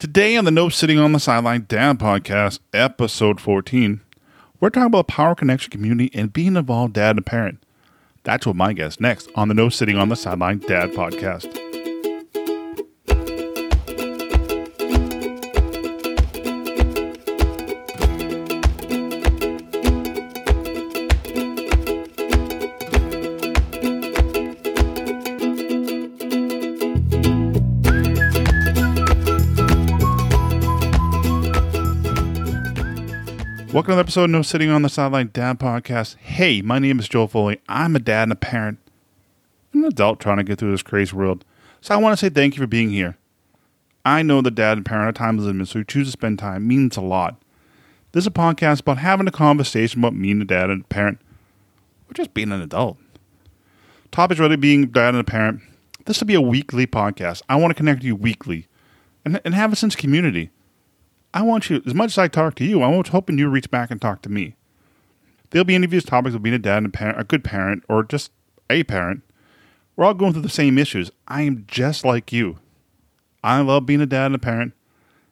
Today 0.00 0.34
on 0.34 0.46
the 0.46 0.50
No 0.50 0.70
Sitting 0.70 0.98
on 0.98 1.12
the 1.12 1.20
Sideline 1.20 1.66
Dad 1.68 1.98
podcast, 1.98 2.60
episode 2.72 3.38
14, 3.38 4.00
we're 4.58 4.70
talking 4.70 4.86
about 4.86 5.08
power 5.08 5.34
connection 5.34 5.70
community 5.70 6.10
and 6.18 6.32
being 6.32 6.56
involved 6.56 6.94
dad 6.94 7.16
and 7.16 7.26
parent. 7.26 7.62
That's 8.22 8.46
what 8.46 8.56
my 8.56 8.72
guest 8.72 8.98
next 8.98 9.28
on 9.34 9.48
the 9.48 9.54
No 9.54 9.68
Sitting 9.68 9.98
on 9.98 10.08
the 10.08 10.16
Sideline 10.16 10.60
Dad 10.60 10.92
podcast. 10.92 11.69
Welcome 33.72 33.92
to 33.92 33.96
the 33.96 34.00
episode 34.00 34.24
of 34.24 34.30
No 34.30 34.42
Sitting 34.42 34.68
on 34.68 34.82
the 34.82 34.88
Sideline 34.88 35.30
Dad 35.32 35.60
Podcast. 35.60 36.16
Hey, 36.16 36.60
my 36.60 36.80
name 36.80 36.98
is 36.98 37.08
Joel 37.08 37.28
Foley. 37.28 37.60
I'm 37.68 37.94
a 37.94 38.00
dad 38.00 38.24
and 38.24 38.32
a 38.32 38.36
parent. 38.36 38.80
I'm 39.72 39.84
an 39.84 39.88
adult 39.90 40.18
trying 40.18 40.38
to 40.38 40.42
get 40.42 40.58
through 40.58 40.72
this 40.72 40.82
crazy 40.82 41.14
world. 41.14 41.44
So 41.80 41.94
I 41.94 41.98
want 41.98 42.12
to 42.12 42.16
say 42.16 42.30
thank 42.30 42.56
you 42.56 42.60
for 42.60 42.66
being 42.66 42.90
here. 42.90 43.16
I 44.04 44.22
know 44.22 44.42
that 44.42 44.56
dad 44.56 44.78
and 44.78 44.84
parent 44.84 45.08
are 45.08 45.12
time 45.12 45.38
limited, 45.38 45.68
so 45.68 45.78
you 45.78 45.84
choose 45.84 46.08
to 46.08 46.10
spend 46.10 46.40
time 46.40 46.66
means 46.66 46.96
a 46.96 47.00
lot. 47.00 47.40
This 48.10 48.24
is 48.24 48.26
a 48.26 48.32
podcast 48.32 48.80
about 48.80 48.98
having 48.98 49.28
a 49.28 49.30
conversation 49.30 50.00
about 50.00 50.20
being 50.20 50.42
a 50.42 50.44
dad 50.44 50.68
and 50.68 50.82
a 50.82 50.88
parent, 50.88 51.20
or 52.10 52.14
just 52.14 52.34
being 52.34 52.50
an 52.50 52.60
adult. 52.60 52.98
Topics 54.10 54.40
really 54.40 54.56
being 54.56 54.88
dad 54.88 55.14
and 55.14 55.20
a 55.20 55.24
parent. 55.24 55.60
This 56.06 56.18
will 56.18 56.26
be 56.26 56.34
a 56.34 56.40
weekly 56.40 56.88
podcast. 56.88 57.42
I 57.48 57.54
want 57.54 57.70
to 57.70 57.76
connect 57.76 58.02
you 58.02 58.16
weekly 58.16 58.66
and, 59.24 59.40
and 59.44 59.54
have 59.54 59.72
a 59.72 59.76
sense 59.76 59.94
of 59.94 60.00
community. 60.00 60.50
I 61.32 61.42
want 61.42 61.70
you, 61.70 61.82
as 61.86 61.94
much 61.94 62.12
as 62.12 62.18
I 62.18 62.28
talk 62.28 62.56
to 62.56 62.64
you, 62.64 62.82
I 62.82 62.88
was 62.88 63.08
hoping 63.08 63.38
you 63.38 63.48
reach 63.48 63.70
back 63.70 63.90
and 63.90 64.00
talk 64.00 64.22
to 64.22 64.28
me. 64.28 64.56
There'll 65.50 65.64
be 65.64 65.74
interviews, 65.76 66.04
topics 66.04 66.34
of 66.34 66.42
being 66.42 66.54
a 66.54 66.58
dad 66.58 66.78
and 66.78 66.86
a 66.86 66.90
parent, 66.90 67.20
a 67.20 67.24
good 67.24 67.44
parent, 67.44 67.84
or 67.88 68.02
just 68.02 68.32
a 68.68 68.82
parent. 68.84 69.22
We're 69.94 70.04
all 70.04 70.14
going 70.14 70.32
through 70.32 70.42
the 70.42 70.48
same 70.48 70.78
issues. 70.78 71.10
I 71.28 71.42
am 71.42 71.64
just 71.68 72.04
like 72.04 72.32
you. 72.32 72.58
I 73.42 73.60
love 73.60 73.86
being 73.86 74.00
a 74.00 74.06
dad 74.06 74.26
and 74.26 74.34
a 74.34 74.38
parent, 74.38 74.74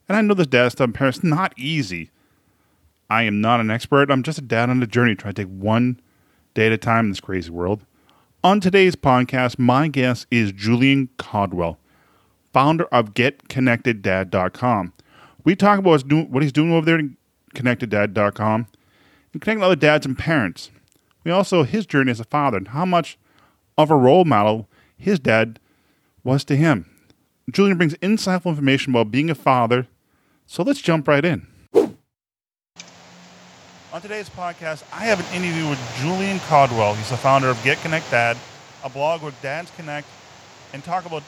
and 0.09 0.17
I 0.17 0.21
know 0.21 0.35
this 0.35 0.47
dad 0.47 0.71
stuff 0.71 0.87
and 0.87 0.95
parents 0.95 1.23
not 1.23 1.53
easy. 1.57 2.11
I 3.11 3.23
am 3.23 3.41
not 3.41 3.61
an 3.61 3.71
expert. 3.71 4.11
I'm 4.11 4.23
just 4.23 4.39
a 4.39 4.43
dad 4.43 4.71
on 4.71 4.83
a 4.83 4.87
journey 4.87 5.15
trying 5.15 5.35
to 5.35 5.43
take 5.45 5.53
one 5.53 6.01
day 6.55 6.67
at 6.67 6.73
a 6.73 6.79
time 6.79 7.07
in 7.07 7.11
this 7.11 7.21
crazy 7.21 7.51
world. 7.51 7.85
On 8.45 8.61
today's 8.61 8.97
podcast, 8.97 9.59
my 9.59 9.89
guest 9.89 10.27
is 10.31 10.53
Julian 10.53 11.09
Caldwell, 11.17 11.79
founder 12.53 12.85
of 12.87 13.15
GetConnectedDad.com. 13.15 14.93
We 15.49 15.57
talk 15.57 15.79
about 15.79 16.05
what 16.13 16.43
he's 16.43 16.53
doing 16.53 16.75
over 16.75 16.85
there 16.85 16.99
at 16.99 17.07
ConnectedDad.com 17.55 18.67
and 19.33 19.41
connecting 19.41 19.63
other 19.63 19.77
dads 19.77 20.05
and 20.05 20.19
parents. 20.19 20.71
We 21.25 21.31
also 21.31 21.63
his 21.63 21.87
journey 21.87 22.11
as 22.11 22.21
a 22.21 22.25
father 22.25 22.59
and 22.59 22.69
how 22.69 22.85
much 22.85 23.19
of 23.79 23.91
a 23.91 23.97
role 23.97 24.27
model 24.27 24.69
his 24.99 25.19
dad 25.19 25.59
was 26.23 26.45
to 26.45 26.55
him. 26.55 26.85
Julian 27.51 27.79
brings 27.79 27.95
insightful 27.95 28.51
information 28.51 28.93
about 28.93 29.11
being 29.11 29.31
a 29.31 29.35
father. 29.35 29.87
So 30.45 30.63
let's 30.63 30.83
jump 30.83 31.09
right 31.09 31.25
in. 31.25 31.47
On 31.75 31.97
today's 34.03 34.29
podcast, 34.29 34.85
I 34.93 35.05
have 35.05 35.19
an 35.19 35.35
interview 35.35 35.71
with 35.71 35.81
Julian 36.03 36.41
Caldwell. 36.41 36.93
He's 36.93 37.09
the 37.09 37.17
founder 37.17 37.49
of 37.49 37.59
Get 37.65 37.79
Connect 37.79 38.11
Dad, 38.11 38.37
a 38.85 38.91
blog 38.91 39.23
where 39.23 39.33
dads 39.41 39.71
connect 39.77 40.09
and 40.75 40.85
talk 40.85 41.07
about 41.07 41.23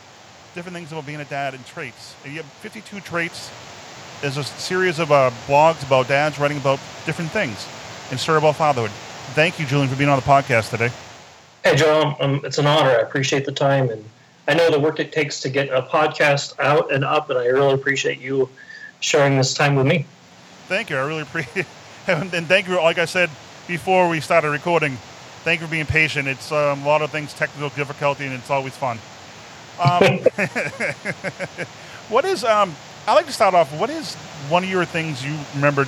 different 0.55 0.77
things 0.77 0.93
about 0.93 1.07
being 1.07 1.23
a 1.23 1.25
dad 1.25 1.55
and 1.55 1.65
traits. 1.65 2.15
And 2.23 2.35
you 2.35 2.43
have 2.43 2.53
52 2.53 3.01
traits 3.01 3.51
there's 4.21 4.37
a 4.37 4.45
series 4.45 4.99
of 4.99 5.11
uh, 5.13 5.31
blogs 5.47 5.85
about 5.87 6.09
dads 6.09 6.39
writing 6.39 6.59
about 6.59 6.79
different 7.07 7.31
things 7.31 7.67
and 8.11 8.21
story 8.21 8.39
about 8.39 8.57
fatherhood. 8.57 8.91
Thank 9.35 9.59
you, 9.59 9.67
Julian, 9.67 9.89
for 9.89 9.97
being 9.97 10.11
on 10.11 10.19
the 10.19 10.25
podcast 10.25 10.71
today. 10.71 10.91
Hey, 11.65 11.77
Joe, 11.77 12.17
um, 12.21 12.41
it's 12.45 12.59
an 12.59 12.67
honor. 12.67 12.91
I 12.91 13.01
appreciate 13.01 13.45
the 13.45 13.53
time, 13.53 13.89
and 13.91 14.05
I 14.49 14.55
know 14.55 14.71
the 14.71 14.81
work 14.81 14.99
it 15.01 15.13
takes 15.13 15.41
to 15.41 15.49
get 15.49 15.69
a 15.69 15.83
podcast 15.83 16.59
out 16.59 16.93
and 16.93 17.05
up, 17.05 17.31
and 17.31 17.39
I 17.39 17.47
really 17.47 17.75
appreciate 17.75 18.21
you 18.21 18.49
sharing 19.01 19.37
this 19.37 19.55
time 19.55 19.75
with 19.75 19.87
me. 19.87 20.07
Thank 20.67 20.91
you. 20.91 20.97
I 20.97 21.07
really 21.07 21.23
appreciate 21.23 21.67
it. 22.09 22.35
And 22.35 22.47
thank 22.47 22.69
you, 22.69 22.77
like 22.77 22.99
I 22.99 23.05
said 23.05 23.31
before 23.67 24.09
we 24.09 24.21
started 24.21 24.51
recording, 24.51 24.97
thank 25.45 25.61
you 25.61 25.67
for 25.67 25.71
being 25.71 25.87
patient. 25.87 26.29
It's 26.29 26.51
um, 26.51 26.83
a 26.83 26.87
lot 26.87 27.03
of 27.03 27.11
things, 27.11 27.33
technical 27.33 27.69
difficulty, 27.71 28.25
and 28.25 28.35
it's 28.35 28.51
always 28.51 28.77
fun. 28.77 28.99
Um, 29.79 30.19
what 32.09 32.25
is 32.25 32.45
um, 32.45 32.75
I 33.07 33.15
like 33.15 33.27
to 33.27 33.33
start 33.33 33.55
off. 33.55 33.73
What 33.79 33.91
is 33.91 34.15
one 34.49 34.63
of 34.63 34.71
your 34.71 34.85
things 34.85 35.25
you 35.25 35.37
remember 35.55 35.87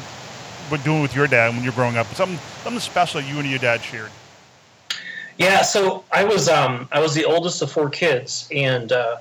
doing 0.85 1.03
with 1.03 1.15
your 1.15 1.27
dad 1.27 1.55
when 1.55 1.63
you're 1.63 1.73
growing 1.73 1.97
up? 1.97 2.07
Something 2.15 2.39
something 2.63 2.81
special 2.81 3.21
you 3.21 3.39
and 3.39 3.49
your 3.49 3.59
dad 3.59 3.83
shared. 3.83 4.11
Yeah, 5.39 5.63
so 5.63 6.05
I 6.13 6.25
was 6.25 6.49
um, 6.49 6.89
I 6.93 7.01
was 7.01 7.15
the 7.15 7.25
oldest 7.25 7.63
of 7.63 7.71
four 7.71 7.91
kids, 7.91 8.49
and 8.55 8.93
uh, 8.93 9.17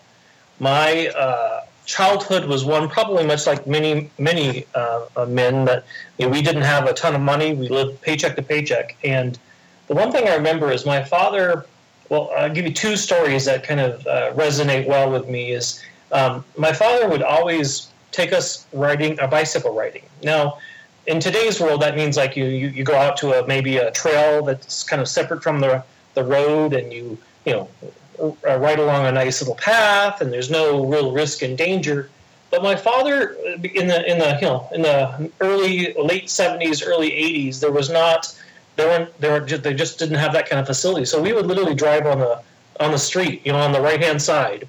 my 0.60 1.08
uh, 1.10 1.66
childhood 1.86 2.46
was 2.46 2.64
one 2.64 2.90
probably 2.90 3.26
much 3.26 3.48
like 3.48 3.66
many 3.68 4.10
many 4.18 4.66
uh, 4.76 5.06
uh, 5.16 5.26
men 5.26 5.66
that 5.66 5.86
you 6.18 6.26
know, 6.26 6.32
we 6.32 6.42
didn't 6.42 6.64
have 6.64 6.88
a 6.88 6.94
ton 6.94 7.16
of 7.16 7.22
money. 7.22 7.54
We 7.54 7.70
lived 7.70 8.02
paycheck 8.02 8.36
to 8.36 8.42
paycheck, 8.42 8.96
and 9.04 9.38
the 9.88 9.96
one 9.96 10.12
thing 10.12 10.28
I 10.28 10.36
remember 10.36 10.72
is 10.72 10.86
my 10.86 11.04
father. 11.04 11.66
Well, 12.10 12.30
I'll 12.38 12.50
give 12.50 12.66
you 12.66 12.74
two 12.74 12.98
stories 12.98 13.46
that 13.46 13.64
kind 13.64 13.80
of 13.80 14.06
uh, 14.06 14.34
resonate 14.34 14.86
well 14.86 15.10
with 15.10 15.30
me. 15.30 15.52
Is 15.54 15.82
um, 16.12 16.44
my 16.58 16.74
father 16.74 17.08
would 17.08 17.24
always 17.24 17.88
take 18.12 18.34
us 18.34 18.66
riding 18.74 19.20
a 19.20 19.28
bicycle 19.28 19.74
riding. 19.74 20.04
Now, 20.24 20.60
in 21.08 21.20
today's 21.20 21.60
world, 21.60 21.82
that 21.82 21.96
means 21.96 22.18
like 22.18 22.36
you, 22.36 22.46
you, 22.46 22.68
you 22.68 22.84
go 22.84 22.96
out 22.96 23.18
to 23.18 23.34
a 23.34 23.48
maybe 23.48 23.78
a 23.78 23.92
trail 23.92 24.44
that's 24.44 24.84
kind 24.84 25.02
of 25.02 25.08
separate 25.08 25.42
from 25.44 25.60
the 25.60 25.84
the 26.14 26.24
road, 26.24 26.74
and 26.74 26.92
you 26.92 27.18
you 27.46 27.54
know 27.54 27.70
ride 28.44 28.80
along 28.80 29.06
a 29.06 29.12
nice 29.12 29.42
little 29.42 29.56
path, 29.56 30.22
and 30.22 30.32
there's 30.32 30.52
no 30.52 30.86
real 30.86 31.12
risk 31.12 31.42
and 31.42 31.58
danger. 31.58 32.10
But 32.52 32.62
my 32.62 32.76
father, 32.76 33.32
in 33.64 33.88
the 33.88 34.12
in 34.12 34.20
the 34.20 34.38
you 34.42 34.48
know 34.48 34.68
in 34.74 34.82
the 34.82 35.32
early 35.40 35.94
late 35.94 36.30
seventies, 36.30 36.84
early 36.84 37.14
eighties, 37.14 37.62
there 37.62 37.72
was 37.72 37.90
not 37.90 38.36
there 38.76 38.88
weren't 38.88 39.22
there 39.22 39.32
were 39.32 39.46
just, 39.46 39.64
they 39.64 39.74
just 39.74 39.98
didn't 40.00 40.18
have 40.18 40.34
that 40.34 40.50
kind 40.50 40.60
of 40.60 40.68
facility. 40.68 41.06
So 41.06 41.22
we 41.22 41.34
would 41.34 41.48
literally 41.48 41.76
drive 41.76 42.06
on 42.06 42.20
the 42.20 42.42
on 42.80 42.92
the 42.92 43.00
street, 43.00 43.42
you 43.46 43.54
know, 43.54 43.60
on 43.60 43.72
the 43.72 43.82
right 43.82 44.02
hand 44.02 44.22
side, 44.22 44.68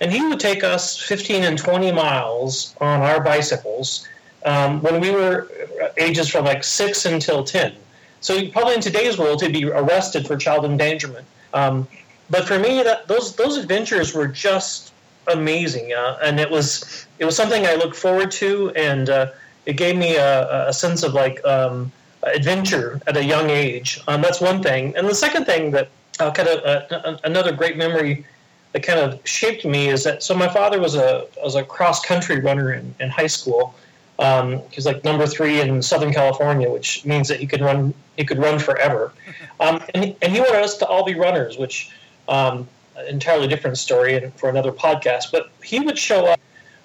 and 0.00 0.12
he 0.12 0.24
would 0.26 0.40
take 0.40 0.64
us 0.64 0.98
15 1.00 1.44
and 1.44 1.58
20 1.58 1.92
miles 1.92 2.74
on 2.80 3.00
our 3.02 3.20
bicycles 3.20 4.06
um, 4.44 4.80
when 4.82 5.00
we 5.00 5.10
were 5.10 5.48
ages 5.96 6.28
from 6.28 6.44
like 6.44 6.64
six 6.64 7.04
until 7.06 7.44
10. 7.44 7.74
So 8.20 8.48
probably 8.50 8.74
in 8.74 8.80
today's 8.80 9.18
world, 9.18 9.42
he'd 9.42 9.52
be 9.52 9.64
arrested 9.64 10.26
for 10.26 10.36
child 10.36 10.64
endangerment. 10.64 11.26
Um, 11.54 11.88
but 12.30 12.46
for 12.46 12.58
me, 12.58 12.82
that, 12.82 13.08
those 13.08 13.36
those 13.36 13.56
adventures 13.56 14.14
were 14.14 14.28
just 14.28 14.92
amazing, 15.26 15.92
uh, 15.92 16.18
and 16.22 16.40
it 16.40 16.50
was 16.50 17.06
it 17.18 17.24
was 17.24 17.36
something 17.36 17.66
I 17.66 17.74
looked 17.74 17.96
forward 17.96 18.30
to, 18.32 18.70
and 18.70 19.10
uh, 19.10 19.26
it 19.66 19.74
gave 19.74 19.96
me 19.96 20.16
a, 20.16 20.68
a 20.68 20.72
sense 20.72 21.02
of 21.02 21.14
like 21.14 21.44
um, 21.44 21.92
adventure 22.22 23.00
at 23.06 23.16
a 23.16 23.24
young 23.24 23.50
age. 23.50 24.00
Um, 24.08 24.22
that's 24.22 24.40
one 24.40 24.62
thing, 24.62 24.96
and 24.96 25.06
the 25.06 25.14
second 25.14 25.44
thing 25.44 25.72
that 25.72 25.88
uh, 26.20 26.30
kind 26.30 26.48
of 26.48 26.64
uh, 26.64 27.18
another 27.24 27.52
great 27.52 27.76
memory 27.76 28.24
that 28.72 28.82
kind 28.82 28.98
of 28.98 29.20
shaped 29.26 29.64
me 29.64 29.88
is 29.88 30.04
that 30.04 30.22
so 30.22 30.34
my 30.34 30.48
father 30.48 30.80
was 30.80 30.94
a 30.94 31.26
was 31.42 31.54
a 31.54 31.62
cross 31.62 32.04
country 32.04 32.40
runner 32.40 32.72
in, 32.72 32.94
in 33.00 33.10
high 33.10 33.26
school. 33.26 33.74
Um, 34.18 34.60
he's 34.70 34.86
like 34.86 35.04
number 35.04 35.26
three 35.26 35.60
in 35.60 35.82
Southern 35.82 36.12
California, 36.12 36.70
which 36.70 37.04
means 37.04 37.28
that 37.28 37.40
he 37.40 37.46
could 37.46 37.60
run 37.60 37.94
he 38.16 38.24
could 38.24 38.38
run 38.38 38.58
forever. 38.58 39.12
Um, 39.60 39.80
and, 39.94 40.04
he, 40.04 40.16
and 40.22 40.32
he 40.32 40.40
wanted 40.40 40.60
us 40.60 40.76
to 40.78 40.86
all 40.86 41.04
be 41.04 41.14
runners, 41.14 41.56
which 41.56 41.88
um, 42.28 42.66
entirely 43.08 43.46
different 43.46 43.78
story 43.78 44.16
and 44.16 44.34
for 44.34 44.48
another 44.48 44.72
podcast. 44.72 45.30
But 45.30 45.50
he 45.62 45.78
would 45.78 45.96
show 45.96 46.26
up. 46.26 46.40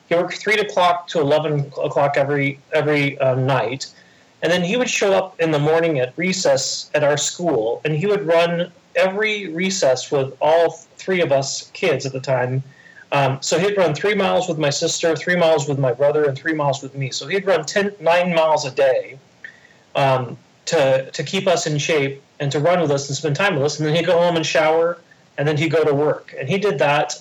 He 0.10 0.16
worked 0.16 0.38
three 0.38 0.60
o'clock 0.60 1.08
to 1.08 1.20
eleven 1.20 1.72
o'clock 1.84 2.18
every 2.18 2.60
every 2.74 3.18
uh, 3.18 3.34
night, 3.34 3.88
and 4.44 4.52
then 4.52 4.64
he 4.64 4.78
would 4.78 4.90
show 4.90 5.12
up 5.12 5.40
in 5.40 5.50
the 5.50 5.58
morning 5.58 5.98
at 5.98 6.14
recess 6.18 6.92
at 6.94 7.04
our 7.04 7.18
school, 7.18 7.82
and 7.84 7.96
he 7.96 8.06
would 8.06 8.28
run 8.28 8.72
every 8.98 9.48
recess 9.48 10.12
with 10.12 10.36
all 10.42 10.72
three 10.98 11.22
of 11.22 11.32
us 11.32 11.70
kids 11.72 12.06
at 12.06 12.12
the 12.12 12.20
time. 12.20 12.64
Um, 13.12 13.38
so 13.42 13.58
he'd 13.58 13.78
run 13.78 13.96
three 13.96 14.16
miles 14.16 14.50
with 14.50 14.58
my 14.58 14.70
sister, 14.70 15.16
three 15.16 15.38
miles 15.38 15.70
with 15.70 15.80
my 15.80 15.94
brother, 15.94 16.26
and 16.26 16.38
three 16.38 16.54
miles 16.54 16.84
with 16.84 16.94
me. 16.96 17.12
So 17.12 17.28
he'd 17.28 17.46
run 17.46 17.64
10, 17.64 17.94
nine 18.02 18.36
miles 18.36 18.66
a 18.66 18.72
day 18.72 19.18
um, 19.96 20.38
to, 20.66 21.10
to 21.12 21.24
keep 21.24 21.48
us 21.48 21.68
in 21.68 21.78
shape 21.78 22.22
and 22.40 22.52
to 22.52 22.60
run 22.60 22.82
with 22.82 22.92
us 22.92 23.08
and 23.08 23.16
spend 23.16 23.36
time 23.36 23.56
with 23.56 23.64
us. 23.64 23.80
And 23.80 23.88
then 23.88 23.96
he'd 23.96 24.06
go 24.06 24.20
home 24.20 24.36
and 24.36 24.46
shower, 24.46 25.00
and 25.38 25.48
then 25.48 25.56
he'd 25.56 25.72
go 25.72 25.86
to 25.86 25.94
work. 25.94 26.36
And 26.38 26.50
he 26.50 26.58
did 26.58 26.80
that 26.80 27.16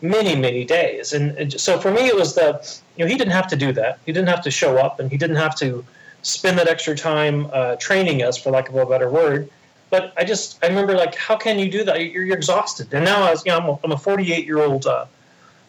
many, 0.00 0.34
many 0.34 0.64
days. 0.64 1.12
And, 1.12 1.36
and 1.36 1.60
so 1.60 1.78
for 1.78 1.90
me, 1.90 2.06
it 2.06 2.16
was 2.16 2.34
the, 2.34 2.66
you 2.96 3.04
know, 3.04 3.10
he 3.10 3.18
didn't 3.18 3.32
have 3.32 3.48
to 3.48 3.56
do 3.56 3.72
that. 3.72 3.98
He 4.06 4.12
didn't 4.12 4.28
have 4.28 4.42
to 4.44 4.50
show 4.50 4.78
up, 4.78 5.00
and 5.00 5.10
he 5.10 5.18
didn't 5.18 5.36
have 5.36 5.54
to 5.56 5.84
spend 6.22 6.56
that 6.58 6.68
extra 6.68 6.96
time 6.96 7.50
uh, 7.52 7.76
training 7.76 8.22
us, 8.22 8.38
for 8.38 8.50
lack 8.50 8.70
of 8.70 8.74
a 8.76 8.86
better 8.86 9.10
word 9.10 9.50
but 9.90 10.12
I 10.16 10.24
just 10.24 10.62
I 10.64 10.68
remember 10.68 10.94
like 10.94 11.14
how 11.14 11.36
can 11.36 11.58
you 11.58 11.70
do 11.70 11.84
that? 11.84 12.00
You're, 12.00 12.24
you're 12.24 12.36
exhausted. 12.36 12.92
And 12.94 13.04
now 13.04 13.30
as 13.30 13.44
you 13.44 13.52
know, 13.52 13.58
I'm 13.58 13.68
a, 13.68 13.78
I'm 13.84 13.92
a 13.92 13.98
48 13.98 14.46
year 14.46 14.60
old 14.60 14.86
uh, 14.86 15.06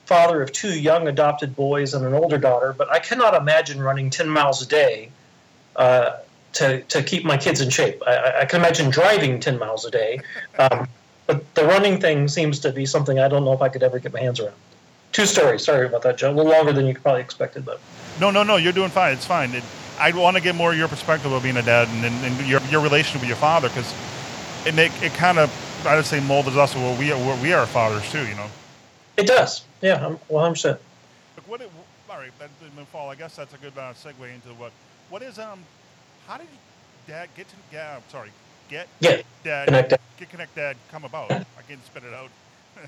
father 0.05 0.41
of 0.41 0.51
two 0.51 0.79
young 0.79 1.07
adopted 1.07 1.55
boys 1.55 1.93
and 1.93 2.05
an 2.05 2.13
older 2.13 2.37
daughter, 2.37 2.73
but 2.77 2.91
I 2.91 2.99
cannot 2.99 3.33
imagine 3.33 3.81
running 3.81 4.09
10 4.09 4.29
miles 4.29 4.61
a 4.61 4.67
day 4.67 5.09
uh, 5.77 6.17
to, 6.53 6.81
to 6.81 7.01
keep 7.01 7.23
my 7.23 7.37
kids 7.37 7.61
in 7.61 7.69
shape. 7.69 8.01
I, 8.05 8.41
I, 8.41 8.45
can 8.45 8.59
imagine 8.59 8.89
driving 8.89 9.39
10 9.39 9.57
miles 9.57 9.85
a 9.85 9.91
day, 9.91 10.19
um, 10.59 10.87
but 11.27 11.55
the 11.55 11.63
running 11.63 12.01
thing 12.01 12.27
seems 12.27 12.59
to 12.59 12.73
be 12.73 12.85
something 12.85 13.19
I 13.19 13.29
don't 13.29 13.45
know 13.45 13.53
if 13.53 13.61
I 13.61 13.69
could 13.69 13.83
ever 13.83 13.99
get 13.99 14.11
my 14.11 14.19
hands 14.19 14.41
around. 14.41 14.55
Two 15.13 15.25
stories. 15.25 15.63
Sorry 15.63 15.85
about 15.85 16.01
that, 16.01 16.17
Joe. 16.17 16.31
A 16.31 16.33
little 16.33 16.51
longer 16.51 16.73
than 16.73 16.87
you 16.87 16.95
probably 16.95 17.21
expected, 17.21 17.63
but. 17.63 17.79
No, 18.19 18.31
no, 18.31 18.43
no. 18.43 18.57
You're 18.57 18.73
doing 18.73 18.89
fine. 18.89 19.13
It's 19.13 19.25
fine. 19.25 19.53
It, 19.53 19.63
I 19.97 20.11
want 20.11 20.35
to 20.35 20.43
get 20.43 20.55
more 20.55 20.71
of 20.71 20.77
your 20.77 20.87
perspective 20.87 21.31
of 21.31 21.43
being 21.43 21.57
a 21.57 21.61
dad 21.61 21.87
and, 21.89 22.05
and, 22.05 22.25
and 22.25 22.47
your, 22.47 22.61
your 22.63 22.81
relationship 22.81 23.21
with 23.21 23.29
your 23.29 23.37
father 23.37 23.69
because 23.69 23.93
it 24.65 24.75
make 24.75 24.91
it 25.01 25.13
kind 25.13 25.39
of 25.39 25.51
I 25.85 25.95
would 25.95 26.05
say 26.05 26.19
molded 26.19 26.57
us 26.57 26.75
where 26.75 26.97
we 26.99 27.11
are, 27.11 27.41
we 27.41 27.53
are 27.53 27.65
fathers 27.65 28.09
too. 28.11 28.25
You 28.27 28.35
know. 28.35 28.47
It 29.17 29.27
does. 29.27 29.63
Yeah, 29.81 29.99
Well, 30.29 30.45
I'm 30.45 30.53
100. 30.53 30.53
percent 30.53 30.79
What? 31.47 31.61
It, 31.61 31.69
all 32.09 32.17
right, 32.17 32.31
fall. 32.91 33.09
I 33.09 33.15
guess 33.15 33.35
that's 33.35 33.53
a 33.53 33.57
good 33.57 33.77
uh, 33.77 33.93
segue 33.93 34.33
into 34.33 34.49
what. 34.59 34.71
What 35.09 35.21
is 35.21 35.39
um? 35.39 35.59
How 36.27 36.37
did 36.37 36.47
dad 37.07 37.29
get 37.35 37.47
to? 37.49 37.55
Yeah, 37.71 37.99
sorry. 38.09 38.29
Get 38.69 38.87
yeah. 38.99 39.21
Dad. 39.43 39.67
Connect 39.67 39.89
dad. 39.89 39.99
Get 40.17 40.29
connect 40.29 40.55
dad. 40.55 40.75
Come 40.91 41.05
about. 41.05 41.31
I 41.31 41.43
can't 41.67 41.83
spit 41.85 42.03
it 42.03 42.13
out. 42.13 42.29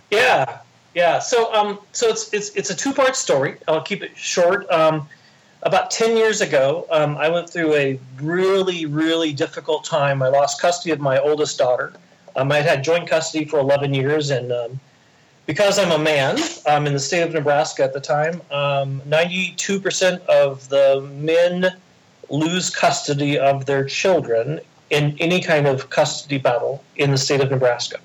yeah, 0.11 0.59
yeah. 0.93 1.19
So 1.19 1.53
um, 1.53 1.79
so 1.91 2.07
it's 2.07 2.33
it's 2.33 2.49
it's 2.55 2.69
a 2.69 2.75
two 2.75 2.93
part 2.93 3.15
story. 3.15 3.57
I'll 3.67 3.81
keep 3.81 4.03
it 4.03 4.17
short. 4.17 4.69
Um, 4.71 5.07
about 5.63 5.91
10 5.91 6.17
years 6.17 6.41
ago, 6.41 6.85
um, 6.91 7.17
I 7.17 7.29
went 7.29 7.49
through 7.49 7.73
a 7.73 7.99
really, 8.21 8.85
really 8.85 9.33
difficult 9.33 9.85
time. 9.85 10.21
I 10.21 10.27
lost 10.27 10.61
custody 10.61 10.91
of 10.91 10.99
my 10.99 11.19
oldest 11.19 11.57
daughter. 11.57 11.93
Um, 12.35 12.51
I 12.51 12.57
had 12.57 12.65
had 12.65 12.83
joint 12.83 13.07
custody 13.07 13.45
for 13.45 13.59
11 13.59 13.93
years, 13.93 14.29
and 14.29 14.51
um, 14.51 14.79
because 15.45 15.79
I'm 15.79 15.91
a 15.91 15.97
man 15.97 16.37
um, 16.67 16.85
in 16.85 16.93
the 16.93 16.99
state 16.99 17.21
of 17.21 17.33
Nebraska 17.33 17.83
at 17.83 17.93
the 17.93 17.99
time, 17.99 18.41
92% 18.51 20.13
um, 20.13 20.21
of 20.29 20.67
the 20.69 21.01
men 21.15 21.75
lose 22.29 22.69
custody 22.69 23.37
of 23.37 23.65
their 23.65 23.85
children 23.85 24.59
in 24.89 25.15
any 25.19 25.41
kind 25.41 25.67
of 25.67 25.89
custody 25.89 26.37
battle 26.37 26.83
in 26.97 27.11
the 27.11 27.17
state 27.17 27.41
of 27.41 27.51
Nebraska, 27.51 27.97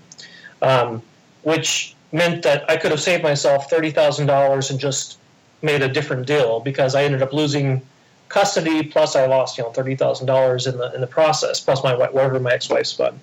um, 0.62 1.02
which 1.42 1.94
meant 2.12 2.42
that 2.42 2.68
I 2.70 2.76
could 2.76 2.90
have 2.90 3.00
saved 3.00 3.22
myself 3.22 3.70
$30,000 3.70 4.70
and 4.70 4.80
just 4.80 5.17
made 5.62 5.82
a 5.82 5.88
different 5.88 6.26
deal 6.26 6.60
because 6.60 6.94
I 6.94 7.04
ended 7.04 7.22
up 7.22 7.32
losing 7.32 7.82
custody 8.28 8.82
plus 8.82 9.16
I 9.16 9.26
lost 9.26 9.56
you 9.58 9.64
know 9.64 9.70
thirty 9.70 9.96
thousand 9.96 10.26
dollars 10.26 10.66
in 10.66 10.76
the 10.76 10.92
in 10.94 11.00
the 11.00 11.06
process 11.06 11.60
plus 11.60 11.82
my 11.82 11.94
whatever 11.94 12.38
my 12.40 12.52
ex 12.52 12.68
wife's 12.68 12.92
fund. 12.92 13.18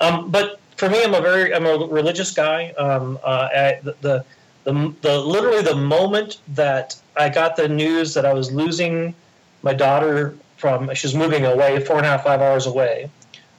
Um, 0.00 0.30
but 0.30 0.60
for 0.76 0.88
me, 0.88 1.02
I'm 1.02 1.14
a 1.14 1.20
very 1.20 1.54
I'm 1.54 1.66
a 1.66 1.76
religious 1.86 2.30
guy. 2.30 2.70
Um, 2.78 3.18
uh, 3.22 3.48
the, 3.82 3.94
the, 4.00 4.24
the 4.64 4.94
the 5.02 5.18
literally 5.18 5.62
the 5.62 5.76
moment 5.76 6.38
that 6.48 6.96
I 7.16 7.28
got 7.28 7.56
the 7.56 7.68
news 7.68 8.14
that 8.14 8.24
I 8.24 8.32
was 8.32 8.52
losing 8.52 9.14
my 9.62 9.74
daughter 9.74 10.36
from 10.56 10.92
she's 10.94 11.14
moving 11.14 11.44
away 11.44 11.80
four 11.84 11.96
and 11.96 12.06
a 12.06 12.10
half 12.10 12.24
five 12.24 12.40
hours 12.40 12.66
away. 12.66 13.10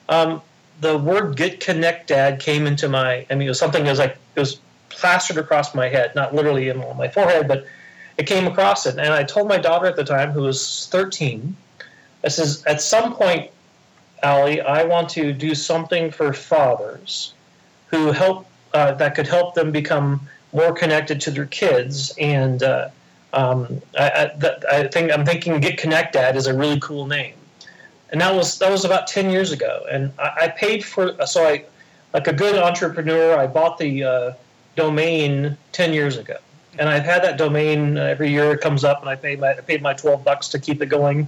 Um, 0.08 0.42
the 0.82 0.98
word 0.98 1.36
"get 1.36 1.60
connect, 1.60 2.08
Dad" 2.08 2.40
came 2.40 2.66
into 2.66 2.88
my. 2.88 3.26
I 3.30 3.36
mean, 3.36 3.48
it 3.48 3.52
was 3.52 3.60
something 3.60 3.84
that 3.84 3.90
was 3.90 4.00
like 4.00 4.18
it 4.36 4.40
was 4.40 4.60
plastered 4.90 5.38
across 5.38 5.76
my 5.76 5.88
head, 5.88 6.16
not 6.16 6.34
literally 6.34 6.70
in 6.70 6.78
my 6.98 7.08
forehead, 7.08 7.48
but 7.48 7.66
it 8.20 8.28
came 8.28 8.46
across 8.48 8.86
it. 8.86 8.98
And 9.00 9.14
I 9.14 9.24
told 9.24 9.48
my 9.48 9.58
daughter 9.58 9.86
at 9.86 9.96
the 9.96 10.04
time, 10.04 10.32
who 10.32 10.42
was 10.42 10.88
13, 10.92 11.56
I 12.26 12.28
says, 12.28 12.62
at 12.66 12.82
some 12.82 13.16
point, 13.16 13.50
Allie, 14.22 14.60
I 14.60 14.84
want 14.84 15.08
to 15.12 15.32
do 15.32 15.56
something 15.56 16.12
for 16.12 16.34
fathers 16.34 17.34
who 17.88 18.12
help 18.12 18.46
uh, 18.74 18.92
that 18.96 19.16
could 19.16 19.26
help 19.26 19.56
them 19.56 19.72
become 19.72 20.28
more 20.52 20.74
connected 20.74 21.22
to 21.22 21.32
their 21.32 21.46
kids. 21.46 22.14
And 22.20 22.62
uh, 22.62 22.90
um, 23.32 23.82
I, 23.98 24.10
I, 24.10 24.56
I, 24.70 24.88
think 24.90 25.14
I'm 25.14 25.26
thinking 25.26 25.58
Get 25.62 25.78
Connect 25.78 26.12
Dad 26.12 26.36
is 26.36 26.46
a 26.46 26.54
really 26.54 26.80
cool 26.82 27.08
name. 27.08 27.36
And 28.12 28.20
that 28.20 28.36
was 28.36 28.60
that 28.60 28.70
was 28.70 28.84
about 28.84 29.08
10 29.08 29.30
years 29.30 29.54
ago. 29.54 29.86
And 29.90 30.12
I, 30.20 30.32
I 30.42 30.48
paid 30.50 30.84
for 30.84 31.16
so 31.26 31.46
I 31.46 31.64
like 32.14 32.28
a 32.28 32.34
good 32.34 32.58
entrepreneur. 32.58 33.38
I 33.38 33.48
bought 33.48 33.78
the 33.78 34.04
uh, 34.04 34.34
domain 34.76 35.58
10 35.72 35.94
years 35.94 36.18
ago 36.18 36.36
and 36.80 36.88
I've 36.88 37.04
had 37.04 37.24
that 37.24 37.38
domain 37.38 37.98
every 37.98 38.30
year. 38.30 38.54
It 38.54 38.62
comes 38.62 38.84
up, 38.84 39.02
and 39.02 39.10
I 39.10 39.16
paid 39.16 39.40
my 39.40 39.52
I 39.52 39.62
paid 39.62 39.82
my 39.82 39.94
twelve 39.94 40.24
bucks 40.24 40.48
to 40.50 40.60
keep 40.60 40.82
it 40.82 40.88
going. 40.88 41.28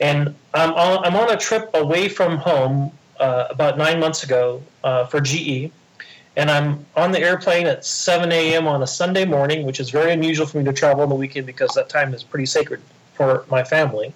And 0.00 0.34
I'm 0.52 0.72
on, 0.74 1.04
I'm 1.04 1.16
on 1.16 1.30
a 1.30 1.36
trip 1.36 1.70
away 1.74 2.08
from 2.08 2.36
home 2.36 2.92
uh, 3.18 3.46
about 3.48 3.78
nine 3.78 4.00
months 4.00 4.22
ago 4.22 4.62
uh, 4.82 5.06
for 5.06 5.20
GE, 5.20 5.70
and 6.36 6.50
I'm 6.50 6.84
on 6.96 7.12
the 7.12 7.20
airplane 7.20 7.66
at 7.66 7.84
7 7.84 8.30
a.m. 8.32 8.66
on 8.66 8.82
a 8.82 8.86
Sunday 8.86 9.24
morning, 9.24 9.64
which 9.64 9.78
is 9.78 9.90
very 9.90 10.12
unusual 10.12 10.46
for 10.46 10.58
me 10.58 10.64
to 10.64 10.72
travel 10.72 11.04
on 11.04 11.08
the 11.08 11.14
weekend 11.14 11.46
because 11.46 11.70
that 11.74 11.88
time 11.88 12.12
is 12.12 12.24
pretty 12.24 12.46
sacred 12.46 12.80
for 13.14 13.44
my 13.48 13.62
family. 13.62 14.12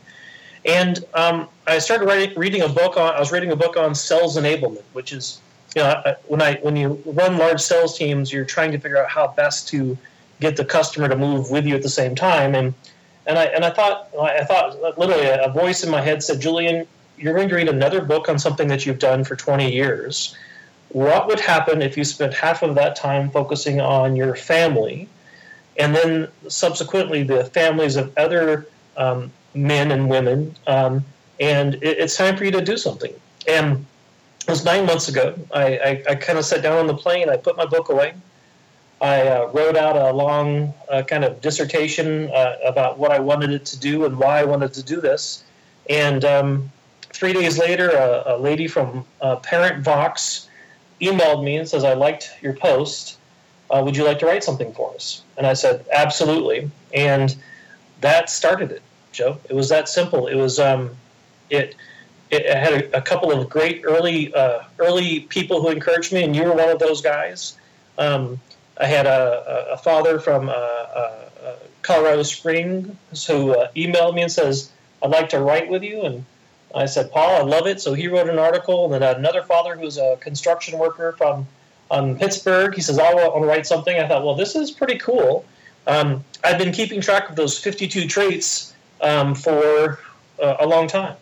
And 0.65 1.05
um, 1.15 1.49
I 1.69 1.79
started 1.79 2.07
writing, 2.07 2.37
reading 2.37 2.63
a 2.63 2.69
book 2.69 2.97
on. 2.97 3.15
I 3.15 3.21
was 3.21 3.31
reading 3.31 3.53
a 3.53 3.57
book 3.57 3.77
on 3.77 3.95
sales 3.95 4.37
enablement, 4.37 4.83
which 4.93 5.13
is, 5.13 5.41
you 5.77 5.83
know, 5.83 6.17
when 6.27 6.43
I 6.43 6.57
when 6.57 6.75
you 6.75 7.01
run 7.07 7.39
large 7.39 7.61
sales 7.61 7.97
teams, 7.97 8.33
you're 8.33 8.45
trying 8.45 8.73
to 8.73 8.79
figure 8.79 8.99
out 8.99 9.09
how 9.09 9.29
best 9.29 9.69
to 9.69 9.97
get 10.41 10.57
the 10.57 10.65
customer 10.65 11.09
to 11.09 11.17
move 11.17 11.51
with 11.51 11.67
you 11.67 11.75
at 11.75 11.83
the 11.83 11.89
same 11.89 12.15
time. 12.15 12.55
And 12.55 12.75
and 13.27 13.39
I 13.39 13.45
and 13.45 13.65
I 13.65 13.71
thought 13.71 14.09
I 14.21 14.45
thought 14.45 14.99
literally 14.99 15.27
a 15.29 15.51
voice 15.51 15.85
in 15.85 15.91
my 15.91 16.01
head 16.01 16.23
said, 16.23 16.41
Julian, 16.41 16.87
you're 17.19 17.35
going 17.35 17.49
to 17.49 17.55
read 17.55 17.69
another 17.69 18.01
book 18.01 18.29
on 18.29 18.39
something 18.39 18.69
that 18.69 18.87
you've 18.87 18.99
done 18.99 19.25
for 19.25 19.37
20 19.37 19.73
years. 19.73 20.37
What 20.91 21.27
would 21.27 21.41
happen 21.41 21.83
if 21.83 21.97
you 21.97 22.05
spent 22.05 22.33
half 22.33 22.63
of 22.63 22.75
that 22.77 22.97
time 22.97 23.31
focusing 23.31 23.81
on 23.81 24.17
your 24.17 24.35
family, 24.35 25.09
and 25.79 25.95
then 25.95 26.29
subsequently 26.49 27.23
the 27.23 27.45
families 27.45 27.97
of 27.97 28.17
other 28.17 28.67
um, 28.97 29.31
men 29.55 29.91
and 29.91 30.09
women? 30.09 30.57
Um, 30.67 31.05
and 31.39 31.75
it, 31.75 31.99
it's 31.99 32.17
time 32.17 32.37
for 32.37 32.45
you 32.45 32.51
to 32.53 32.63
do 32.63 32.77
something. 32.79 33.13
And 33.47 33.85
it 34.41 34.51
was 34.51 34.65
nine 34.65 34.87
months 34.87 35.09
ago. 35.09 35.35
I, 35.53 35.79
I, 35.79 36.05
I 36.11 36.15
kind 36.15 36.39
of 36.39 36.45
sat 36.47 36.63
down 36.63 36.79
on 36.79 36.87
the 36.87 36.95
plane. 36.95 37.29
I 37.29 37.37
put 37.37 37.57
my 37.59 37.67
book 37.67 37.91
away. 37.91 38.15
I 39.01 39.29
uh, 39.29 39.51
wrote 39.53 39.77
out 39.77 39.97
a 39.97 40.13
long 40.13 40.75
uh, 40.89 41.03
kind 41.03 41.25
of 41.25 41.41
dissertation 41.41 42.31
uh, 42.31 42.57
about 42.65 42.99
what 42.99 43.13
I 43.13 43.21
wanted 43.21 43.51
it 43.51 43.65
to 43.67 43.79
do 43.79 44.05
and 44.05 44.19
why 44.19 44.41
I 44.41 44.45
wanted 44.45 44.73
to 44.75 44.83
do 44.83 45.01
this. 45.01 45.45
And 45.89 46.25
um, 46.25 46.73
three 47.13 47.33
days 47.33 47.59
later, 47.59 47.91
a, 47.91 48.35
a 48.35 48.37
lady 48.39 48.67
from 48.67 49.05
uh, 49.21 49.37
Parent 49.37 49.85
Vox 49.85 50.49
emailed 51.01 51.45
me 51.45 51.57
and 51.57 51.69
says, 51.69 51.85
I 51.85 51.95
liked 51.95 52.31
your 52.43 52.55
post. 52.55 53.19
Uh, 53.71 53.83
would 53.85 53.97
you 53.97 54.05
like 54.05 54.19
to 54.19 54.27
write 54.27 54.43
something 54.43 54.73
for 54.73 54.93
us? 54.95 55.23
And 55.37 55.47
I 55.47 55.53
said, 55.53 55.85
absolutely. 55.93 56.71
And 56.93 57.37
that 58.01 58.31
started 58.31 58.73
it, 58.73 58.83
Joe. 59.13 59.39
It 59.49 59.55
was 59.55 59.69
that 59.69 59.89
simple. 59.89 60.27
It 60.27 60.35
was, 60.35 60.59
um, 60.59 60.97
it, 61.51 61.77
it 62.31 62.47
had 62.47 62.73
a, 62.73 62.99
a, 62.99 63.03
couple 63.03 63.31
of 63.31 63.49
great 63.49 63.83
early, 63.85 64.35
uh, 64.35 64.65
early 64.79 65.21
people 65.21 65.63
who 65.63 65.69
encouraged 65.69 66.13
me, 66.13 66.25
and 66.25 66.35
you 66.35 66.43
were 66.45 66.55
one 66.55 66.69
of 66.69 66.79
those 66.79 67.01
guys. 67.01 67.57
Um, 67.97 68.41
I 68.81 68.87
had 68.87 69.07
a, 69.07 69.73
a 69.73 69.77
father 69.77 70.21
from 70.21 70.49
uh, 70.49 70.53
uh, 70.53 71.29
uh, 71.45 71.57
Colorado 71.83 72.23
Springs 72.23 73.27
who 73.27 73.55
emailed 73.77 74.15
me 74.15 74.23
and 74.23 74.33
says, 74.33 74.71
I'd 75.03 75.11
like 75.11 75.29
to 75.31 75.41
write 75.41 75.69
with 75.69 75.83
you. 75.83 76.03
And 76.03 76.25
I 76.75 76.87
said, 76.87 77.11
Paul, 77.11 77.37
I 77.37 77.43
love 77.43 77.67
it. 77.67 77.81
So 77.81 77.95
he 77.95 78.09
wrote 78.09 78.29
an 78.29 78.39
article. 78.39 78.85
And 78.85 79.03
then 79.03 79.17
another 79.17 79.43
father 79.43 79.77
who's 79.77 79.99
a 79.99 80.17
construction 80.21 80.79
worker 80.79 81.15
from 81.19 81.47
um, 81.91 82.17
Pittsburgh, 82.17 82.75
he 82.75 82.81
says, 82.81 82.99
I 82.99 83.15
want 83.15 83.43
to 83.43 83.49
write 83.49 83.67
something. 83.67 83.99
I 83.99 84.07
thought, 84.07 84.25
well, 84.25 84.35
this 84.35 84.55
is 84.55 84.71
pretty 84.71 84.99
cool. 84.99 85.45
Um, 85.87 86.23
I've 86.45 86.59
been 86.59 86.73
keeping 86.73 87.01
track 87.01 87.31
of 87.31 87.37
those 87.37 87.59
52 87.59 88.07
traits 88.07 88.75
um, 89.01 89.35
for 89.35 89.99
uh, 90.43 90.57
a 90.61 90.67
long 90.67 90.87
time. 90.87 91.17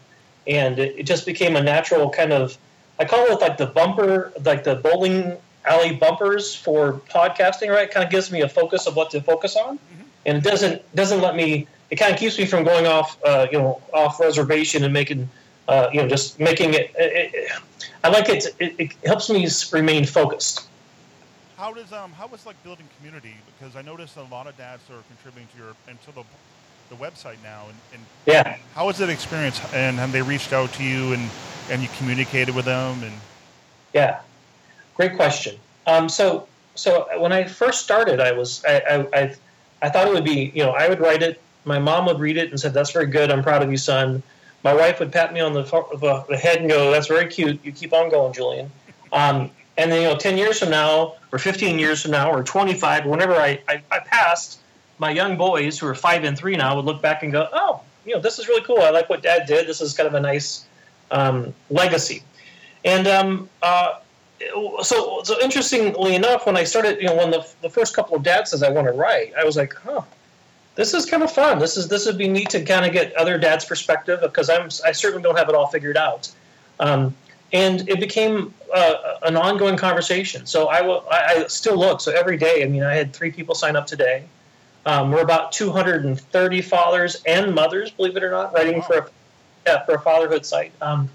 And 0.47 0.79
it, 0.79 0.99
it, 0.99 1.03
just 1.05 1.27
became 1.27 1.57
a 1.57 1.63
natural 1.63 2.11
kind 2.11 2.33
of, 2.33 2.57
I 2.99 3.05
call 3.05 3.27
it 3.27 3.41
like 3.41 3.57
the 3.57 3.67
bumper, 3.67 4.33
like 4.45 4.65
the 4.65 4.77
bowling 4.77 5.37
alley 5.67 5.95
bumpers 5.95 6.55
for 6.55 6.95
podcasting, 7.11 7.71
right? 7.71 7.91
Kind 7.91 8.05
of 8.05 8.11
gives 8.11 8.31
me 8.31 8.43
a 8.43 8.49
focus 8.49 8.87
of 8.87 8.97
what 8.97 9.11
to 9.11 9.21
focus 9.21 9.57
on, 9.57 9.79
mm-hmm. 9.79 10.03
and 10.27 10.39
it 10.39 10.45
doesn't 10.45 10.95
doesn't 10.95 11.21
let 11.21 11.37
me. 11.37 11.67
It 11.91 11.97
kind 11.97 12.13
of 12.13 12.19
keeps 12.19 12.39
me 12.39 12.47
from 12.47 12.65
going 12.65 12.87
off, 12.87 13.17
uh, 13.25 13.47
you 13.51 13.59
know, 13.59 13.81
off 13.93 14.19
reservation 14.19 14.83
and 14.83 14.93
making, 14.93 15.29
uh, 15.69 15.89
you 15.93 16.03
know, 16.03 16.09
just 16.09 16.41
making 16.41 16.75
it. 16.75 16.93
it, 16.99 17.35
it 17.35 17.53
I 18.03 18.09
like 18.09 18.29
it, 18.29 18.47
it. 18.59 18.75
It 18.79 18.93
helps 19.05 19.31
me 19.31 19.49
remain 19.73 20.05
focused. 20.05 20.69
How 21.57 21.73
does 21.73 21.93
um 21.93 22.13
how 22.13 22.27
was 22.27 22.45
like 22.47 22.63
building 22.65 22.87
community? 22.97 23.35
Because 23.59 23.77
I 23.77 23.83
noticed 23.83 24.17
a 24.17 24.23
lot 24.25 24.47
of 24.47 24.57
dads 24.57 24.83
are 24.91 25.03
contributing 25.09 25.49
to 25.55 25.63
your 25.63 25.75
and 25.89 26.01
to 26.03 26.15
the 26.15 26.25
the 26.89 26.97
website 26.97 27.43
now 27.43 27.65
and, 27.67 27.77
and 27.95 28.03
yeah 28.27 28.57
how 28.75 28.87
was 28.87 28.99
that 28.99 29.11
experience 29.11 29.61
and 29.75 29.97
have 29.97 30.13
they 30.13 30.23
reached 30.23 30.53
out 30.53 30.73
to 30.73 30.85
you 30.85 31.13
and 31.13 31.31
and 31.69 31.83
you 31.83 31.89
communicated 31.99 32.55
with 32.55 32.65
them 32.65 33.03
and 33.03 33.13
yeah 33.93 34.21
Great 34.97 35.17
question. 35.17 35.57
Um, 35.87 36.09
so, 36.09 36.49
so 36.75 37.07
when 37.19 37.33
I 37.33 37.45
first 37.45 37.83
started, 37.83 38.21
I 38.21 38.33
was 38.33 38.65
I, 38.67 38.81
I, 38.81 39.21
I, 39.21 39.35
I 39.83 39.89
thought 39.91 40.09
it 40.09 40.15
would 40.15 40.25
be 40.25 40.51
you 40.55 40.63
know 40.65 40.73
I 40.73 40.89
would 40.89 41.01
write 41.01 41.23
it, 41.23 41.41
my 41.65 41.79
mom 41.79 42.07
would 42.07 42.19
read 42.19 42.37
it 42.37 42.51
and 42.51 42.59
said 42.59 42.75
that's 42.75 42.93
very 42.93 43.07
good, 43.07 43.31
I'm 43.31 43.43
proud 43.43 43.63
of 43.63 43.71
you, 43.71 43.77
son. 43.77 44.23
My 44.65 44.75
wife 44.75 44.99
would 44.99 45.13
pat 45.13 45.33
me 45.33 45.41
on 45.41 45.53
the, 45.53 45.63
the 46.29 46.37
head 46.37 46.59
and 46.59 46.69
go, 46.69 46.91
"That's 46.91 47.07
very 47.07 47.27
cute. 47.29 47.61
You 47.65 47.71
keep 47.73 47.93
on 47.93 48.11
going, 48.11 48.33
Julian." 48.33 48.71
Um, 49.13 49.51
And 49.79 49.93
then, 49.93 50.03
you 50.03 50.09
know, 50.09 50.17
10 50.17 50.39
years 50.39 50.59
from 50.59 50.71
now, 50.71 51.15
or 51.33 51.39
15 51.39 51.79
years 51.79 52.03
from 52.03 52.13
now, 52.13 52.31
or 52.33 52.43
25, 52.43 53.05
whenever 53.05 53.35
I, 53.35 53.61
I, 53.69 53.83
I 53.91 53.99
passed, 54.01 54.61
my 54.99 55.11
young 55.11 55.37
boys 55.37 55.79
who 55.79 55.87
are 55.87 55.95
five 55.95 56.25
and 56.25 56.37
three 56.37 56.57
now 56.57 56.75
would 56.77 56.87
look 56.87 57.03
back 57.03 57.23
and 57.23 57.31
go, 57.31 57.47
oh, 57.53 57.81
you 58.07 58.15
know, 58.15 58.21
this 58.21 58.39
is 58.39 58.49
really 58.49 58.63
cool. 58.63 58.81
I 58.81 58.91
like 58.91 59.11
what 59.11 59.23
dad 59.23 59.47
did. 59.47 59.67
This 59.67 59.81
is 59.81 59.93
kind 59.93 60.07
of 60.07 60.15
a 60.15 60.21
nice 60.21 60.65
um, 61.11 61.53
legacy. 61.69 62.23
And 62.85 63.07
um, 63.07 63.51
uh, 63.63 63.99
so, 64.83 65.23
so 65.23 65.41
interestingly 65.41 66.15
enough, 66.15 66.47
when 66.47 66.57
I 66.57 66.65
started, 66.65 67.01
you 67.01 67.07
know, 67.07 67.17
when 67.17 67.31
the, 67.31 67.47
the 67.63 67.71
first 67.71 67.95
couple 67.95 68.17
of 68.17 68.23
dads 68.23 68.51
says 68.51 68.63
I 68.63 68.71
want 68.71 68.87
to 68.87 68.93
write, 68.93 69.33
I 69.35 69.45
was 69.45 69.57
like, 69.57 69.75
huh, 69.75 70.03
this 70.75 70.93
is 70.93 71.07
kind 71.07 71.23
of 71.23 71.33
fun. 71.33 71.59
This 71.59 71.77
is 71.77 71.89
this 71.89 72.07
would 72.07 72.19
be 72.19 72.29
neat 72.29 72.51
to 72.51 72.63
kind 72.63 72.85
of 72.85 72.93
get 72.93 73.15
other 73.15 73.39
dads' 73.39 73.65
perspective 73.65 74.21
because 74.21 74.51
I'm 74.51 74.69
I 74.85 74.93
certainly 74.93 75.23
don't 75.23 75.37
have 75.37 75.49
it 75.49 75.55
all 75.55 75.67
figured 75.67 75.97
out. 75.97 76.31
Um, 76.79 77.17
and 77.53 77.89
it 77.89 77.99
became 77.99 78.53
uh, 78.75 78.95
an 79.23 79.37
ongoing 79.37 79.77
conversation. 79.77 80.45
So 80.47 80.69
I 80.69 80.83
will 80.83 81.07
I, 81.11 81.45
I, 81.45 81.47
still 81.47 81.77
look. 81.77 82.01
So 82.01 82.13
every 82.13 82.37
day, 82.37 82.63
I 82.63 82.67
mean, 82.67 82.83
I 82.83 82.95
had 82.95 83.15
three 83.15 83.31
people 83.31 83.55
sign 83.55 83.75
up 83.75 83.87
today. 83.87 84.25
Um, 84.85 85.11
we're 85.11 85.23
about 85.23 85.51
230 85.53 86.63
fathers 86.63 87.23
and 87.27 87.55
mothers, 87.55 87.91
believe 87.91 88.17
it 88.17 88.23
or 88.23 88.31
not, 88.31 88.53
writing 88.53 88.83
for 88.83 88.99
a 88.99 89.11
yeah, 89.67 89.85
for 89.85 89.95
a 89.95 90.01
fatherhood 90.01 90.45
site. 90.45 90.73
Um, 90.81 91.09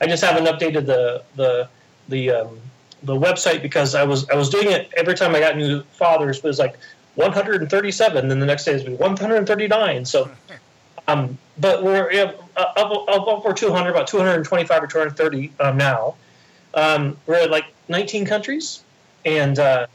I 0.00 0.06
just 0.06 0.22
haven't 0.22 0.44
updated 0.44 0.84
the 0.86 1.22
the 1.36 1.68
the 2.08 2.30
um, 2.30 2.60
the 3.02 3.14
website 3.14 3.62
because 3.62 3.94
I 3.94 4.04
was 4.04 4.28
I 4.28 4.34
was 4.34 4.50
doing 4.50 4.70
it 4.70 4.90
every 4.96 5.14
time 5.14 5.34
I 5.34 5.40
got 5.40 5.56
new 5.56 5.82
fathers. 5.92 6.38
It 6.38 6.44
was 6.44 6.58
like 6.58 6.76
137, 7.16 8.28
then 8.28 8.40
the 8.40 8.46
next 8.46 8.64
day 8.64 8.72
it 8.72 8.88
was 8.88 8.98
139. 8.98 10.04
So, 10.04 10.30
um, 11.08 11.38
but 11.58 11.82
we're 11.82 12.10
you 12.12 12.24
know, 12.26 12.34
up, 12.56 12.76
up 12.76 13.26
over 13.26 13.52
200, 13.52 13.90
about 13.90 14.06
225 14.06 14.82
or 14.82 14.86
230 14.86 15.52
um, 15.60 15.76
now. 15.76 16.14
Um, 16.74 17.16
we're 17.26 17.36
at 17.36 17.50
like 17.50 17.64
19 17.88 18.26
countries, 18.26 18.82
and 19.24 19.58
uh, 19.58 19.86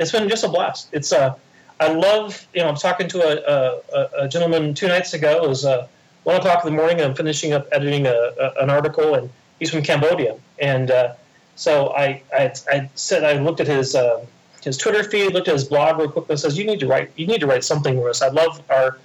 it's 0.00 0.10
been 0.10 0.28
just 0.28 0.44
a 0.44 0.48
blast. 0.48 0.88
It's 0.92 1.12
uh, 1.12 1.34
I 1.80 1.92
love 1.92 2.46
you 2.54 2.62
know 2.62 2.68
I'm 2.68 2.76
talking 2.76 3.08
to 3.08 3.22
a, 3.22 3.80
a, 3.94 4.24
a 4.24 4.28
gentleman 4.28 4.74
two 4.74 4.88
nights 4.88 5.14
ago. 5.14 5.44
It 5.44 5.48
was 5.48 5.64
uh, 5.64 5.86
one 6.24 6.36
o'clock 6.36 6.64
in 6.64 6.72
the 6.72 6.76
morning. 6.76 7.00
And 7.00 7.10
I'm 7.10 7.14
finishing 7.14 7.52
up 7.52 7.68
editing 7.70 8.06
a, 8.06 8.10
a, 8.10 8.62
an 8.62 8.70
article, 8.70 9.14
and 9.14 9.30
he's 9.58 9.70
from 9.70 9.82
Cambodia, 9.82 10.36
and 10.58 10.90
uh, 10.90 11.14
so 11.56 11.94
I, 11.94 12.22
I, 12.32 12.52
I 12.70 12.90
said 12.94 13.24
I 13.24 13.40
looked 13.40 13.60
at 13.60 13.66
his 13.66 13.94
uh, 13.94 14.24
his 14.62 14.76
Twitter 14.76 15.04
feed, 15.04 15.32
looked 15.32 15.48
at 15.48 15.54
his 15.54 15.64
blog 15.64 15.98
real 15.98 16.10
quick, 16.10 16.26
and 16.28 16.38
says, 16.38 16.58
"You 16.58 16.64
need 16.64 16.80
to 16.80 16.86
write. 16.86 17.10
You 17.16 17.26
need 17.26 17.40
to 17.40 17.46
write 17.46 17.64
something 17.64 17.96
for 17.96 18.08
us. 18.08 18.22
I'd 18.22 18.32
love 18.32 18.62
our 18.70 18.98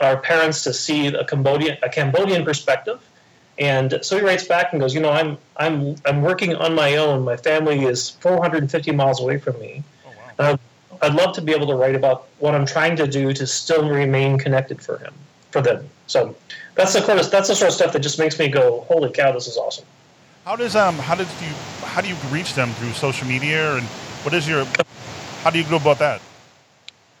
our 0.00 0.18
parents 0.18 0.62
to 0.64 0.72
see 0.72 1.06
a 1.06 1.24
Cambodian 1.24 1.78
a 1.82 1.88
Cambodian 1.88 2.44
perspective." 2.44 3.00
And 3.58 4.00
so 4.02 4.18
he 4.18 4.22
writes 4.22 4.44
back 4.44 4.72
and 4.72 4.80
goes, 4.80 4.94
"You 4.94 5.00
know, 5.00 5.10
I'm 5.10 5.38
I'm 5.56 5.96
I'm 6.04 6.22
working 6.22 6.54
on 6.54 6.74
my 6.74 6.96
own. 6.96 7.24
My 7.24 7.36
family 7.36 7.84
is 7.84 8.10
450 8.10 8.92
miles 8.92 9.20
away 9.20 9.38
from 9.38 9.58
me. 9.58 9.82
Oh, 10.04 10.10
wow. 10.38 10.50
uh, 10.52 10.56
I'd 11.02 11.14
love 11.14 11.34
to 11.34 11.42
be 11.42 11.52
able 11.52 11.66
to 11.68 11.74
write 11.74 11.94
about 11.94 12.26
what 12.38 12.54
I'm 12.54 12.66
trying 12.66 12.96
to 12.96 13.06
do 13.06 13.32
to 13.32 13.46
still 13.46 13.88
remain 13.88 14.38
connected 14.38 14.82
for 14.82 14.98
him, 14.98 15.14
for 15.50 15.60
them. 15.60 15.88
So 16.06 16.34
that's 16.74 16.92
the 16.92 17.00
of 17.00 17.30
that's 17.30 17.48
the 17.48 17.54
sort 17.54 17.68
of 17.68 17.74
stuff 17.74 17.92
that 17.92 18.00
just 18.00 18.18
makes 18.18 18.38
me 18.38 18.48
go, 18.48 18.84
"Holy 18.88 19.10
cow, 19.10 19.32
this 19.32 19.46
is 19.46 19.56
awesome." 19.56 19.86
How 20.46 20.54
does 20.54 20.76
um 20.76 20.94
how 20.94 21.16
did 21.16 21.26
you 21.42 21.48
how 21.82 22.00
do 22.00 22.06
you 22.06 22.14
reach 22.30 22.54
them 22.54 22.70
through 22.74 22.92
social 22.92 23.26
media 23.26 23.74
and 23.74 23.82
what 24.22 24.32
is 24.32 24.48
your 24.48 24.64
how 25.42 25.50
do 25.50 25.58
you 25.58 25.68
go 25.68 25.74
about 25.74 25.98
that? 25.98 26.22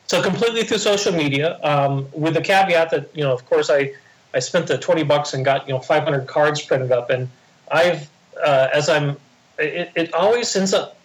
So 0.06 0.22
completely 0.22 0.62
through 0.62 0.78
social 0.78 1.12
media, 1.12 1.58
um, 1.64 2.06
with 2.12 2.34
the 2.34 2.40
caveat 2.40 2.90
that 2.90 3.10
you 3.16 3.24
know, 3.24 3.32
of 3.32 3.44
course, 3.44 3.68
I 3.68 3.92
I 4.32 4.38
spent 4.38 4.68
the 4.68 4.78
twenty 4.78 5.02
bucks 5.02 5.34
and 5.34 5.44
got 5.44 5.66
you 5.66 5.74
know 5.74 5.80
500 5.80 6.28
cards 6.28 6.62
printed 6.62 6.92
up, 6.92 7.10
and 7.10 7.28
I've 7.68 8.08
uh, 8.40 8.68
as 8.72 8.88
I'm 8.88 9.16
it, 9.58 9.90
it 9.96 10.14
always 10.14 10.54
ends 10.54 10.72
up. 10.72 10.96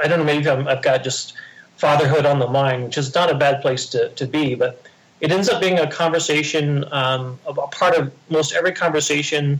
I 0.00 0.06
don't 0.06 0.20
know, 0.20 0.24
maybe 0.24 0.48
i 0.48 0.54
have 0.54 0.82
got 0.82 1.02
just 1.02 1.34
fatherhood 1.78 2.26
on 2.26 2.38
the 2.38 2.46
mind, 2.46 2.84
which 2.84 2.96
is 2.96 3.12
not 3.12 3.28
a 3.28 3.34
bad 3.34 3.60
place 3.60 3.86
to, 3.86 4.08
to 4.10 4.24
be, 4.24 4.54
but 4.54 4.80
it 5.20 5.32
ends 5.32 5.48
up 5.48 5.60
being 5.60 5.80
a 5.80 5.90
conversation, 5.90 6.84
um, 6.92 7.40
a 7.48 7.54
part 7.54 7.96
of 7.96 8.12
most 8.28 8.54
every 8.54 8.72
conversation 8.72 9.58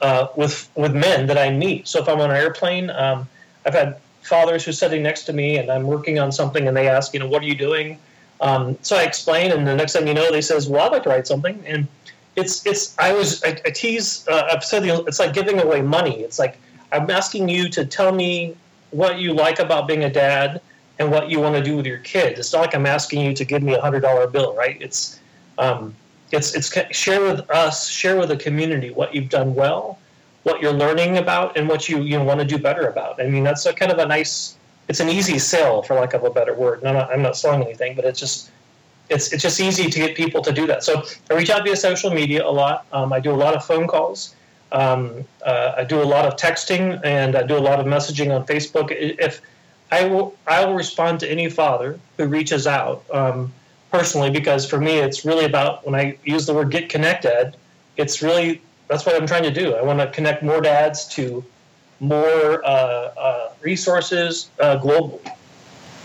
uh, 0.00 0.28
with 0.36 0.68
with 0.74 0.94
men 0.94 1.26
that 1.26 1.38
I 1.38 1.50
meet. 1.50 1.88
So 1.88 2.00
if 2.00 2.08
I'm 2.08 2.20
on 2.20 2.30
an 2.30 2.36
airplane, 2.36 2.90
um, 2.90 3.28
I've 3.66 3.74
had 3.74 3.98
fathers 4.22 4.64
who 4.64 4.70
are 4.70 4.74
sitting 4.74 5.02
next 5.02 5.24
to 5.24 5.32
me 5.32 5.58
and 5.58 5.70
I'm 5.70 5.84
working 5.84 6.18
on 6.18 6.30
something 6.32 6.68
and 6.68 6.76
they 6.76 6.88
ask, 6.88 7.12
you 7.14 7.20
know, 7.20 7.28
what 7.28 7.42
are 7.42 7.46
you 7.46 7.54
doing? 7.54 7.98
Um, 8.40 8.78
so 8.82 8.96
I 8.96 9.02
explain, 9.02 9.52
and 9.52 9.66
the 9.66 9.74
next 9.74 9.92
thing 9.92 10.06
you 10.06 10.14
know, 10.14 10.30
they 10.30 10.40
says, 10.40 10.68
"Well, 10.68 10.86
I'd 10.86 10.92
like 10.92 11.02
to 11.02 11.10
write 11.10 11.26
something." 11.26 11.62
And 11.66 11.86
it's 12.36 12.64
it's 12.66 12.98
I 12.98 13.12
was 13.12 13.42
I, 13.44 13.60
I 13.66 13.70
tease 13.70 14.26
uh, 14.28 14.48
I've 14.50 14.64
said 14.64 14.84
it's 14.84 15.18
like 15.18 15.34
giving 15.34 15.60
away 15.60 15.82
money. 15.82 16.20
It's 16.20 16.38
like 16.38 16.56
I'm 16.92 17.10
asking 17.10 17.48
you 17.48 17.68
to 17.70 17.84
tell 17.84 18.12
me 18.12 18.56
what 18.92 19.18
you 19.18 19.34
like 19.34 19.58
about 19.58 19.86
being 19.86 20.04
a 20.04 20.10
dad 20.10 20.60
and 20.98 21.10
what 21.10 21.30
you 21.30 21.40
want 21.40 21.56
to 21.56 21.62
do 21.62 21.76
with 21.76 21.86
your 21.86 21.98
kids. 21.98 22.38
It's 22.38 22.52
not 22.52 22.60
like 22.60 22.74
I'm 22.74 22.86
asking 22.86 23.24
you 23.24 23.34
to 23.34 23.44
give 23.44 23.62
me 23.62 23.74
a 23.74 23.80
hundred 23.80 24.00
dollar 24.00 24.26
bill, 24.26 24.54
right? 24.54 24.78
It's 24.80 25.20
um, 25.58 25.94
it's 26.32 26.54
it's 26.54 26.70
share 26.96 27.20
with 27.22 27.48
us, 27.50 27.88
share 27.88 28.16
with 28.16 28.28
the 28.28 28.36
community 28.36 28.90
what 28.90 29.14
you've 29.14 29.28
done 29.28 29.54
well 29.54 29.98
what 30.42 30.60
you're 30.60 30.72
learning 30.72 31.18
about 31.18 31.56
and 31.56 31.68
what 31.68 31.88
you 31.88 32.02
you 32.02 32.18
know, 32.18 32.24
want 32.24 32.40
to 32.40 32.46
do 32.46 32.58
better 32.58 32.88
about. 32.88 33.20
I 33.20 33.26
mean, 33.26 33.44
that's 33.44 33.66
a 33.66 33.72
kind 33.72 33.92
of 33.92 33.98
a 33.98 34.06
nice. 34.06 34.56
It's 34.88 35.00
an 35.00 35.08
easy 35.08 35.38
sell, 35.38 35.82
for 35.82 35.94
lack 35.94 36.14
of 36.14 36.24
a 36.24 36.30
better 36.30 36.54
word. 36.54 36.84
I'm 36.84 36.94
not, 36.94 37.12
I'm 37.12 37.22
not 37.22 37.36
selling 37.36 37.62
anything, 37.62 37.94
but 37.94 38.04
it's 38.04 38.18
just 38.18 38.50
it's 39.08 39.32
it's 39.32 39.42
just 39.42 39.60
easy 39.60 39.90
to 39.90 39.98
get 39.98 40.16
people 40.16 40.42
to 40.42 40.52
do 40.52 40.66
that. 40.66 40.82
So 40.82 41.04
I 41.30 41.34
reach 41.34 41.50
out 41.50 41.64
via 41.64 41.76
social 41.76 42.10
media 42.10 42.44
a 42.46 42.50
lot. 42.50 42.86
Um, 42.92 43.12
I 43.12 43.20
do 43.20 43.30
a 43.32 43.36
lot 43.36 43.54
of 43.54 43.64
phone 43.64 43.86
calls. 43.86 44.34
Um, 44.72 45.24
uh, 45.44 45.74
I 45.76 45.84
do 45.84 46.00
a 46.00 46.04
lot 46.04 46.26
of 46.26 46.36
texting 46.36 47.00
and 47.04 47.34
I 47.34 47.42
do 47.42 47.56
a 47.56 47.58
lot 47.58 47.80
of 47.80 47.86
messaging 47.86 48.34
on 48.34 48.46
Facebook. 48.46 48.92
If 48.92 49.40
I 49.90 50.04
will, 50.04 50.36
I 50.46 50.64
will 50.64 50.74
respond 50.74 51.18
to 51.20 51.30
any 51.30 51.50
father 51.50 51.98
who 52.16 52.26
reaches 52.26 52.68
out 52.68 53.04
um, 53.12 53.52
personally 53.90 54.30
because 54.30 54.68
for 54.68 54.78
me, 54.78 54.98
it's 54.98 55.24
really 55.24 55.44
about 55.44 55.84
when 55.86 55.94
I 55.94 56.16
use 56.24 56.46
the 56.46 56.54
word 56.54 56.70
get 56.70 56.88
connected. 56.88 57.56
It's 57.96 58.22
really 58.22 58.62
that's 58.88 59.06
what 59.06 59.14
I'm 59.14 59.26
trying 59.26 59.44
to 59.44 59.52
do. 59.52 59.74
I 59.74 59.82
want 59.82 60.00
to 60.00 60.08
connect 60.08 60.42
more 60.42 60.60
dads 60.60 61.06
to 61.08 61.44
more 62.00 62.64
uh, 62.64 62.68
uh, 62.68 63.52
resources 63.60 64.50
uh, 64.58 64.78
globally. 64.78 65.30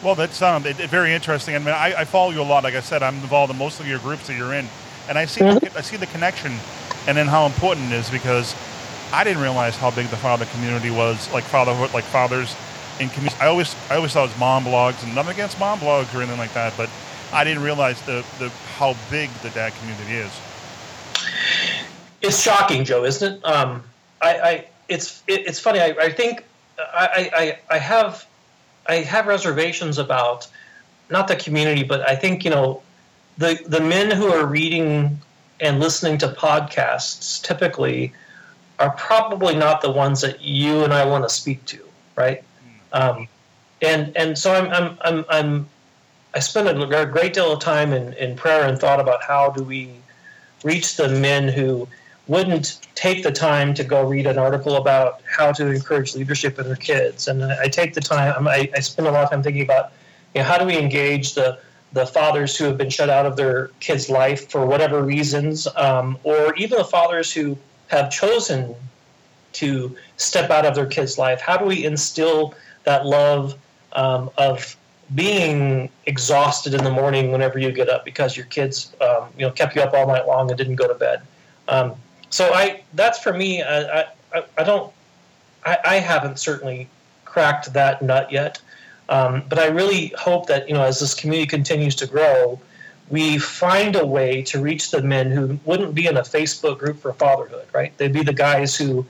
Well, 0.04 0.13
that 0.15 0.32
sounds 0.34 0.68
very 0.68 1.13
interesting. 1.13 1.56
I 1.56 1.60
mean, 1.60 1.70
I, 1.70 2.01
I, 2.01 2.06
follow 2.06 2.30
you 2.30 2.42
a 2.42 2.44
lot. 2.44 2.63
Like 2.63 2.75
I 2.75 2.82
said, 2.82 3.01
I'm 3.01 3.15
involved 3.15 3.51
in 3.51 3.58
most 3.58 3.80
of 3.80 3.88
your 3.88 3.98
groups 4.00 4.27
that 4.27 4.38
you're 4.38 4.54
in, 4.54 4.68
and 5.10 5.18
I 5.18 5.25
see 5.25 5.42
mm-hmm. 5.42 5.65
the, 5.65 5.77
I 5.77 5.82
see 5.82 5.98
the 5.98 6.06
connection, 6.08 6.54
and 7.08 7.18
then 7.18 7.27
how 7.27 7.46
important 7.46 7.92
it 7.92 7.96
is 7.96 8.10
because 8.10 8.56
I 9.12 9.24
didn't 9.24 9.42
realize 9.42 9.77
how 9.77 9.89
big 9.89 10.08
the 10.08 10.18
father 10.18 10.46
community 10.46 10.92
was, 10.92 11.32
like 11.34 11.44
fatherhood, 11.46 11.94
like 11.94 12.04
fathers 12.04 12.56
in 13.00 13.10
community. 13.10 13.38
I 13.39 13.48
always 13.48 13.75
I 13.89 13.96
always 13.96 14.12
thought 14.12 14.25
it 14.25 14.32
was 14.32 14.39
mom 14.39 14.65
blogs, 14.65 15.01
and 15.04 15.15
nothing 15.15 15.34
against 15.34 15.60
mom 15.60 15.80
blogs 15.80 16.13
or 16.13 16.18
anything 16.22 16.38
like 16.38 16.54
that, 16.54 16.74
but 16.77 16.89
I 17.34 17.44
didn't 17.44 17.63
realize 17.63 18.01
the, 18.03 18.25
the 18.39 18.50
how 18.77 18.96
big 19.12 19.29
the 19.41 19.50
dad 19.50 19.74
community 19.79 20.13
is 20.13 20.32
it's 22.25 22.41
shocking, 22.41 22.84
Joe, 22.84 23.03
isn't 23.05 23.34
it? 23.36 23.46
Um, 23.46 23.84
I, 24.22 24.39
I, 24.39 24.65
it's 24.89 25.24
it, 25.27 25.48
it's 25.48 25.60
funny. 25.60 25.79
I, 25.79 25.96
I 26.00 26.12
think 26.12 26.44
I, 26.77 27.32
I, 27.34 27.75
I 27.75 27.77
have 27.77 28.25
I 28.88 28.96
have 28.96 29.27
reservations 29.27 29.98
about 29.98 30.48
not 31.10 31.27
the 31.27 31.36
community, 31.36 31.84
but 31.84 32.08
I 32.08 32.15
think 32.15 32.44
you 32.44 32.51
know 32.51 32.82
the 33.38 33.60
the 33.67 33.82
men 33.82 34.12
who 34.12 34.27
are 34.27 34.46
reading 34.46 35.20
and 35.60 35.79
listening 35.79 36.17
to 36.20 36.29
podcasts 36.29 37.41
typically 37.41 38.13
are 38.79 38.91
probably 38.91 39.55
not 39.55 39.82
the 39.82 39.91
ones 39.91 40.22
that 40.22 40.41
you 40.41 40.84
and 40.84 40.94
I 40.94 41.05
want 41.05 41.24
to 41.24 41.29
speak 41.29 41.63
to, 41.65 41.79
right? 42.15 42.44
Um, 42.91 43.27
and 43.82 44.15
and 44.15 44.38
so 44.38 44.53
I'm 44.53 44.72
I'm 44.72 44.98
I'm, 45.01 45.25
I'm 45.29 45.70
I 46.36 46.39
spend 46.39 46.68
a 46.68 47.06
great 47.06 47.34
deal 47.34 47.54
of 47.54 47.62
time 47.62 47.94
in, 47.94 48.12
in 48.13 48.36
prayer 48.36 48.68
and 48.68 48.77
thought 48.77 49.00
about 49.00 49.24
how 49.24 49.51
do 49.51 49.63
we 49.63 49.89
reach 50.63 50.98
the 50.98 51.08
men 51.08 51.48
who 51.48 51.88
wouldn't 52.27 52.80
take 52.96 53.24
the 53.24 53.32
time 53.32 53.74
to 53.75 53.84
go 53.86 54.06
read 54.06 54.27
an 54.27 54.38
article 54.38 54.75
about 54.75 55.22
how 55.24 55.54
to 55.54 55.68
encourage 55.68 56.13
leadership 56.13 56.60
in 56.60 56.65
their 56.65 56.75
kids. 56.75 57.30
And 57.30 57.42
I 57.44 57.70
take 57.70 57.94
the 57.94 58.01
time, 58.01 58.48
I, 58.50 58.70
I 58.75 58.80
spend 58.82 59.08
a 59.08 59.12
lot 59.12 59.24
of 59.24 59.30
time 59.30 59.44
thinking 59.44 59.62
about 59.62 59.94
you 60.34 60.42
know, 60.42 60.48
how 60.48 60.58
do 60.58 60.65
we 60.65 60.77
engage 60.77 61.36
the, 61.36 61.58
the 61.94 62.06
fathers 62.06 62.58
who 62.58 62.65
have 62.65 62.77
been 62.77 62.89
shut 62.89 63.10
out 63.10 63.25
of 63.25 63.38
their 63.38 63.68
kids' 63.80 64.10
life 64.10 64.51
for 64.51 64.65
whatever 64.65 65.01
reasons, 65.04 65.68
um, 65.77 66.18
or 66.24 66.54
even 66.56 66.77
the 66.77 66.84
fathers 66.84 67.32
who 67.32 67.58
have 67.88 68.12
chosen 68.12 68.75
to 69.54 69.96
step 70.18 70.50
out 70.50 70.65
of 70.65 70.75
their 70.75 70.88
kids' 70.88 71.18
life. 71.18 71.39
How 71.39 71.56
do 71.56 71.63
we 71.63 71.86
instill 71.86 72.56
that 72.84 73.06
love 73.06 73.58
um, 73.94 74.30
of 74.38 74.75
being 75.13 75.89
exhausted 76.07 76.74
in 76.74 76.83
the 76.83 76.89
morning 76.89 77.31
whenever 77.31 77.59
you 77.59 77.71
get 77.71 77.89
up 77.89 78.05
because 78.05 78.35
your 78.35 78.47
kids, 78.47 78.95
um, 79.01 79.29
you 79.38 79.45
know, 79.45 79.51
kept 79.51 79.75
you 79.75 79.81
up 79.81 79.93
all 79.93 80.07
night 80.07 80.25
long 80.25 80.50
and 80.50 80.57
didn't 80.57 80.75
go 80.75 80.88
to 80.88 80.95
bed? 80.95 81.21
Um, 81.67 81.93
so 82.29 82.53
I 82.53 82.81
that's 82.93 83.19
for 83.19 83.33
me. 83.33 83.62
I 83.62 84.05
I, 84.33 84.43
I 84.57 84.63
don't. 84.63 84.91
I, 85.65 85.77
I 85.85 85.95
haven't 85.95 86.39
certainly 86.39 86.89
cracked 87.24 87.74
that 87.74 88.01
nut 88.01 88.31
yet. 88.31 88.62
Um, 89.09 89.43
but 89.47 89.59
I 89.59 89.67
really 89.67 90.13
hope 90.17 90.47
that 90.47 90.67
you 90.67 90.74
know 90.74 90.83
as 90.83 91.00
this 91.00 91.13
community 91.13 91.47
continues 91.47 91.95
to 91.97 92.07
grow, 92.07 92.59
we 93.09 93.38
find 93.38 93.95
a 93.95 94.05
way 94.05 94.41
to 94.43 94.59
reach 94.59 94.89
the 94.89 95.01
men 95.01 95.29
who 95.29 95.59
wouldn't 95.65 95.93
be 95.93 96.07
in 96.07 96.17
a 96.17 96.24
Facebook 96.24 96.79
group 96.79 97.00
for 97.00 97.13
fatherhood. 97.13 97.67
Right? 97.74 97.95
They'd 97.97 98.13
be 98.13 98.24
the 98.24 98.33
guys 98.33 98.75
who 98.75 99.05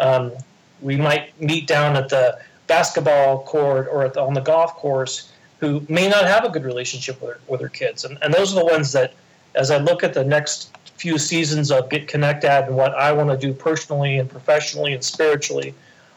um, 0.00 0.32
we 0.80 0.96
might 0.96 1.40
meet 1.40 1.66
down 1.68 1.96
at 1.96 2.08
the 2.08 2.38
basketball 2.66 3.44
court 3.44 3.88
or 3.90 4.08
the, 4.08 4.20
on 4.20 4.34
the 4.34 4.40
golf 4.40 4.74
course 4.74 5.30
who 5.60 5.84
may 5.88 6.08
not 6.08 6.26
have 6.26 6.44
a 6.44 6.48
good 6.48 6.64
relationship 6.64 7.20
with 7.22 7.38
with 7.48 7.60
their 7.60 7.68
kids. 7.68 8.04
And, 8.04 8.18
and 8.22 8.32
those 8.32 8.52
are 8.52 8.60
the 8.60 8.66
ones 8.66 8.92
that, 8.92 9.14
as 9.54 9.70
I 9.70 9.78
look 9.78 10.02
at 10.04 10.14
the 10.14 10.24
next 10.24 10.76
few 10.96 11.18
seasons 11.18 11.70
of 11.70 11.88
Get 11.90 12.08
Connected 12.08 12.66
and 12.66 12.76
what 12.76 12.94
I 12.94 13.12
want 13.12 13.28
to 13.30 13.36
do 13.36 13.52
personally 13.52 14.18
and 14.18 14.28
professionally 14.28 14.92
and 14.94 15.04
spiritually, 15.04 15.74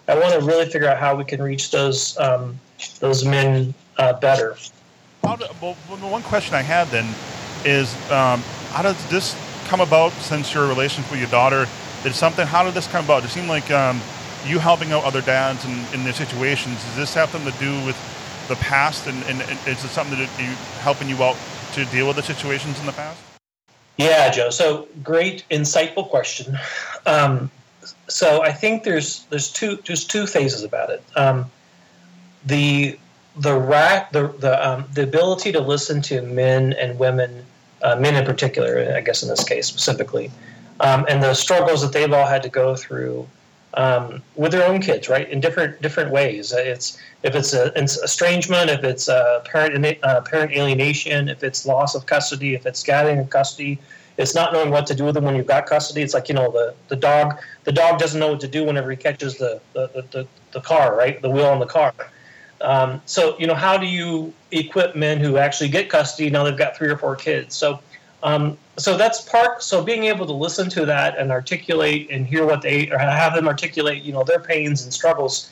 I 0.07 0.15
want 0.15 0.33
to 0.33 0.41
really 0.41 0.65
figure 0.65 0.89
out 0.89 0.97
how 0.97 1.15
we 1.15 1.25
can 1.25 1.41
reach 1.41 1.71
those 1.71 2.17
um, 2.17 2.59
those 2.99 3.25
men 3.25 3.73
uh, 3.97 4.13
better. 4.13 4.57
How 5.23 5.35
do, 5.35 5.45
well, 5.61 5.75
the 5.89 6.07
one 6.07 6.23
question 6.23 6.55
I 6.55 6.61
had 6.61 6.87
then 6.87 7.13
is, 7.65 7.93
um, 8.09 8.41
how 8.71 8.81
does 8.81 9.09
this 9.09 9.35
come 9.67 9.81
about 9.81 10.11
since 10.13 10.53
your 10.53 10.67
relationship 10.67 11.11
with 11.11 11.19
your 11.19 11.29
daughter? 11.29 11.67
Did 12.03 12.15
something? 12.15 12.47
How 12.47 12.63
did 12.63 12.73
this 12.73 12.87
come 12.87 13.03
about? 13.03 13.25
It 13.25 13.29
seemed 13.29 13.49
like 13.49 13.69
um, 13.69 13.99
you 14.45 14.59
helping 14.59 14.91
out 14.93 15.03
other 15.03 15.21
dads 15.21 15.65
in, 15.65 15.85
in 15.93 16.03
their 16.05 16.13
situations. 16.13 16.81
Does 16.85 16.95
this 16.95 17.13
have 17.15 17.29
something 17.29 17.51
to 17.51 17.59
do 17.59 17.85
with 17.85 17.97
the 18.49 18.55
past, 18.55 19.07
and, 19.07 19.23
and, 19.23 19.41
is 19.67 19.83
it 19.83 19.89
something 19.89 20.19
that 20.19 20.29
you 20.39 20.47
helping 20.81 21.07
you 21.07 21.23
out 21.23 21.37
to 21.73 21.85
deal 21.85 22.07
with 22.07 22.17
the 22.17 22.23
situations 22.23 22.77
in 22.79 22.85
the 22.85 22.91
past? 22.91 23.21
Yeah, 23.97 24.29
Joe. 24.31 24.49
So 24.49 24.87
great, 25.03 25.45
insightful 25.49 26.09
question. 26.09 26.57
Um, 27.05 27.51
so 28.07 28.41
I 28.41 28.51
think 28.51 28.83
there's 28.83 29.23
there's 29.29 29.51
two 29.51 29.79
there's 29.85 30.05
two 30.05 30.25
phases 30.25 30.63
about 30.63 30.89
it. 30.89 31.03
Um, 31.15 31.51
the 32.45 32.97
the 33.35 33.57
rat 33.57 34.11
the 34.11 34.27
the 34.27 34.67
um, 34.67 34.85
the 34.93 35.03
ability 35.03 35.51
to 35.51 35.59
listen 35.59 36.01
to 36.03 36.21
men 36.21 36.73
and 36.73 36.97
women, 36.97 37.45
uh, 37.81 37.95
men 37.95 38.15
in 38.15 38.25
particular, 38.25 38.93
I 38.95 39.01
guess 39.01 39.21
in 39.21 39.29
this 39.29 39.43
case 39.43 39.67
specifically, 39.67 40.31
um, 40.79 41.05
and 41.09 41.21
the 41.21 41.33
struggles 41.33 41.81
that 41.81 41.93
they've 41.93 42.11
all 42.11 42.27
had 42.27 42.43
to 42.43 42.49
go 42.49 42.75
through 42.75 43.27
um, 43.75 44.21
with 44.35 44.51
their 44.51 44.67
own 44.67 44.81
kids, 44.81 45.09
right, 45.09 45.29
in 45.29 45.39
different 45.39 45.81
different 45.81 46.11
ways. 46.11 46.51
It's 46.51 46.99
if 47.23 47.35
it's 47.35 47.53
a, 47.53 47.71
it's 47.79 48.01
estrangement, 48.01 48.69
if 48.69 48.83
it's 48.83 49.07
a 49.07 49.41
parent 49.45 49.97
uh, 50.03 50.21
parent 50.21 50.53
alienation, 50.53 51.29
if 51.29 51.43
it's 51.43 51.65
loss 51.65 51.95
of 51.95 52.05
custody, 52.05 52.55
if 52.55 52.65
it's 52.65 52.83
getting 52.83 53.25
custody, 53.27 53.79
it's 54.17 54.35
not 54.35 54.53
knowing 54.53 54.71
what 54.71 54.87
to 54.87 54.95
do 54.95 55.05
with 55.05 55.15
them 55.15 55.23
when 55.23 55.35
you've 55.35 55.47
got 55.47 55.65
custody. 55.65 56.01
It's 56.01 56.13
like 56.13 56.29
you 56.29 56.35
know 56.35 56.51
the, 56.51 56.73
the 56.87 56.95
dog 56.95 57.39
the 57.63 57.71
dog 57.71 57.99
doesn't 57.99 58.19
know 58.19 58.29
what 58.31 58.39
to 58.41 58.47
do 58.47 58.65
whenever 58.65 58.89
he 58.91 58.97
catches 58.97 59.37
the 59.37 59.61
the, 59.73 60.05
the, 60.11 60.27
the 60.51 60.61
car, 60.61 60.95
right, 60.95 61.21
the 61.21 61.29
wheel 61.29 61.47
on 61.47 61.59
the 61.59 61.65
car. 61.65 61.93
Um, 62.61 63.01
so 63.05 63.37
you 63.39 63.47
know 63.47 63.55
how 63.55 63.77
do 63.77 63.85
you 63.85 64.33
equip 64.51 64.95
men 64.95 65.19
who 65.19 65.37
actually 65.37 65.69
get 65.69 65.89
custody 65.89 66.29
now 66.29 66.43
they've 66.43 66.57
got 66.57 66.75
three 66.75 66.89
or 66.89 66.97
four 66.97 67.15
kids? 67.15 67.55
So 67.55 67.79
um, 68.23 68.57
so 68.79 68.97
that's 68.97 69.21
part. 69.21 69.61
So 69.61 69.83
being 69.83 70.05
able 70.05 70.25
to 70.25 70.33
listen 70.33 70.69
to 70.71 70.85
that 70.85 71.17
and 71.17 71.31
articulate 71.31 72.09
and 72.09 72.25
hear 72.25 72.45
what 72.45 72.61
they 72.61 72.89
or 72.89 72.97
have 72.97 73.35
them 73.35 73.47
articulate, 73.47 74.03
you 74.03 74.13
know, 74.13 74.23
their 74.23 74.39
pains 74.39 74.83
and 74.83 74.93
struggles, 74.93 75.51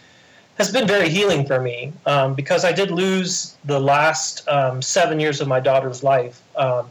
has 0.57 0.71
been 0.71 0.87
very 0.87 1.09
healing 1.09 1.45
for 1.45 1.61
me 1.61 1.93
um, 2.05 2.33
because 2.33 2.65
I 2.65 2.71
did 2.71 2.89
lose 2.89 3.55
the 3.65 3.79
last 3.79 4.47
um, 4.47 4.81
seven 4.81 5.19
years 5.19 5.39
of 5.39 5.47
my 5.47 5.59
daughter's 5.59 6.03
life 6.03 6.41
um, 6.55 6.87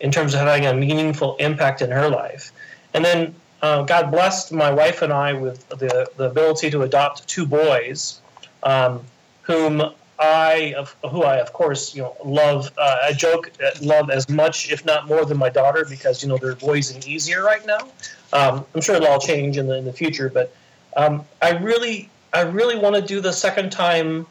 in 0.00 0.10
terms 0.10 0.34
of 0.34 0.40
having 0.40 0.66
a 0.66 0.74
meaningful 0.74 1.36
impact 1.36 1.80
in 1.80 1.90
her 1.90 2.08
life, 2.08 2.50
and 2.92 3.04
then 3.04 3.34
uh, 3.62 3.82
God 3.82 4.10
blessed 4.10 4.52
my 4.52 4.70
wife 4.70 5.00
and 5.02 5.12
I 5.12 5.32
with 5.32 5.68
the 5.68 6.10
the 6.16 6.24
ability 6.24 6.70
to 6.70 6.82
adopt 6.82 7.26
two 7.28 7.46
boys, 7.46 8.20
um, 8.62 9.02
whom 9.42 9.94
I, 10.24 10.74
of, 10.74 10.96
who 11.10 11.22
I 11.22 11.36
of 11.36 11.52
course 11.52 11.94
you 11.94 12.02
know 12.02 12.16
love, 12.24 12.72
uh, 12.78 12.98
I 13.02 13.12
joke 13.12 13.50
uh, 13.62 13.70
love 13.82 14.10
as 14.10 14.28
much, 14.28 14.70
if 14.70 14.84
not 14.84 15.06
more, 15.06 15.24
than 15.24 15.38
my 15.38 15.50
daughter 15.50 15.84
because 15.88 16.22
you 16.22 16.28
know 16.28 16.38
they're 16.38 16.54
boys 16.54 16.90
and 16.90 17.06
easier 17.06 17.42
right 17.42 17.64
now. 17.66 17.88
Um, 18.32 18.64
I'm 18.74 18.80
sure 18.80 18.96
it'll 18.96 19.08
all 19.08 19.20
change 19.20 19.58
in 19.58 19.66
the 19.66 19.76
in 19.76 19.84
the 19.84 19.92
future, 19.92 20.28
but 20.28 20.54
um, 20.96 21.24
I 21.42 21.50
really, 21.50 22.10
I 22.32 22.42
really 22.42 22.76
want 22.76 22.96
to 22.96 23.02
do 23.02 23.20
the 23.20 23.32
second 23.32 23.70
time 23.70 24.26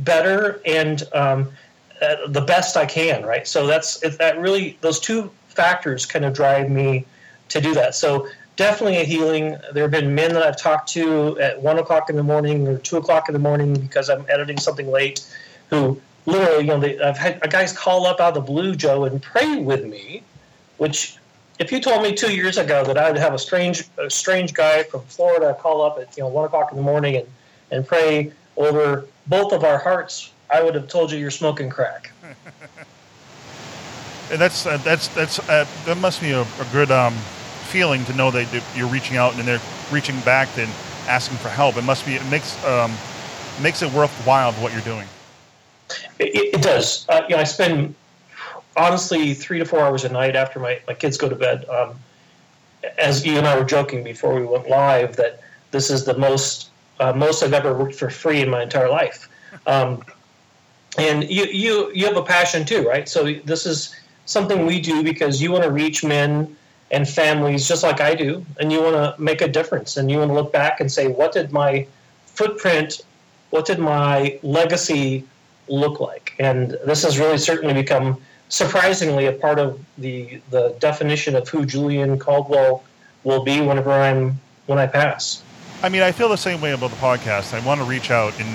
better 0.00 0.60
and 0.66 1.02
um, 1.12 1.52
uh, 2.02 2.16
the 2.28 2.40
best 2.40 2.76
I 2.76 2.86
can. 2.86 3.24
Right. 3.24 3.46
So 3.46 3.66
that's 3.66 4.00
that 4.00 4.38
really 4.38 4.78
those 4.80 4.98
two 5.00 5.30
factors 5.48 6.06
kind 6.06 6.24
of 6.24 6.34
drive 6.34 6.70
me 6.70 7.06
to 7.50 7.60
do 7.60 7.74
that. 7.74 7.94
So 7.94 8.28
definitely 8.56 8.98
a 8.98 9.04
healing. 9.04 9.56
There 9.72 9.82
have 9.84 9.90
been 9.90 10.14
men 10.14 10.32
that 10.34 10.42
I've 10.42 10.56
talked 10.56 10.88
to 10.90 11.38
at 11.40 11.60
one 11.60 11.78
o'clock 11.78 12.10
in 12.10 12.16
the 12.16 12.22
morning 12.22 12.66
or 12.68 12.78
two 12.78 12.96
o'clock 12.96 13.28
in 13.28 13.32
the 13.32 13.38
morning 13.38 13.74
because 13.74 14.08
I'm 14.08 14.24
editing 14.28 14.58
something 14.58 14.90
late, 14.90 15.24
who 15.70 16.00
literally, 16.26 16.62
you 16.62 16.68
know, 16.68 16.80
they, 16.80 16.98
I've 17.00 17.18
had 17.18 17.40
guys 17.50 17.76
call 17.76 18.06
up 18.06 18.20
out 18.20 18.36
of 18.36 18.46
the 18.46 18.52
blue, 18.52 18.74
Joe, 18.74 19.04
and 19.04 19.22
pray 19.22 19.56
with 19.56 19.84
me, 19.84 20.22
which. 20.78 21.16
If 21.56 21.70
you 21.70 21.78
told 21.78 22.02
me 22.02 22.12
two 22.12 22.34
years 22.34 22.58
ago 22.58 22.82
that 22.82 22.98
I 22.98 23.08
would 23.08 23.16
have 23.16 23.32
a 23.32 23.38
strange, 23.38 23.84
a 23.96 24.10
strange 24.10 24.54
guy 24.54 24.82
from 24.82 25.02
Florida 25.02 25.54
call 25.54 25.82
up 25.82 26.00
at 26.00 26.16
you 26.16 26.24
know 26.24 26.28
one 26.28 26.44
o'clock 26.44 26.72
in 26.72 26.76
the 26.76 26.82
morning 26.82 27.14
and, 27.14 27.28
and 27.70 27.86
pray 27.86 28.32
over 28.56 29.06
both 29.28 29.52
of 29.52 29.62
our 29.62 29.78
hearts, 29.78 30.32
I 30.50 30.64
would 30.64 30.74
have 30.74 30.88
told 30.88 31.12
you 31.12 31.18
you're 31.18 31.30
smoking 31.30 31.70
crack. 31.70 32.10
and 34.32 34.40
that's 34.40 34.66
uh, 34.66 34.78
that's 34.78 35.06
that's 35.08 35.38
uh, 35.48 35.64
that 35.84 35.96
must 35.98 36.20
be 36.20 36.32
a, 36.32 36.42
a 36.42 36.66
good 36.72 36.90
um, 36.90 37.14
feeling 37.74 38.04
to 38.04 38.12
know 38.12 38.30
that 38.30 38.46
you're 38.76 38.86
reaching 38.86 39.16
out 39.16 39.34
and 39.34 39.42
they're 39.48 39.60
reaching 39.90 40.18
back 40.20 40.46
and 40.56 40.70
asking 41.08 41.36
for 41.38 41.48
help. 41.48 41.76
It 41.76 41.82
must 41.82 42.06
be 42.06 42.14
it 42.14 42.24
makes 42.30 42.64
um, 42.64 42.92
makes 43.60 43.82
it 43.82 43.92
worthwhile 43.92 44.52
what 44.52 44.72
you're 44.72 44.82
doing. 44.82 45.08
It, 46.20 46.54
it 46.54 46.62
does. 46.62 47.04
Uh, 47.08 47.22
you 47.28 47.34
know, 47.34 47.40
I 47.40 47.44
spend 47.44 47.96
honestly 48.76 49.34
three 49.34 49.58
to 49.58 49.64
four 49.64 49.80
hours 49.80 50.04
a 50.04 50.08
night 50.08 50.36
after 50.36 50.60
my, 50.60 50.80
my 50.86 50.94
kids 50.94 51.16
go 51.16 51.28
to 51.28 51.34
bed. 51.34 51.68
Um, 51.68 51.96
as 52.96 53.26
you 53.26 53.38
and 53.38 53.46
I 53.46 53.58
were 53.58 53.64
joking 53.64 54.04
before 54.04 54.36
we 54.36 54.46
went 54.46 54.68
live, 54.68 55.16
that 55.16 55.40
this 55.72 55.90
is 55.90 56.04
the 56.04 56.16
most 56.16 56.70
uh, 57.00 57.12
most 57.12 57.42
I've 57.42 57.54
ever 57.54 57.76
worked 57.76 57.96
for 57.96 58.08
free 58.08 58.40
in 58.40 58.50
my 58.50 58.62
entire 58.62 58.88
life. 58.88 59.28
Um, 59.66 60.00
and 60.96 61.28
you 61.28 61.46
you 61.46 61.90
you 61.92 62.06
have 62.06 62.16
a 62.16 62.22
passion 62.22 62.64
too, 62.64 62.86
right? 62.86 63.08
So 63.08 63.32
this 63.44 63.66
is 63.66 63.96
something 64.26 64.64
we 64.64 64.80
do 64.80 65.02
because 65.02 65.42
you 65.42 65.50
want 65.50 65.64
to 65.64 65.72
reach 65.72 66.04
men 66.04 66.56
and 66.94 67.08
families 67.08 67.66
just 67.66 67.82
like 67.82 68.00
I 68.00 68.14
do, 68.14 68.46
and 68.60 68.70
you 68.72 68.80
want 68.80 68.94
to 68.94 69.20
make 69.20 69.40
a 69.42 69.48
difference, 69.48 69.96
and 69.96 70.10
you 70.10 70.18
want 70.18 70.30
to 70.30 70.34
look 70.34 70.52
back 70.52 70.80
and 70.80 70.90
say, 70.90 71.08
what 71.08 71.32
did 71.32 71.52
my 71.52 71.86
footprint, 72.26 73.02
what 73.50 73.66
did 73.66 73.80
my 73.80 74.38
legacy 74.42 75.24
look 75.68 75.98
like? 75.98 76.34
And 76.38 76.78
this 76.86 77.02
has 77.02 77.18
really 77.18 77.38
certainly 77.38 77.74
become 77.74 78.20
surprisingly 78.48 79.26
a 79.26 79.32
part 79.32 79.58
of 79.58 79.80
the 79.98 80.40
the 80.50 80.76
definition 80.78 81.34
of 81.34 81.48
who 81.48 81.66
Julian 81.66 82.18
Caldwell 82.18 82.84
will 83.24 83.42
be 83.42 83.60
whenever 83.60 83.90
I'm 83.90 84.38
when 84.66 84.78
I 84.78 84.86
pass. 84.86 85.42
I 85.82 85.88
mean, 85.88 86.02
I 86.02 86.12
feel 86.12 86.28
the 86.28 86.36
same 86.36 86.60
way 86.60 86.72
about 86.72 86.90
the 86.90 86.96
podcast. 86.96 87.52
I 87.52 87.66
want 87.66 87.80
to 87.80 87.86
reach 87.86 88.10
out, 88.10 88.38
and 88.38 88.48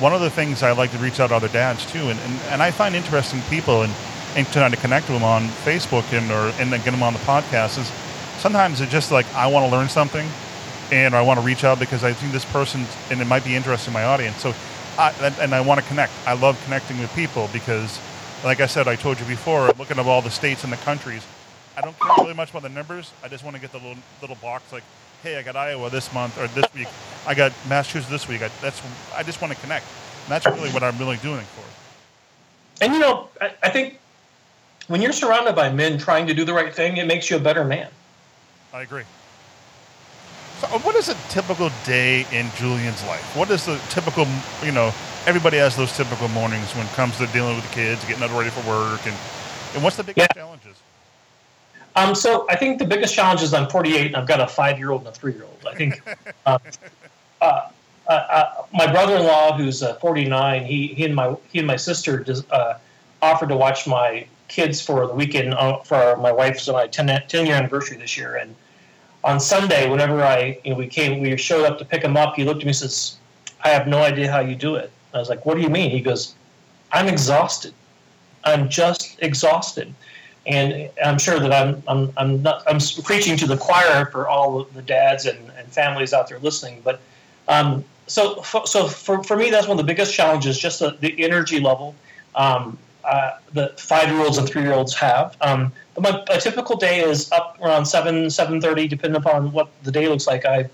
one 0.00 0.14
of 0.14 0.20
the 0.22 0.30
things 0.30 0.62
I 0.62 0.72
like 0.72 0.90
to 0.92 0.98
reach 0.98 1.20
out 1.20 1.28
to 1.28 1.36
other 1.36 1.48
dads 1.48 1.84
too, 1.92 1.98
and, 1.98 2.18
and, 2.18 2.40
and 2.52 2.62
I 2.62 2.70
find 2.70 2.94
interesting 2.94 3.40
people 3.50 3.82
and 3.82 3.92
and 4.36 4.46
trying 4.48 4.70
to 4.70 4.76
connect 4.78 5.08
with 5.08 5.16
them 5.16 5.24
on 5.24 5.48
Facebook 5.64 6.10
and 6.12 6.30
or 6.30 6.52
and 6.60 6.72
then 6.72 6.82
get 6.84 6.92
them 6.92 7.02
on 7.02 7.12
the 7.12 7.18
podcast 7.20 7.78
is 7.78 7.90
sometimes 8.40 8.80
it's 8.80 8.90
just 8.90 9.12
like 9.12 9.26
I 9.34 9.46
want 9.46 9.66
to 9.66 9.76
learn 9.76 9.88
something 9.88 10.26
and 10.92 11.14
I 11.14 11.22
want 11.22 11.40
to 11.40 11.46
reach 11.46 11.64
out 11.64 11.78
because 11.78 12.04
I 12.04 12.12
think 12.12 12.32
this 12.32 12.44
person 12.44 12.84
and 13.10 13.20
it 13.20 13.26
might 13.26 13.44
be 13.44 13.56
interesting 13.56 13.92
in 13.92 13.94
my 13.94 14.04
audience. 14.04 14.36
So, 14.36 14.54
I, 14.98 15.10
and 15.40 15.54
I 15.54 15.60
want 15.62 15.80
to 15.80 15.86
connect. 15.86 16.12
I 16.26 16.34
love 16.34 16.60
connecting 16.64 16.98
with 16.98 17.12
people 17.14 17.48
because, 17.52 17.98
like 18.44 18.60
I 18.60 18.66
said, 18.66 18.86
I 18.86 18.96
told 18.96 19.18
you 19.18 19.24
before, 19.24 19.68
looking 19.78 19.98
at 19.98 20.06
all 20.06 20.20
the 20.20 20.30
states 20.30 20.64
and 20.64 20.72
the 20.72 20.76
countries, 20.78 21.24
I 21.76 21.80
don't 21.80 21.98
care 21.98 22.12
really 22.18 22.34
much 22.34 22.50
about 22.50 22.62
the 22.62 22.68
numbers. 22.68 23.10
I 23.24 23.28
just 23.28 23.42
want 23.42 23.56
to 23.56 23.62
get 23.62 23.72
the 23.72 23.78
little 23.78 23.96
little 24.20 24.36
box 24.36 24.70
like, 24.70 24.84
hey, 25.22 25.38
I 25.38 25.42
got 25.42 25.56
Iowa 25.56 25.88
this 25.88 26.12
month 26.12 26.38
or 26.38 26.46
this 26.48 26.66
week. 26.74 26.88
I 27.26 27.34
got 27.34 27.52
Massachusetts 27.68 28.10
this 28.10 28.28
week. 28.28 28.42
I, 28.42 28.50
that's 28.60 28.82
I 29.16 29.22
just 29.22 29.40
want 29.40 29.54
to 29.54 29.60
connect. 29.60 29.86
And 30.24 30.30
that's 30.30 30.44
really 30.44 30.70
what 30.70 30.82
I'm 30.82 30.98
really 30.98 31.16
doing 31.18 31.44
for. 31.44 32.84
And 32.84 32.92
you 32.92 33.00
know, 33.00 33.28
I, 33.40 33.54
I 33.62 33.70
think 33.70 33.98
when 34.88 35.00
you're 35.00 35.12
surrounded 35.12 35.54
by 35.54 35.70
men 35.70 35.98
trying 35.98 36.26
to 36.26 36.34
do 36.34 36.44
the 36.44 36.52
right 36.52 36.74
thing, 36.74 36.96
it 36.96 37.06
makes 37.06 37.30
you 37.30 37.36
a 37.36 37.40
better 37.40 37.64
man. 37.64 37.88
I 38.72 38.82
agree. 38.82 39.04
So, 40.60 40.66
uh, 40.68 40.78
what 40.80 40.94
is 40.94 41.08
a 41.08 41.14
typical 41.28 41.70
day 41.84 42.26
in 42.32 42.48
Julian's 42.56 43.02
life? 43.04 43.36
What 43.36 43.50
is 43.50 43.66
the 43.66 43.78
typical, 43.88 44.26
you 44.64 44.72
know, 44.72 44.92
everybody 45.26 45.56
has 45.58 45.76
those 45.76 45.96
typical 45.96 46.28
mornings 46.28 46.74
when 46.74 46.86
it 46.86 46.92
comes 46.92 47.16
to 47.18 47.26
dealing 47.28 47.56
with 47.56 47.68
the 47.68 47.74
kids, 47.74 48.04
getting 48.04 48.20
them 48.20 48.36
ready 48.36 48.50
for 48.50 48.66
work, 48.68 49.00
and, 49.06 49.16
and 49.74 49.82
what's 49.82 49.96
the 49.96 50.04
biggest 50.04 50.28
yeah. 50.30 50.42
challenges? 50.42 50.76
Um, 51.94 52.14
so 52.14 52.46
I 52.48 52.56
think 52.56 52.78
the 52.78 52.86
biggest 52.86 53.14
challenge 53.14 53.42
is 53.42 53.52
I'm 53.52 53.68
48 53.68 54.06
and 54.06 54.16
I've 54.16 54.26
got 54.26 54.40
a 54.40 54.46
five 54.46 54.78
year 54.78 54.90
old 54.90 55.02
and 55.02 55.08
a 55.08 55.12
three 55.12 55.32
year 55.32 55.44
old. 55.44 55.66
I 55.66 55.74
think 55.74 56.00
uh, 56.46 56.58
uh, 57.40 57.68
uh, 58.06 58.12
uh, 58.12 58.64
my 58.72 58.90
brother 58.90 59.16
in 59.16 59.24
law, 59.24 59.56
who's 59.56 59.82
uh, 59.82 59.94
49, 59.94 60.64
he, 60.64 60.88
he 60.88 61.04
and 61.04 61.14
my 61.14 61.36
he 61.50 61.58
and 61.58 61.66
my 61.66 61.76
sister 61.76 62.24
uh, 62.50 62.74
offered 63.20 63.50
to 63.50 63.56
watch 63.56 63.86
my 63.86 64.26
kids 64.52 64.82
for 64.82 65.06
the 65.06 65.14
weekend 65.14 65.54
uh, 65.54 65.78
for 65.78 66.16
my 66.18 66.30
wife's 66.30 66.68
and 66.68 66.76
my 66.76 66.86
10, 66.86 67.22
10 67.26 67.46
year 67.46 67.56
anniversary 67.56 67.96
this 67.96 68.16
year. 68.16 68.36
And 68.36 68.54
on 69.24 69.40
Sunday, 69.40 69.88
whenever 69.88 70.22
I, 70.22 70.60
you 70.62 70.72
know, 70.72 70.76
we 70.76 70.86
came, 70.86 71.22
we 71.22 71.36
showed 71.38 71.64
up 71.64 71.78
to 71.78 71.84
pick 71.84 72.02
him 72.02 72.16
up, 72.16 72.36
he 72.36 72.44
looked 72.44 72.60
at 72.60 72.64
me 72.64 72.70
and 72.70 72.76
says, 72.76 73.16
I 73.64 73.68
have 73.68 73.86
no 73.88 73.98
idea 73.98 74.30
how 74.30 74.40
you 74.40 74.54
do 74.54 74.74
it. 74.74 74.90
I 75.14 75.18
was 75.18 75.30
like, 75.30 75.46
what 75.46 75.56
do 75.56 75.62
you 75.62 75.70
mean? 75.70 75.90
He 75.90 76.00
goes, 76.00 76.34
I'm 76.92 77.08
exhausted. 77.08 77.72
I'm 78.44 78.68
just 78.68 79.18
exhausted. 79.22 79.94
And 80.46 80.90
I'm 81.02 81.18
sure 81.18 81.38
that 81.38 81.52
I'm, 81.52 81.82
I'm, 81.88 82.12
I'm 82.16 82.42
not, 82.42 82.62
I'm 82.66 82.78
preaching 83.04 83.36
to 83.38 83.46
the 83.46 83.56
choir 83.56 84.06
for 84.06 84.28
all 84.28 84.64
the 84.64 84.82
dads 84.82 85.24
and, 85.24 85.38
and 85.56 85.66
families 85.68 86.12
out 86.12 86.28
there 86.28 86.40
listening, 86.40 86.82
but 86.84 87.00
um, 87.48 87.84
so 88.06 88.42
so 88.64 88.88
for, 88.88 89.22
for 89.22 89.36
me 89.36 89.50
that's 89.50 89.66
one 89.66 89.78
of 89.78 89.86
the 89.86 89.90
biggest 89.90 90.12
challenges 90.12 90.58
just 90.58 90.80
the, 90.80 90.96
the 91.00 91.22
energy 91.24 91.60
level 91.60 91.94
um, 92.34 92.76
uh, 93.04 93.38
that 93.52 93.78
five 93.80 94.08
year 94.08 94.20
olds 94.20 94.38
and 94.38 94.48
three 94.48 94.62
year 94.62 94.72
olds 94.72 94.94
have 94.94 95.36
um, 95.40 95.72
but 95.94 96.26
my, 96.28 96.36
typical 96.38 96.76
day 96.76 97.00
is 97.00 97.30
up 97.32 97.58
around 97.60 97.86
7 97.86 98.26
7.30 98.26 98.88
depending 98.88 99.20
upon 99.20 99.52
what 99.52 99.70
the 99.82 99.92
day 99.92 100.08
looks 100.08 100.26
like 100.26 100.44
i 100.44 100.68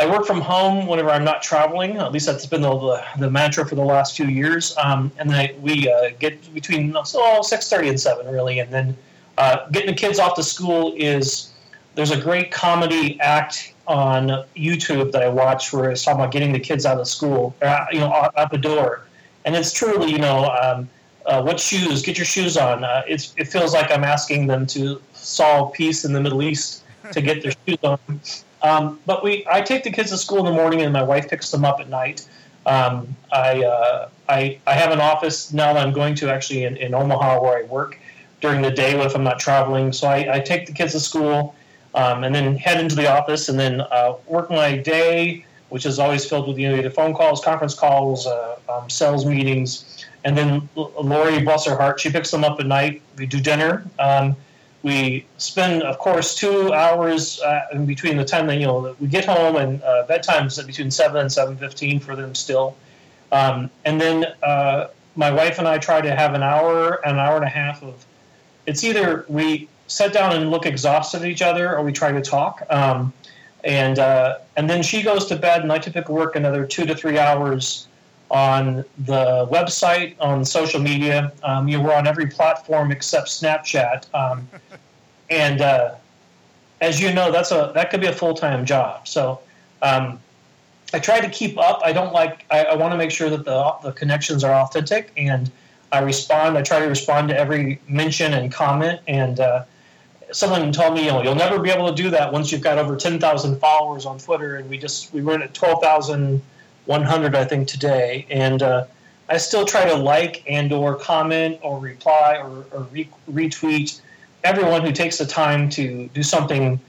I 0.00 0.06
work 0.06 0.24
from 0.24 0.40
home 0.40 0.86
whenever 0.86 1.10
I'm 1.10 1.24
not 1.24 1.42
traveling. 1.42 1.98
At 1.98 2.10
least 2.10 2.24
that's 2.24 2.46
been 2.46 2.62
the, 2.62 2.74
the, 2.74 3.04
the 3.18 3.30
mantra 3.30 3.66
for 3.66 3.74
the 3.74 3.84
last 3.84 4.16
few 4.16 4.26
years. 4.26 4.74
Um, 4.78 5.12
and 5.18 5.28
then 5.28 5.38
I, 5.38 5.54
we 5.60 5.90
uh, 5.90 6.10
get 6.18 6.54
between 6.54 6.96
so 7.04 7.42
six 7.42 7.68
thirty 7.68 7.90
and 7.90 8.00
seven 8.00 8.26
really, 8.32 8.60
and 8.60 8.72
then 8.72 8.96
uh, 9.36 9.68
getting 9.70 9.90
the 9.90 9.96
kids 9.96 10.18
off 10.18 10.34
to 10.36 10.42
school 10.42 10.94
is 10.96 11.52
there's 11.96 12.12
a 12.12 12.20
great 12.20 12.50
comedy 12.50 13.20
act 13.20 13.74
on 13.86 14.44
YouTube 14.56 15.12
that 15.12 15.22
I 15.22 15.28
watch 15.28 15.72
where 15.72 15.90
it's 15.90 16.02
talking 16.02 16.20
about 16.20 16.32
getting 16.32 16.52
the 16.52 16.60
kids 16.60 16.86
out 16.86 16.98
of 16.98 17.06
school, 17.06 17.54
uh, 17.60 17.84
you 17.92 17.98
know, 17.98 18.10
out, 18.10 18.32
out, 18.38 18.50
the 18.50 18.58
door, 18.58 19.04
and 19.44 19.54
it's 19.54 19.72
truly 19.72 20.10
you 20.10 20.18
know. 20.18 20.48
Um, 20.62 20.88
uh, 21.26 21.42
what 21.42 21.60
shoes? 21.60 22.02
Get 22.02 22.18
your 22.18 22.24
shoes 22.24 22.56
on. 22.56 22.84
Uh, 22.84 23.02
it 23.06 23.44
feels 23.48 23.72
like 23.74 23.90
I'm 23.90 24.04
asking 24.04 24.46
them 24.46 24.66
to 24.68 25.00
solve 25.12 25.72
peace 25.72 26.04
in 26.04 26.12
the 26.12 26.20
Middle 26.20 26.42
East 26.42 26.82
to 27.12 27.20
get 27.20 27.42
their 27.42 27.52
shoes 27.66 27.78
on. 27.82 27.98
Um, 28.62 29.00
but 29.06 29.24
we, 29.24 29.46
I 29.50 29.60
take 29.62 29.84
the 29.84 29.90
kids 29.90 30.10
to 30.10 30.18
school 30.18 30.40
in 30.40 30.44
the 30.44 30.52
morning, 30.52 30.82
and 30.82 30.92
my 30.92 31.02
wife 31.02 31.28
picks 31.28 31.50
them 31.50 31.64
up 31.64 31.80
at 31.80 31.88
night. 31.88 32.28
Um, 32.66 33.16
I, 33.32 33.64
uh, 33.64 34.08
I, 34.28 34.58
I 34.66 34.74
have 34.74 34.92
an 34.92 35.00
office 35.00 35.52
now 35.52 35.72
that 35.72 35.86
I'm 35.86 35.92
going 35.92 36.14
to 36.16 36.30
actually 36.30 36.64
in, 36.64 36.76
in 36.76 36.94
Omaha 36.94 37.40
where 37.40 37.58
I 37.58 37.62
work 37.62 37.98
during 38.40 38.62
the 38.62 38.70
day 38.70 38.98
if 39.00 39.14
I'm 39.14 39.24
not 39.24 39.38
traveling. 39.38 39.92
So 39.92 40.08
I, 40.08 40.36
I 40.36 40.40
take 40.40 40.66
the 40.66 40.72
kids 40.72 40.92
to 40.92 41.00
school, 41.00 41.54
um, 41.94 42.24
and 42.24 42.34
then 42.34 42.56
head 42.56 42.80
into 42.80 42.94
the 42.94 43.10
office, 43.10 43.48
and 43.48 43.58
then 43.58 43.80
uh, 43.80 44.14
work 44.26 44.50
my 44.50 44.76
day, 44.76 45.44
which 45.70 45.86
is 45.86 45.98
always 45.98 46.28
filled 46.28 46.48
with 46.48 46.58
you 46.58 46.68
know 46.68 46.76
either 46.76 46.90
phone 46.90 47.14
calls, 47.14 47.42
conference 47.42 47.74
calls, 47.74 48.26
uh, 48.26 48.56
um, 48.68 48.88
sales 48.88 49.24
meetings, 49.24 49.99
and 50.24 50.36
then 50.36 50.68
Lori, 50.74 51.42
bless 51.42 51.66
her 51.66 51.76
heart, 51.76 52.00
she 52.00 52.10
picks 52.10 52.30
them 52.30 52.44
up 52.44 52.60
at 52.60 52.66
night. 52.66 53.02
We 53.16 53.26
do 53.26 53.40
dinner. 53.40 53.84
Um, 53.98 54.36
we 54.82 55.26
spend, 55.36 55.82
of 55.82 55.98
course, 55.98 56.34
two 56.34 56.72
hours 56.72 57.40
uh, 57.40 57.66
in 57.72 57.84
between 57.84 58.16
the 58.16 58.24
time 58.24 58.46
that 58.46 58.56
you 58.56 58.66
know 58.66 58.96
we 58.98 59.08
get 59.08 59.26
home 59.26 59.56
and 59.56 59.82
uh, 59.82 60.06
bedtime's 60.08 60.62
between 60.62 60.90
seven 60.90 61.20
and 61.20 61.30
seven 61.30 61.56
fifteen 61.56 62.00
for 62.00 62.16
them 62.16 62.34
still, 62.34 62.76
um, 63.30 63.70
and 63.84 64.00
then 64.00 64.24
uh, 64.42 64.88
my 65.16 65.30
wife 65.30 65.58
and 65.58 65.68
I 65.68 65.76
try 65.78 66.00
to 66.00 66.14
have 66.14 66.34
an 66.34 66.42
hour, 66.42 66.94
an 67.06 67.18
hour 67.18 67.36
and 67.36 67.44
a 67.44 67.48
half 67.48 67.82
of. 67.82 68.06
It's 68.66 68.84
either 68.84 69.24
we 69.28 69.68
sit 69.86 70.12
down 70.12 70.34
and 70.34 70.50
look 70.50 70.64
exhausted 70.64 71.22
at 71.22 71.28
each 71.28 71.42
other, 71.42 71.76
or 71.76 71.82
we 71.82 71.92
try 71.92 72.12
to 72.12 72.22
talk. 72.22 72.64
Um, 72.70 73.12
and 73.64 73.98
uh, 73.98 74.38
and 74.56 74.70
then 74.70 74.82
she 74.82 75.02
goes 75.02 75.26
to 75.26 75.36
bed, 75.36 75.62
and 75.62 75.70
I 75.70 75.78
typically 75.78 76.14
work 76.14 76.36
another 76.36 76.64
two 76.64 76.86
to 76.86 76.94
three 76.94 77.18
hours 77.18 77.86
on 78.30 78.84
the 78.98 79.48
website, 79.50 80.14
on 80.20 80.44
social 80.44 80.80
media. 80.80 81.32
Um, 81.42 81.68
you 81.68 81.80
were 81.80 81.92
on 81.92 82.06
every 82.06 82.26
platform 82.26 82.92
except 82.92 83.28
Snapchat, 83.28 84.12
um, 84.14 84.48
and 85.30 85.60
uh, 85.60 85.94
as 86.80 87.00
you 87.00 87.12
know, 87.12 87.30
that's 87.32 87.50
a 87.50 87.72
that 87.74 87.90
could 87.90 88.00
be 88.00 88.06
a 88.06 88.12
full 88.12 88.34
time 88.34 88.64
job. 88.64 89.06
So 89.08 89.40
um, 89.82 90.20
I 90.94 90.98
try 90.98 91.20
to 91.20 91.28
keep 91.28 91.58
up. 91.58 91.80
I 91.84 91.92
don't 91.92 92.12
like. 92.12 92.44
I, 92.50 92.64
I 92.64 92.74
want 92.76 92.92
to 92.92 92.98
make 92.98 93.10
sure 93.10 93.30
that 93.30 93.44
the 93.44 93.74
the 93.82 93.92
connections 93.92 94.44
are 94.44 94.52
authentic, 94.52 95.12
and 95.16 95.50
I 95.92 96.00
respond. 96.00 96.56
I 96.56 96.62
try 96.62 96.78
to 96.78 96.86
respond 96.86 97.28
to 97.28 97.38
every 97.38 97.80
mention 97.88 98.32
and 98.32 98.52
comment. 98.52 99.00
And 99.08 99.40
uh, 99.40 99.64
someone 100.30 100.70
told 100.72 100.94
me, 100.94 101.04
you 101.04 101.10
know, 101.10 101.22
you'll 101.22 101.34
never 101.34 101.58
be 101.58 101.70
able 101.70 101.88
to 101.88 101.94
do 101.94 102.10
that 102.10 102.32
once 102.32 102.52
you've 102.52 102.62
got 102.62 102.78
over 102.78 102.96
ten 102.96 103.18
thousand 103.18 103.58
followers 103.58 104.06
on 104.06 104.18
Twitter, 104.18 104.56
and 104.56 104.70
we 104.70 104.78
just 104.78 105.12
we 105.12 105.20
were 105.20 105.34
at 105.34 105.52
twelve 105.52 105.82
thousand 105.82 106.42
100, 106.86 107.34
I 107.34 107.44
think, 107.44 107.68
today. 107.68 108.26
And 108.30 108.62
uh, 108.62 108.84
I 109.28 109.36
still 109.36 109.64
try 109.64 109.84
to 109.84 109.94
like 109.94 110.42
and 110.48 110.72
or 110.72 110.96
comment 110.96 111.58
or 111.62 111.78
reply 111.78 112.36
or, 112.36 112.64
or 112.72 112.82
re- 112.90 113.08
retweet 113.30 114.00
everyone 114.44 114.82
who 114.82 114.92
takes 114.92 115.18
the 115.18 115.26
time 115.26 115.68
to 115.70 116.08
do 116.08 116.22
something 116.22 116.80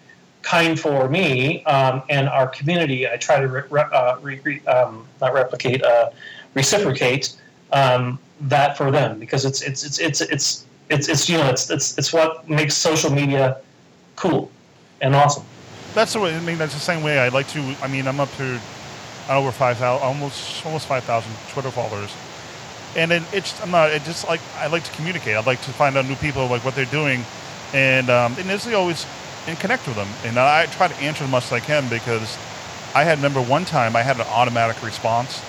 kind 0.41 0.80
for 0.80 1.08
me 1.10 1.63
um, 1.65 2.01
and 2.10 2.27
our 2.27 2.47
community. 2.47 3.08
I 3.08 3.17
try 3.17 3.39
to 3.39 3.47
re- 3.47 3.82
uh, 3.93 4.17
re- 4.21 4.65
um, 4.65 5.08
not 5.19 5.34
replicate, 5.34 5.84
uh, 5.84 6.10
reciprocate 6.56 7.36
um, 7.71 8.19
that 8.41 8.75
for 8.77 8.91
them 8.91 9.19
because 9.19 9.45
it's 9.45 9.62
it's 9.62 9.84
it's 9.84 9.99
it's 9.99 10.21
it's 10.21 10.65
it's, 10.89 11.10
it's 11.10 11.30
you 11.30 11.38
know 11.38 11.47
it's, 11.47 11.69
it's 11.69 11.97
it's 11.97 12.12
what 12.12 12.49
makes 12.49 12.75
social 12.75 13.12
media 13.12 13.58
cool 14.15 14.51
and 15.01 15.15
awesome. 15.15 15.45
That's 15.93 16.13
the 16.13 16.19
way. 16.19 16.36
I 16.36 16.39
mean, 16.41 16.58
that's 16.58 16.73
the 16.73 16.80
same 16.80 17.04
way 17.04 17.19
I 17.19 17.30
like 17.30 17.47
to. 17.49 17.60
I 17.82 17.88
mean, 17.88 18.08
I'm 18.08 18.19
up 18.19 18.32
to 18.38 18.60
over 19.38 19.52
five 19.52 19.78
thousand, 19.78 20.06
almost 20.06 20.65
almost 20.65 20.88
five 20.88 21.04
thousand 21.04 21.32
Twitter 21.50 21.72
followers. 21.72 22.12
And 22.96 23.10
then 23.12 23.24
it's 23.34 23.60
I'm 23.62 23.72
not. 23.72 23.91
It 23.91 24.04
just 24.04 24.28
like 24.28 24.41
I 24.58 24.67
like 24.67 24.84
to 24.84 24.91
communicate. 24.91 25.36
I 25.36 25.41
like 25.41 25.62
to 25.62 25.72
find 25.72 25.98
out 25.98 26.06
new 26.06 26.15
people, 26.15 26.48
like 26.48 26.63
what 26.65 26.76
they're 26.76 26.86
doing, 26.86 27.24
and 27.74 28.10
um, 28.10 28.36
and 28.38 28.50
it's 28.50 28.67
always 28.67 29.06
and 29.48 29.60
connect 29.60 29.88
with 29.88 29.96
them. 29.96 30.08
And 30.26 30.38
I 30.38 30.65
try 30.67 30.88
to 30.88 30.96
answer 30.96 31.24
as 31.24 31.30
much 31.32 31.46
as 31.46 31.52
I 31.54 31.60
can 31.60 31.88
because 31.89 32.38
I 32.94 33.04
had 33.04 33.17
remember 33.17 33.41
one 33.41 33.65
time 33.65 33.96
I 33.96 34.02
had 34.02 34.17
an 34.17 34.28
automatic 34.28 34.84
response, 34.84 35.41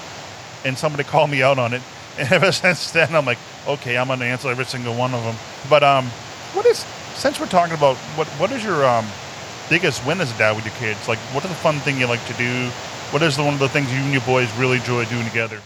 and 0.65 0.79
somebody 0.79 1.05
called 1.09 1.31
me 1.31 1.43
out 1.43 1.59
on 1.59 1.73
it. 1.73 1.83
And 2.19 2.31
ever 2.33 2.53
since 2.53 2.91
then, 2.91 3.15
I'm 3.15 3.27
like, 3.27 3.39
okay, 3.67 3.97
I'm 3.97 4.09
gonna 4.09 4.25
answer 4.25 4.49
every 4.49 4.65
single 4.65 4.95
one 4.95 5.15
of 5.15 5.23
them. 5.25 5.37
But 5.69 5.83
um, 5.83 6.07
what 6.55 6.67
is 6.67 6.79
since 7.15 7.41
we're 7.41 7.47
talking 7.47 7.75
about 7.75 7.97
what 8.17 8.29
what 8.39 8.53
is 8.53 8.65
your 8.65 8.85
um 8.87 9.07
biggest 9.69 10.05
win 10.07 10.21
as 10.21 10.33
a 10.35 10.39
dad 10.39 10.55
with 10.55 10.65
your 10.65 10.75
kids? 10.75 11.09
Like, 11.09 11.19
what 11.35 11.45
is 11.45 11.51
the 11.51 11.57
fun 11.57 11.79
thing 11.81 11.99
you 11.99 12.07
like 12.07 12.25
to 12.27 12.35
do? 12.35 12.71
What 13.13 13.21
is 13.21 13.37
the, 13.37 13.45
one 13.45 13.53
of 13.53 13.61
the 13.61 13.69
things 13.69 13.93
you 13.93 13.99
and 13.99 14.11
your 14.11 14.23
boys 14.23 14.51
really 14.57 14.79
enjoy 14.79 15.05
doing 15.05 15.27
together? 15.27 15.61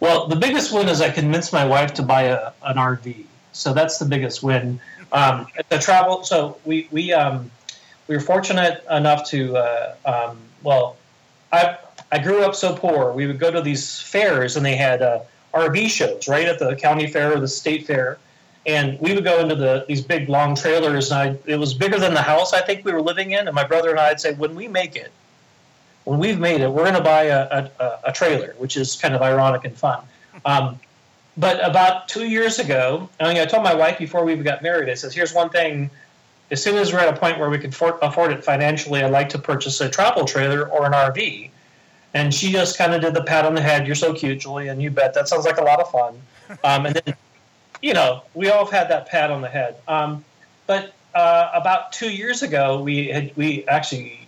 Well, 0.00 0.28
the 0.28 0.36
biggest 0.36 0.70
win 0.70 0.86
is 0.90 1.00
I 1.00 1.08
convinced 1.08 1.50
my 1.50 1.64
wife 1.64 1.94
to 1.94 2.02
buy 2.02 2.24
a, 2.24 2.52
an 2.62 2.76
RV. 2.76 3.24
So 3.52 3.72
that's 3.72 3.96
the 3.96 4.04
biggest 4.04 4.42
win. 4.42 4.78
Um, 5.12 5.46
the 5.70 5.78
travel. 5.78 6.22
So 6.24 6.58
we 6.66 6.88
we 6.90 7.14
um, 7.14 7.50
we 8.06 8.16
were 8.16 8.20
fortunate 8.20 8.84
enough 8.90 9.30
to 9.30 9.56
uh, 9.56 9.94
um, 10.04 10.38
well, 10.62 10.98
I 11.52 11.78
I 12.12 12.18
grew 12.18 12.42
up 12.42 12.54
so 12.54 12.76
poor. 12.76 13.12
We 13.12 13.26
would 13.26 13.38
go 13.38 13.50
to 13.50 13.62
these 13.62 13.98
fairs 13.98 14.58
and 14.58 14.66
they 14.66 14.76
had 14.76 15.00
uh, 15.00 15.20
RV 15.54 15.88
shows 15.88 16.28
right 16.28 16.46
at 16.46 16.58
the 16.58 16.76
county 16.76 17.06
fair 17.06 17.34
or 17.34 17.40
the 17.40 17.48
state 17.48 17.86
fair, 17.86 18.18
and 18.66 19.00
we 19.00 19.14
would 19.14 19.24
go 19.24 19.40
into 19.40 19.54
the 19.54 19.86
these 19.88 20.02
big 20.02 20.28
long 20.28 20.54
trailers. 20.54 21.10
And 21.10 21.30
I, 21.30 21.50
it 21.50 21.56
was 21.56 21.72
bigger 21.72 21.98
than 21.98 22.12
the 22.12 22.20
house 22.22 22.52
I 22.52 22.60
think 22.60 22.84
we 22.84 22.92
were 22.92 23.00
living 23.00 23.30
in. 23.30 23.48
And 23.48 23.54
my 23.54 23.64
brother 23.64 23.88
and 23.88 23.98
I'd 23.98 24.20
say, 24.20 24.34
when 24.34 24.54
we 24.54 24.68
make 24.68 24.96
it, 24.96 25.12
when 26.10 26.18
we've 26.18 26.40
made 26.40 26.60
it, 26.60 26.68
we're 26.68 26.82
going 26.82 26.96
to 26.96 27.00
buy 27.00 27.22
a, 27.26 27.70
a, 27.78 27.98
a, 28.06 28.12
trailer, 28.12 28.56
which 28.58 28.76
is 28.76 28.96
kind 28.96 29.14
of 29.14 29.22
ironic 29.22 29.64
and 29.64 29.78
fun. 29.78 30.02
Um, 30.44 30.80
but 31.36 31.64
about 31.64 32.08
two 32.08 32.26
years 32.28 32.58
ago, 32.58 33.08
I, 33.20 33.32
mean, 33.32 33.40
I 33.40 33.44
told 33.44 33.62
my 33.62 33.74
wife 33.74 33.96
before 33.96 34.24
we 34.24 34.34
got 34.34 34.60
married, 34.60 34.88
I 34.88 34.94
says, 34.94 35.14
here's 35.14 35.32
one 35.32 35.50
thing. 35.50 35.88
As 36.50 36.60
soon 36.60 36.78
as 36.78 36.92
we're 36.92 36.98
at 36.98 37.14
a 37.14 37.16
point 37.16 37.38
where 37.38 37.48
we 37.48 37.58
can 37.58 37.70
for, 37.70 37.96
afford 38.02 38.32
it 38.32 38.44
financially, 38.44 39.04
I'd 39.04 39.12
like 39.12 39.28
to 39.28 39.38
purchase 39.38 39.80
a 39.80 39.88
travel 39.88 40.24
trailer 40.24 40.68
or 40.68 40.84
an 40.84 40.94
RV. 40.94 41.48
And 42.12 42.34
she 42.34 42.50
just 42.50 42.76
kind 42.76 42.92
of 42.92 43.02
did 43.02 43.14
the 43.14 43.22
pat 43.22 43.44
on 43.44 43.54
the 43.54 43.62
head. 43.62 43.86
You're 43.86 43.94
so 43.94 44.12
cute, 44.12 44.40
Julian. 44.40 44.80
You 44.80 44.90
bet. 44.90 45.14
That 45.14 45.28
sounds 45.28 45.44
like 45.44 45.58
a 45.58 45.64
lot 45.64 45.78
of 45.78 45.92
fun. 45.92 46.20
Um, 46.64 46.86
and 46.86 46.96
then, 46.96 47.14
you 47.80 47.94
know, 47.94 48.24
we 48.34 48.50
all 48.50 48.64
have 48.64 48.72
had 48.72 48.90
that 48.90 49.06
pat 49.06 49.30
on 49.30 49.40
the 49.40 49.48
head. 49.48 49.76
Um, 49.86 50.24
but 50.66 50.92
uh, 51.14 51.52
about 51.54 51.92
two 51.92 52.10
years 52.10 52.42
ago, 52.42 52.82
we 52.82 53.06
had 53.06 53.30
we 53.36 53.64
actually 53.68 54.26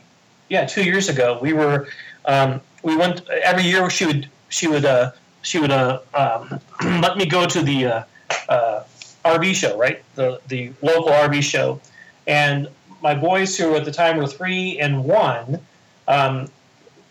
yeah, 0.52 0.66
two 0.66 0.84
years 0.84 1.08
ago, 1.08 1.38
we 1.40 1.54
were 1.54 1.88
um, 2.26 2.60
we 2.82 2.94
went 2.94 3.26
every 3.30 3.62
year. 3.62 3.88
She 3.88 4.04
would 4.04 4.28
she 4.50 4.68
would 4.68 4.84
uh, 4.84 5.12
she 5.40 5.58
would 5.58 5.70
uh, 5.70 6.00
um, 6.12 6.60
let 7.00 7.16
me 7.16 7.24
go 7.24 7.46
to 7.46 7.62
the 7.62 7.86
uh, 7.86 8.04
uh 8.50 8.84
RV 9.24 9.54
show, 9.54 9.78
right? 9.78 10.04
The 10.14 10.42
the 10.48 10.72
local 10.82 11.10
RV 11.10 11.42
show, 11.42 11.80
and 12.26 12.68
my 13.00 13.14
boys 13.14 13.56
who 13.56 13.74
at 13.76 13.86
the 13.86 13.90
time 13.92 14.18
were 14.18 14.26
three 14.26 14.78
and 14.78 15.04
one. 15.04 15.58
Um, 16.06 16.50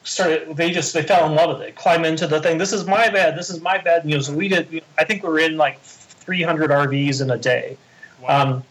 started 0.04 0.56
they 0.56 0.72
just 0.72 0.94
they 0.94 1.04
fell 1.04 1.28
in 1.30 1.36
love 1.36 1.56
with 1.56 1.68
it 1.68 1.76
climb 1.76 2.04
into 2.06 2.26
the 2.26 2.42
thing 2.42 2.58
this 2.58 2.74
is 2.74 2.88
my 2.88 3.08
bed 3.08 3.38
this 3.38 3.52
is 3.52 3.62
my 3.62 3.78
bed 3.78 4.02
you 4.04 4.16
know 4.16 4.20
so 4.20 4.34
we 4.34 4.48
did 4.48 4.84
i 4.98 5.04
think 5.04 5.22
we 5.22 5.30
were 5.30 5.38
in 5.38 5.58
like 5.58 5.80
300 5.80 6.72
rvs 6.72 7.22
in 7.22 7.30
a 7.30 7.38
day 7.38 7.78
wow. 8.20 8.42
um, 8.42 8.64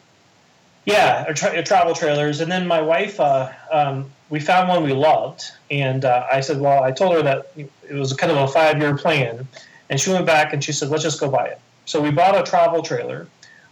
yeah 0.87 1.23
tra- 1.33 1.63
travel 1.63 1.95
trailers 1.95 2.41
and 2.41 2.51
then 2.51 2.67
my 2.67 2.81
wife 2.83 3.21
uh, 3.21 3.49
um, 3.71 4.11
we 4.31 4.39
found 4.41 4.69
one 4.69 4.85
we 4.85 4.93
loved, 4.93 5.43
and 5.71 6.05
uh, 6.05 6.27
I 6.33 6.41
said, 6.41 6.61
well, 6.61 6.83
I 6.83 6.93
told 6.93 7.15
her 7.15 7.23
that 7.23 7.53
it 7.57 7.95
was 7.95 8.13
kind 8.13 8.31
of 8.31 8.39
a 8.39 8.49
five 8.49 8.79
year 8.79 8.97
plan, 8.97 9.47
and 9.91 10.01
she 10.01 10.11
went 10.11 10.25
back 10.25 10.53
and 10.53 10.63
she 10.63 10.73
said, 10.73 10.89
let's 10.89 11.03
just 11.03 11.21
go 11.21 11.29
buy 11.29 11.47
it. 11.47 11.61
So 11.85 12.01
we 12.01 12.11
bought 12.11 12.39
a 12.39 12.49
travel 12.49 12.83
trailer, 12.83 13.27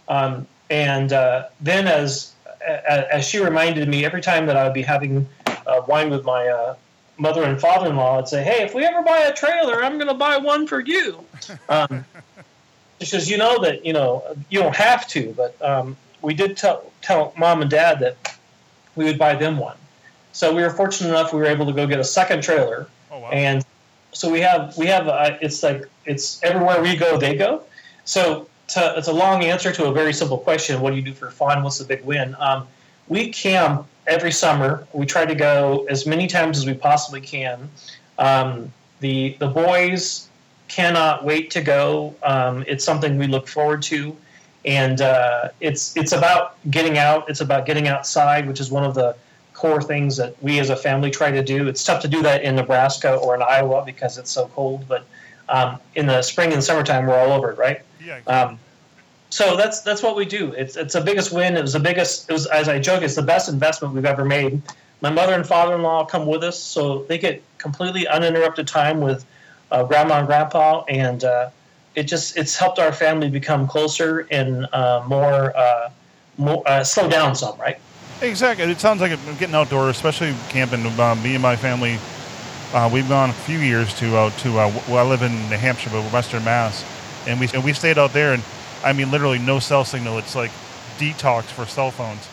um, 0.09 0.45
and 0.69 1.13
uh, 1.13 1.47
then 1.61 1.87
as 1.87 2.33
as 2.61 3.25
she 3.25 3.39
reminded 3.39 3.87
me 3.87 4.03
every 4.03 4.21
time 4.21 4.45
that 4.45 4.57
I 4.57 4.65
would 4.65 4.73
be 4.73 4.81
having 4.81 5.27
uh, 5.65 5.81
wine 5.87 6.09
with 6.09 6.25
my 6.25 6.47
uh, 6.47 6.75
mother 7.17 7.43
and 7.43 7.59
father 7.59 7.89
in 7.89 7.95
law, 7.95 8.19
I'd 8.19 8.27
say, 8.27 8.43
hey, 8.43 8.63
if 8.63 8.75
we 8.75 8.83
ever 8.83 9.01
buy 9.01 9.19
a 9.19 9.33
trailer, 9.33 9.81
I'm 9.81 9.95
going 9.95 10.09
to 10.09 10.13
buy 10.13 10.37
one 10.37 10.67
for 10.67 10.79
you. 10.79 11.23
Um, 11.69 12.05
she 12.99 13.05
says, 13.05 13.29
you 13.29 13.37
know 13.37 13.61
that 13.61 13.85
you 13.85 13.93
know 13.93 14.23
you 14.49 14.59
don't 14.59 14.75
have 14.75 15.07
to, 15.09 15.33
but 15.37 15.59
um, 15.61 15.95
we 16.21 16.33
did 16.33 16.57
tell 16.57 16.91
tell 17.01 17.33
mom 17.37 17.61
and 17.61 17.71
dad 17.71 18.01
that 18.01 18.37
we 18.95 19.05
would 19.05 19.17
buy 19.17 19.35
them 19.35 19.57
one. 19.57 19.77
So 20.39 20.55
we 20.55 20.61
were 20.61 20.69
fortunate 20.69 21.09
enough 21.09 21.33
we 21.33 21.39
were 21.39 21.51
able 21.55 21.65
to 21.65 21.73
go 21.73 21.85
get 21.85 21.99
a 21.99 22.03
second 22.03 22.41
trailer 22.41 22.87
Oh, 23.11 23.19
wow. 23.19 23.29
And 23.31 23.65
so 24.11 24.29
we 24.29 24.39
have 24.41 24.77
we 24.77 24.87
have 24.87 25.07
uh, 25.07 25.37
it's 25.41 25.61
like 25.63 25.85
it's 26.05 26.41
everywhere 26.43 26.81
we 26.81 26.95
go 26.95 27.17
they 27.17 27.35
go. 27.35 27.63
So 28.05 28.47
to, 28.69 28.93
it's 28.97 29.07
a 29.07 29.13
long 29.13 29.43
answer 29.43 29.71
to 29.71 29.87
a 29.87 29.91
very 29.91 30.13
simple 30.13 30.37
question. 30.37 30.81
What 30.81 30.91
do 30.91 30.95
you 30.95 31.01
do 31.01 31.13
for 31.13 31.29
fun? 31.31 31.63
What's 31.63 31.79
the 31.79 31.85
big 31.85 32.03
win? 32.03 32.35
Um, 32.39 32.67
we 33.07 33.31
camp 33.31 33.87
every 34.07 34.31
summer. 34.31 34.87
We 34.93 35.05
try 35.05 35.25
to 35.25 35.35
go 35.35 35.85
as 35.89 36.05
many 36.05 36.27
times 36.27 36.57
as 36.57 36.65
we 36.65 36.73
possibly 36.73 37.21
can. 37.21 37.69
Um, 38.17 38.71
the 38.99 39.35
the 39.39 39.47
boys 39.47 40.27
cannot 40.67 41.25
wait 41.25 41.49
to 41.51 41.61
go. 41.61 42.15
Um, 42.23 42.63
it's 42.67 42.85
something 42.85 43.17
we 43.17 43.27
look 43.27 43.47
forward 43.47 43.81
to, 43.83 44.15
and 44.65 45.01
uh, 45.01 45.49
it's 45.59 45.95
it's 45.97 46.11
about 46.11 46.55
getting 46.69 46.97
out. 46.97 47.29
It's 47.29 47.41
about 47.41 47.65
getting 47.65 47.87
outside, 47.87 48.47
which 48.47 48.59
is 48.59 48.69
one 48.69 48.83
of 48.83 48.93
the 48.93 49.15
core 49.59 49.81
things 49.81 50.15
that 50.15 50.41
we 50.41 50.57
as 50.59 50.69
a 50.69 50.75
family 50.75 51.11
try 51.11 51.29
to 51.29 51.43
do. 51.43 51.67
It's 51.67 51.83
tough 51.83 52.01
to 52.03 52.07
do 52.07 52.21
that 52.21 52.43
in 52.43 52.55
Nebraska 52.55 53.15
or 53.15 53.35
in 53.35 53.41
Iowa 53.41 53.83
because 53.85 54.17
it's 54.17 54.31
so 54.31 54.47
cold, 54.55 54.87
but 54.87 55.05
um, 55.49 55.79
in 55.95 56.05
the 56.05 56.21
spring 56.21 56.53
and 56.53 56.63
summertime, 56.63 57.05
we're 57.05 57.19
all 57.19 57.33
over 57.33 57.51
it, 57.51 57.57
right? 57.57 57.81
Yeah. 58.01 58.19
Um, 58.25 58.57
so 59.29 59.57
that's 59.57 59.81
that's 59.81 60.01
what 60.01 60.15
we 60.15 60.23
do. 60.23 60.53
It's 60.53 60.77
it's 60.77 60.93
the 60.93 61.01
biggest 61.01 61.33
win. 61.33 61.57
It 61.57 61.61
was 61.61 61.73
the 61.73 61.79
biggest. 61.79 62.29
It 62.29 62.33
was 62.33 62.45
as 62.47 62.69
I 62.69 62.79
joke, 62.79 63.03
it's 63.03 63.15
the 63.15 63.21
best 63.21 63.49
investment 63.49 63.93
we've 63.93 64.05
ever 64.05 64.23
made. 64.23 64.61
My 65.01 65.09
mother 65.09 65.33
and 65.33 65.45
father-in-law 65.45 66.05
come 66.05 66.25
with 66.25 66.43
us, 66.43 66.57
so 66.57 67.03
they 67.03 67.17
get 67.17 67.43
completely 67.57 68.07
uninterrupted 68.07 68.67
time 68.67 69.01
with 69.01 69.25
uh, 69.71 69.83
grandma 69.83 70.19
and 70.19 70.27
grandpa, 70.27 70.83
and 70.87 71.23
uh, 71.25 71.49
it 71.95 72.03
just 72.03 72.37
it's 72.37 72.55
helped 72.55 72.79
our 72.79 72.93
family 72.93 73.29
become 73.29 73.67
closer 73.67 74.25
and 74.31 74.67
uh, 74.71 75.03
more 75.07 75.55
uh, 75.55 75.89
more 76.37 76.63
uh, 76.65 76.83
slow 76.83 77.09
down 77.09 77.35
some, 77.35 77.59
right? 77.59 77.79
Exactly. 78.21 78.65
It 78.69 78.79
sounds 78.81 78.99
like 79.01 79.11
getting 79.39 79.55
outdoors, 79.55 79.95
especially 79.95 80.35
camping. 80.49 80.85
Uh, 80.99 81.15
me 81.15 81.35
and 81.35 81.41
my 81.41 81.55
family, 81.55 81.97
uh, 82.73 82.89
we've 82.91 83.07
gone 83.07 83.29
a 83.29 83.33
few 83.33 83.59
years 83.59 83.93
to 83.95 84.15
uh, 84.17 84.29
to 84.39 84.59
uh, 84.59 84.81
well, 84.89 85.05
I 85.05 85.09
live 85.09 85.21
in 85.21 85.31
New 85.49 85.57
Hampshire, 85.57 85.89
but 85.89 86.03
Western 86.11 86.43
Mass, 86.43 86.83
and 87.25 87.39
we 87.39 87.47
and 87.53 87.63
we 87.63 87.71
stayed 87.71 87.97
out 87.97 88.11
there, 88.11 88.33
and 88.33 88.43
I 88.83 88.91
mean 88.91 89.09
literally 89.09 89.39
no 89.39 89.59
cell 89.59 89.85
signal. 89.85 90.17
It's 90.17 90.35
like 90.35 90.51
detox 90.97 91.43
for 91.45 91.65
cell 91.65 91.91
phones. 91.91 92.27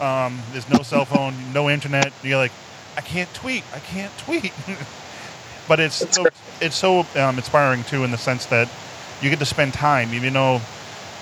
Um, 0.00 0.40
there's 0.52 0.68
no 0.68 0.82
cell 0.82 1.04
phone, 1.04 1.34
no 1.52 1.68
internet. 1.68 2.12
You're 2.22 2.38
like, 2.38 2.52
I 2.96 3.00
can't 3.00 3.32
tweet. 3.34 3.64
I 3.74 3.80
can't 3.80 4.16
tweet. 4.18 4.52
but 5.68 5.80
it's 5.80 5.96
so, 6.14 6.26
it's 6.60 6.76
so 6.76 7.06
um, 7.16 7.36
inspiring 7.38 7.82
too 7.84 8.04
in 8.04 8.12
the 8.12 8.18
sense 8.18 8.46
that 8.46 8.68
you 9.20 9.30
get 9.30 9.40
to 9.40 9.46
spend 9.46 9.74
time. 9.74 10.14
Even 10.14 10.34
though 10.34 10.60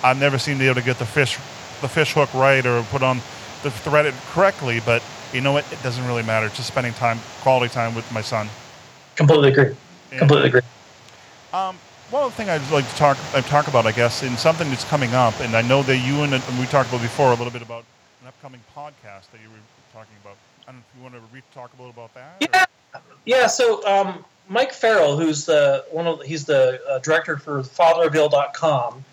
I've 0.02 0.18
never 0.20 0.38
seemed 0.38 0.58
to 0.58 0.64
be 0.64 0.68
able 0.68 0.80
to 0.80 0.86
get 0.86 0.98
the 0.98 1.06
fish 1.06 1.36
the 1.80 1.88
fish 1.88 2.12
hook 2.12 2.32
right 2.34 2.64
or 2.66 2.82
put 2.84 3.02
on 3.02 3.20
the 3.62 3.70
thread 3.70 4.12
correctly, 4.30 4.80
but 4.84 5.02
you 5.32 5.40
know 5.40 5.52
what? 5.52 5.70
It 5.72 5.82
doesn't 5.82 6.06
really 6.06 6.22
matter. 6.22 6.46
It's 6.46 6.56
just 6.56 6.68
spending 6.68 6.92
time, 6.94 7.18
quality 7.40 7.72
time 7.72 7.94
with 7.94 8.10
my 8.12 8.20
son. 8.20 8.48
Completely 9.16 9.50
agree. 9.50 9.76
And, 10.10 10.18
Completely 10.18 10.48
agree. 10.48 10.60
Um, 11.52 11.76
one 12.10 12.24
other 12.24 12.32
thing 12.32 12.50
I'd 12.50 12.70
like 12.70 12.88
to 12.88 12.96
talk 12.96 13.16
I 13.34 13.40
talk 13.40 13.68
about, 13.68 13.86
I 13.86 13.92
guess, 13.92 14.22
in 14.22 14.36
something 14.36 14.68
that's 14.68 14.84
coming 14.84 15.14
up, 15.14 15.38
and 15.40 15.56
I 15.56 15.62
know 15.62 15.82
that 15.82 15.96
you 15.98 16.22
and, 16.22 16.34
and 16.34 16.58
we 16.58 16.66
talked 16.66 16.90
about 16.90 17.02
before 17.02 17.28
a 17.28 17.34
little 17.34 17.50
bit 17.50 17.62
about 17.62 17.84
an 18.20 18.28
upcoming 18.28 18.60
podcast 18.76 19.30
that 19.32 19.40
you 19.42 19.48
were 19.48 19.56
talking 19.92 20.14
about. 20.22 20.36
I 20.66 20.72
don't 20.72 20.76
know 20.76 20.82
if 20.90 20.96
you 20.96 21.02
want 21.02 21.14
to 21.14 21.34
re- 21.34 21.42
talk 21.54 21.72
a 21.72 21.82
little 21.82 21.90
about 21.90 22.12
that. 22.14 22.36
Yeah, 22.40 22.64
or? 22.94 23.00
yeah. 23.24 23.46
So 23.46 23.86
um, 23.86 24.24
Mike 24.48 24.72
Farrell, 24.72 25.16
who's 25.16 25.46
the 25.46 25.84
one 25.90 26.06
of 26.06 26.22
he's 26.22 26.44
the 26.44 26.80
uh, 26.88 26.98
director 26.98 27.38
for 27.38 27.62
Fatherville.com 27.62 29.04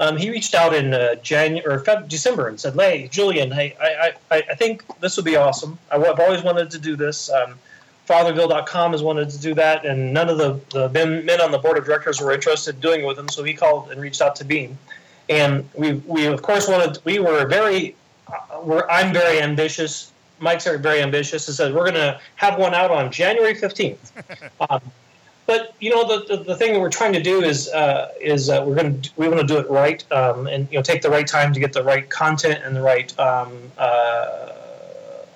um, 0.00 0.16
he 0.16 0.30
reached 0.30 0.54
out 0.54 0.74
in 0.74 0.94
uh, 0.94 1.14
January 1.16 1.62
or 1.64 1.78
Feb- 1.78 2.08
December 2.08 2.48
and 2.48 2.58
said, 2.58 2.74
"Hey, 2.74 3.06
Julian, 3.08 3.50
hey, 3.50 3.76
I, 3.78 4.14
I, 4.30 4.42
I 4.50 4.54
think 4.54 4.82
this 5.00 5.16
would 5.16 5.26
be 5.26 5.36
awesome. 5.36 5.78
I've 5.90 6.18
always 6.18 6.42
wanted 6.42 6.70
to 6.70 6.78
do 6.78 6.96
this. 6.96 7.30
Um, 7.30 7.58
Fatherville.com 8.08 8.92
has 8.92 9.02
wanted 9.02 9.28
to 9.30 9.38
do 9.38 9.54
that, 9.54 9.84
and 9.84 10.12
none 10.12 10.28
of 10.30 10.38
the, 10.38 10.58
the 10.70 10.88
men, 10.88 11.24
men 11.26 11.40
on 11.40 11.52
the 11.52 11.58
board 11.58 11.78
of 11.78 11.84
directors 11.84 12.20
were 12.20 12.32
interested 12.32 12.74
in 12.76 12.80
doing 12.80 13.02
it 13.02 13.06
with 13.06 13.18
him. 13.18 13.28
So 13.28 13.44
he 13.44 13.52
called 13.52 13.92
and 13.92 14.00
reached 14.00 14.22
out 14.22 14.34
to 14.36 14.44
Beam, 14.44 14.78
and 15.28 15.68
we 15.74 15.92
we 15.92 16.24
of 16.26 16.40
course 16.40 16.66
wanted. 16.66 16.98
We 17.04 17.18
were 17.18 17.46
very, 17.46 17.94
uh, 18.26 18.60
we're, 18.62 18.88
I'm 18.88 19.12
very 19.12 19.40
ambitious. 19.42 20.12
Mike's 20.38 20.64
very 20.64 21.02
ambitious. 21.02 21.46
He 21.46 21.52
said 21.52 21.74
we're 21.74 21.90
going 21.90 21.94
to 21.94 22.18
have 22.36 22.58
one 22.58 22.72
out 22.72 22.90
on 22.90 23.12
January 23.12 23.54
15th. 23.54 23.98
Um, 24.70 24.80
but 25.50 25.74
you 25.80 25.90
know 25.90 26.06
the, 26.06 26.36
the, 26.36 26.44
the, 26.44 26.54
thing 26.54 26.72
that 26.72 26.78
we're 26.78 26.88
trying 26.88 27.12
to 27.12 27.20
do 27.20 27.42
is 27.42 27.68
uh, 27.70 28.12
is 28.20 28.48
uh, 28.48 28.62
we're 28.64 28.76
going 28.76 29.02
to 29.02 29.10
we 29.16 29.26
want 29.26 29.40
to 29.40 29.46
do 29.46 29.58
it 29.58 29.68
right 29.68 30.04
um, 30.12 30.46
and 30.46 30.68
you 30.70 30.78
know 30.78 30.82
take 30.82 31.02
the 31.02 31.10
right 31.10 31.26
time 31.26 31.52
to 31.52 31.58
get 31.58 31.72
the 31.72 31.82
right 31.82 32.08
content 32.08 32.60
and 32.64 32.76
the 32.76 32.80
right 32.80 33.18
um, 33.18 33.50
uh, 33.76 34.52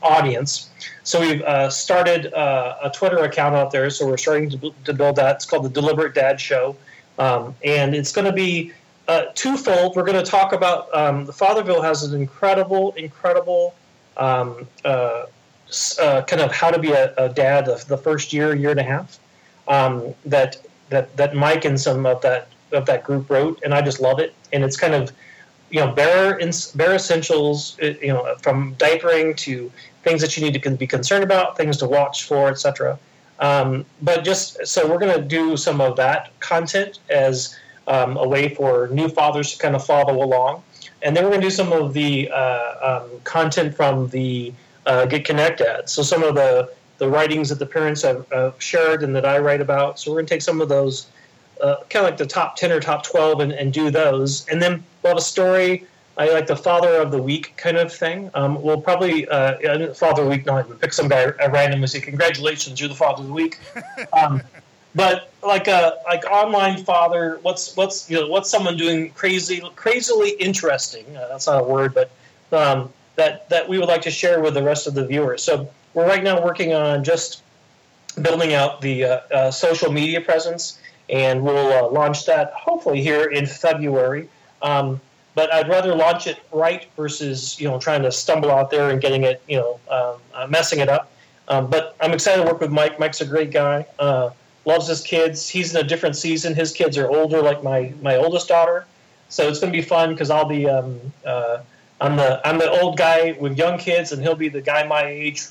audience. 0.03 0.71
So 1.03 1.21
we've 1.21 1.43
uh, 1.43 1.69
started 1.69 2.33
uh, 2.33 2.77
a 2.85 2.91
Twitter 2.91 3.19
account 3.25 3.57
out 3.57 3.73
there. 3.73 3.91
So 3.91 4.07
we're 4.07 4.17
starting 4.17 4.49
to, 4.51 4.73
to 4.85 4.95
build 4.95 5.17
that. 5.17 5.35
It's 5.35 5.47
called 5.47 5.65
the 5.65 5.69
Deliberate 5.81 6.15
Dad 6.15 6.41
Show, 6.41 6.77
um, 7.19 7.57
and 7.65 7.93
it's 7.93 8.13
going 8.13 8.27
to 8.27 8.33
be 8.33 8.73
uh, 9.09 9.25
twofold. 9.35 9.97
We're 9.97 10.05
going 10.05 10.25
to 10.25 10.31
talk 10.31 10.53
about 10.53 10.95
um, 10.95 11.25
the 11.25 11.33
Fatherville 11.33 11.83
has 11.83 12.05
an 12.05 12.21
incredible, 12.21 12.93
incredible. 12.93 13.75
Um, 14.17 14.69
kind 14.85 16.41
of 16.41 16.53
how 16.53 16.71
to 16.71 16.79
be 16.79 16.93
a, 16.93 17.13
a 17.17 17.29
dad 17.29 17.67
the, 17.67 17.85
the 17.89 17.99
first 17.99 18.33
year, 18.33 18.55
year 18.55 18.71
and 18.71 18.79
a 18.79 18.85
half, 18.85 19.19
um, 19.69 20.15
that 20.25 20.57
that 20.91 21.17
that 21.17 21.35
Mike 21.35 21.65
and 21.65 21.81
some 21.81 22.07
of 22.07 22.21
that 22.23 22.49
of 22.73 22.87
that 22.87 23.05
group 23.05 23.31
wrote, 23.31 23.61
and 23.63 23.75
I 23.75 23.83
just 23.83 24.01
love 24.01 24.19
it. 24.19 24.35
And 24.53 24.65
it's 24.65 24.77
kind 24.77 24.95
of 24.95 25.13
you 25.71 25.81
know 25.81 25.93
bare 25.93 26.39
bare 26.75 26.95
essentials, 26.95 27.79
uh, 27.83 27.95
you 28.01 28.13
know, 28.13 28.35
from 28.43 28.75
diapering 28.77 29.37
to 29.39 29.71
things 30.03 30.21
that 30.21 30.37
you 30.37 30.45
need 30.45 30.61
to 30.61 30.71
be 30.71 30.87
concerned 30.87 31.25
about, 31.25 31.57
things 31.57 31.77
to 31.79 31.87
watch 31.87 32.25
for, 32.25 32.49
etc. 32.49 32.99
Um, 33.41 33.85
but 34.03 34.25
just 34.25 34.65
so 34.67 34.89
we're 34.89 34.99
going 34.99 35.17
to 35.17 35.23
do 35.23 35.57
some 35.57 35.81
of 35.81 35.97
that 35.97 36.39
content 36.41 37.01
as 37.11 37.57
um, 37.89 38.17
a 38.17 38.27
way 38.27 38.55
for 38.55 38.89
new 38.89 39.09
fathers 39.09 39.53
to 39.53 39.59
kind 39.59 39.75
of 39.75 39.85
follow 39.85 40.23
along, 40.23 40.63
and 41.03 41.17
then 41.17 41.25
we're 41.25 41.31
going 41.31 41.41
to 41.41 41.47
do 41.47 41.51
some 41.51 41.73
of 41.73 41.93
the 41.93 42.31
uh, 42.31 43.03
um, 43.03 43.21
content 43.25 43.75
from 43.75 44.09
the 44.09 44.53
uh, 44.87 45.07
Get 45.07 45.25
Connect 45.25 45.59
Dads. 45.59 45.93
So 45.93 46.03
some 46.03 46.23
of 46.23 46.35
the 46.35 46.71
the 46.99 47.09
writings 47.09 47.49
that 47.49 47.59
the 47.59 47.67
parents 47.67 48.03
have 48.03 48.31
uh, 48.33 48.53
shared 48.59 49.03
and 49.03 49.15
that 49.17 49.27
I 49.27 49.39
write 49.39 49.61
about. 49.61 49.99
So 49.99 50.11
we're 50.11 50.19
going 50.19 50.27
to 50.27 50.35
take 50.35 50.43
some 50.43 50.61
of 50.61 50.69
those, 50.69 51.07
uh, 51.61 51.77
kind 51.91 52.05
of 52.05 52.11
like 52.11 52.19
the 52.19 52.27
top 52.27 52.57
10 52.57 52.73
or 52.73 52.81
top 52.81 53.03
12, 53.05 53.41
and, 53.41 53.53
and 53.53 53.73
do 53.73 53.91
those. 53.91 54.47
And 54.49 54.63
then 54.63 54.83
we'll 55.03 55.11
have 55.11 55.19
a 55.19 55.23
story. 55.23 55.87
I 56.17 56.31
like 56.31 56.47
the 56.47 56.57
father 56.57 56.97
of 56.97 57.11
the 57.11 57.21
week 57.21 57.57
kind 57.57 57.77
of 57.77 57.93
thing. 57.93 58.31
Um, 58.35 58.63
we'll 58.63 58.81
probably 58.81 59.27
uh, 59.29 59.95
father 59.95 60.23
of 60.23 60.29
the 60.29 60.31
week. 60.31 60.47
Not 60.47 60.69
we 60.69 60.77
pick 60.77 60.93
some 60.93 61.09
guy 61.09 61.25
at 61.25 61.51
random 61.51 61.83
and 61.83 61.91
say, 61.91 62.01
"Congratulations, 62.01 62.79
you're 62.79 62.89
the 62.89 62.95
father 62.95 63.23
of 63.23 63.29
the 63.29 63.35
week." 63.35 63.59
Um, 64.13 64.41
but 64.95 65.33
like 65.43 65.67
a 65.67 65.99
like 66.07 66.25
online 66.31 66.85
father, 66.85 67.39
what's 67.43 67.77
what's 67.77 68.09
you 68.09 68.21
know 68.21 68.29
what's 68.29 68.49
someone 68.49 68.77
doing 68.77 69.11
crazy, 69.11 69.61
crazily 69.75 70.31
interesting? 70.31 71.05
Uh, 71.17 71.27
that's 71.29 71.49
not 71.49 71.63
a 71.63 71.65
word, 71.65 71.95
but 71.95 72.11
um, 72.53 72.93
that 73.17 73.49
that 73.49 73.69
we 73.69 73.79
would 73.79 73.89
like 73.89 74.03
to 74.03 74.11
share 74.11 74.41
with 74.41 74.55
the 74.55 74.63
rest 74.63 74.87
of 74.87 74.95
the 74.95 75.07
viewers. 75.07 75.43
So 75.43 75.69
we're 75.95 76.07
right 76.07 76.23
now 76.23 76.43
working 76.43 76.73
on 76.73 77.05
just 77.05 77.43
building 78.21 78.55
out 78.55 78.81
the 78.81 79.05
uh, 79.05 79.21
uh, 79.33 79.51
social 79.51 79.93
media 79.93 80.21
presence, 80.21 80.79
and 81.09 81.43
we'll 81.43 81.73
uh, 81.73 81.89
launch 81.91 82.27
that 82.27 82.53
hopefully 82.53 83.03
here 83.03 83.25
in 83.25 83.47
February. 83.47 84.29
Um, 84.63 85.01
but 85.35 85.53
I'd 85.53 85.69
rather 85.69 85.95
launch 85.95 86.27
it 86.27 86.39
right 86.53 86.87
versus 86.97 87.61
you 87.61 87.69
know 87.69 87.79
trying 87.79 88.03
to 88.03 88.13
stumble 88.13 88.51
out 88.51 88.71
there 88.71 88.91
and 88.91 89.01
getting 89.01 89.25
it 89.25 89.43
you 89.49 89.57
know 89.57 89.81
um, 89.89 90.21
uh, 90.33 90.47
messing 90.47 90.81
it 90.81 90.89
up. 90.89 91.11
Um, 91.49 91.69
but 91.69 91.97
I'm 92.01 92.13
excited 92.13 92.43
to 92.43 92.49
work 92.51 92.61
with 92.61 92.71
Mike. 92.71 92.99
Mike's 92.99 93.21
a 93.21 93.27
great 93.27 93.51
guy. 93.51 93.87
Uh, 93.99 94.31
loves 94.65 94.89
his 94.89 95.03
kids. 95.03 95.49
He's 95.49 95.75
in 95.75 95.85
a 95.85 95.87
different 95.87 96.17
season. 96.17 96.55
His 96.55 96.73
kids 96.73 96.97
are 96.97 97.11
older, 97.11 97.43
like 97.43 97.63
my 97.63 97.93
my 98.01 98.17
oldest 98.17 98.49
daughter. 98.49 98.87
So 99.29 99.49
it's 99.49 99.59
going 99.59 99.73
to 99.73 99.77
be 99.77 99.83
fun 99.83 100.11
because 100.11 100.31
I'll 100.31 100.49
be 100.49 100.69
um, 100.69 101.01
uh, 101.27 101.59
I'm 102.01 102.17
the 102.17 102.47
I'm 102.47 102.59
the 102.59 102.71
old 102.71 102.97
guy 102.97 103.37
with 103.39 103.57
young 103.57 103.79
kids, 103.79 104.13
and 104.13 104.23
he'll 104.23 104.35
be 104.35 104.49
the 104.49 104.61
guy 104.61 104.87
my 104.87 105.05
age 105.05 105.45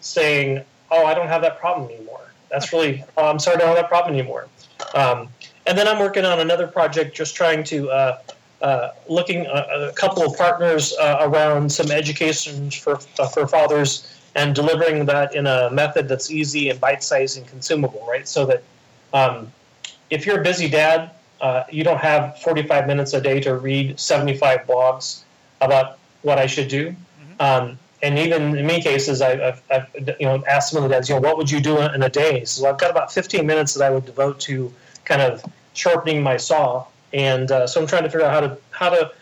saying, 0.00 0.64
"Oh, 0.90 1.04
I 1.04 1.14
don't 1.14 1.28
have 1.28 1.42
that 1.42 1.58
problem 1.58 1.90
anymore." 1.90 2.20
That's 2.50 2.72
really, 2.72 3.04
oh, 3.16 3.28
I'm 3.28 3.38
sorry, 3.38 3.56
I 3.56 3.58
don't 3.60 3.68
have 3.68 3.76
that 3.76 3.88
problem 3.88 4.14
anymore. 4.14 4.48
Um, 4.94 5.28
and 5.66 5.76
then 5.76 5.86
I'm 5.86 5.98
working 5.98 6.24
on 6.24 6.40
another 6.40 6.66
project, 6.66 7.14
just 7.14 7.36
trying 7.36 7.62
to 7.64 7.90
uh, 7.90 8.18
uh, 8.62 8.90
looking 9.08 9.46
a, 9.46 9.50
uh, 9.50 9.88
a, 9.90 9.92
couple 9.92 10.22
of 10.22 10.36
partners 10.36 10.94
uh, 10.98 11.18
around 11.20 11.70
some 11.70 11.90
education 11.90 12.70
for 12.70 12.98
uh, 13.18 13.28
for 13.28 13.46
fathers 13.46 14.14
and 14.34 14.54
delivering 14.54 15.04
that 15.06 15.34
in 15.34 15.46
a 15.46 15.70
method 15.70 16.08
that's 16.08 16.30
easy 16.30 16.70
and 16.70 16.80
bite-sized 16.80 17.36
and 17.38 17.46
consumable, 17.48 18.04
right? 18.08 18.26
So 18.26 18.46
that 18.46 18.62
um, 19.12 19.52
if 20.10 20.26
you're 20.26 20.40
a 20.40 20.44
busy 20.44 20.68
dad, 20.68 21.10
uh, 21.40 21.64
you 21.70 21.82
don't 21.82 21.98
have 21.98 22.38
45 22.40 22.86
minutes 22.86 23.12
a 23.14 23.20
day 23.20 23.40
to 23.40 23.54
read 23.54 23.98
75 23.98 24.60
blogs 24.60 25.22
about 25.60 25.98
what 26.22 26.38
I 26.38 26.46
should 26.46 26.68
do. 26.68 26.90
Mm-hmm. 26.90 27.32
Um, 27.40 27.78
and 28.02 28.18
even 28.18 28.56
in 28.56 28.66
many 28.66 28.80
cases, 28.80 29.20
I, 29.20 29.36
have 29.36 29.62
I've 29.70 29.88
you 30.20 30.26
know 30.26 30.42
asked 30.46 30.70
some 30.70 30.82
of 30.82 30.88
the 30.88 30.94
dads, 30.94 31.08
you 31.08 31.16
know, 31.16 31.20
what 31.20 31.36
would 31.36 31.50
you 31.50 31.60
do 31.60 31.80
in 31.80 32.02
a 32.02 32.08
day? 32.08 32.44
So 32.44 32.68
I've 32.68 32.78
got 32.78 32.90
about 32.90 33.12
15 33.12 33.44
minutes 33.46 33.74
that 33.74 33.84
I 33.84 33.90
would 33.90 34.06
devote 34.06 34.38
to 34.40 34.72
kind 35.04 35.22
of 35.22 35.44
sharpening 35.72 36.22
my 36.22 36.36
saw, 36.36 36.86
and 37.12 37.50
uh, 37.50 37.66
so 37.66 37.80
I'm 37.80 37.86
trying 37.86 38.04
to 38.04 38.10
figure 38.10 38.26
out 38.26 38.32
how 38.32 38.40
to 38.40 38.58
how 38.70 38.90
to 38.90 39.12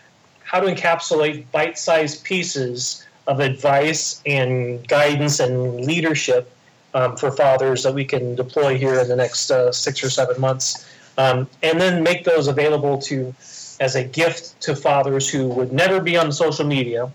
how 0.45 0.61
to 0.61 0.73
encapsulate 0.73 1.51
bite-sized 1.53 2.23
pieces 2.23 3.05
of 3.27 3.41
advice 3.41 4.23
and 4.27 4.87
guidance 4.87 5.41
and 5.41 5.85
leadership 5.85 6.53
um, 6.95 7.17
for 7.17 7.33
fathers 7.33 7.83
that 7.83 7.93
we 7.93 8.05
can 8.05 8.37
deploy 8.37 8.79
here 8.79 9.01
in 9.01 9.09
the 9.09 9.17
next 9.17 9.51
uh, 9.51 9.73
six 9.73 10.05
or 10.05 10.11
seven 10.11 10.41
months, 10.41 10.89
um, 11.19 11.49
and 11.63 11.81
then 11.81 12.03
make 12.03 12.25
those 12.25 12.47
available 12.47 12.99
to 12.99 13.35
as 13.81 13.95
a 13.97 14.05
gift 14.05 14.61
to 14.63 14.75
fathers 14.75 15.29
who 15.29 15.49
would 15.49 15.73
never 15.73 16.01
be 16.01 16.17
on 16.17 16.33
social 16.33 16.67
media, 16.67 17.11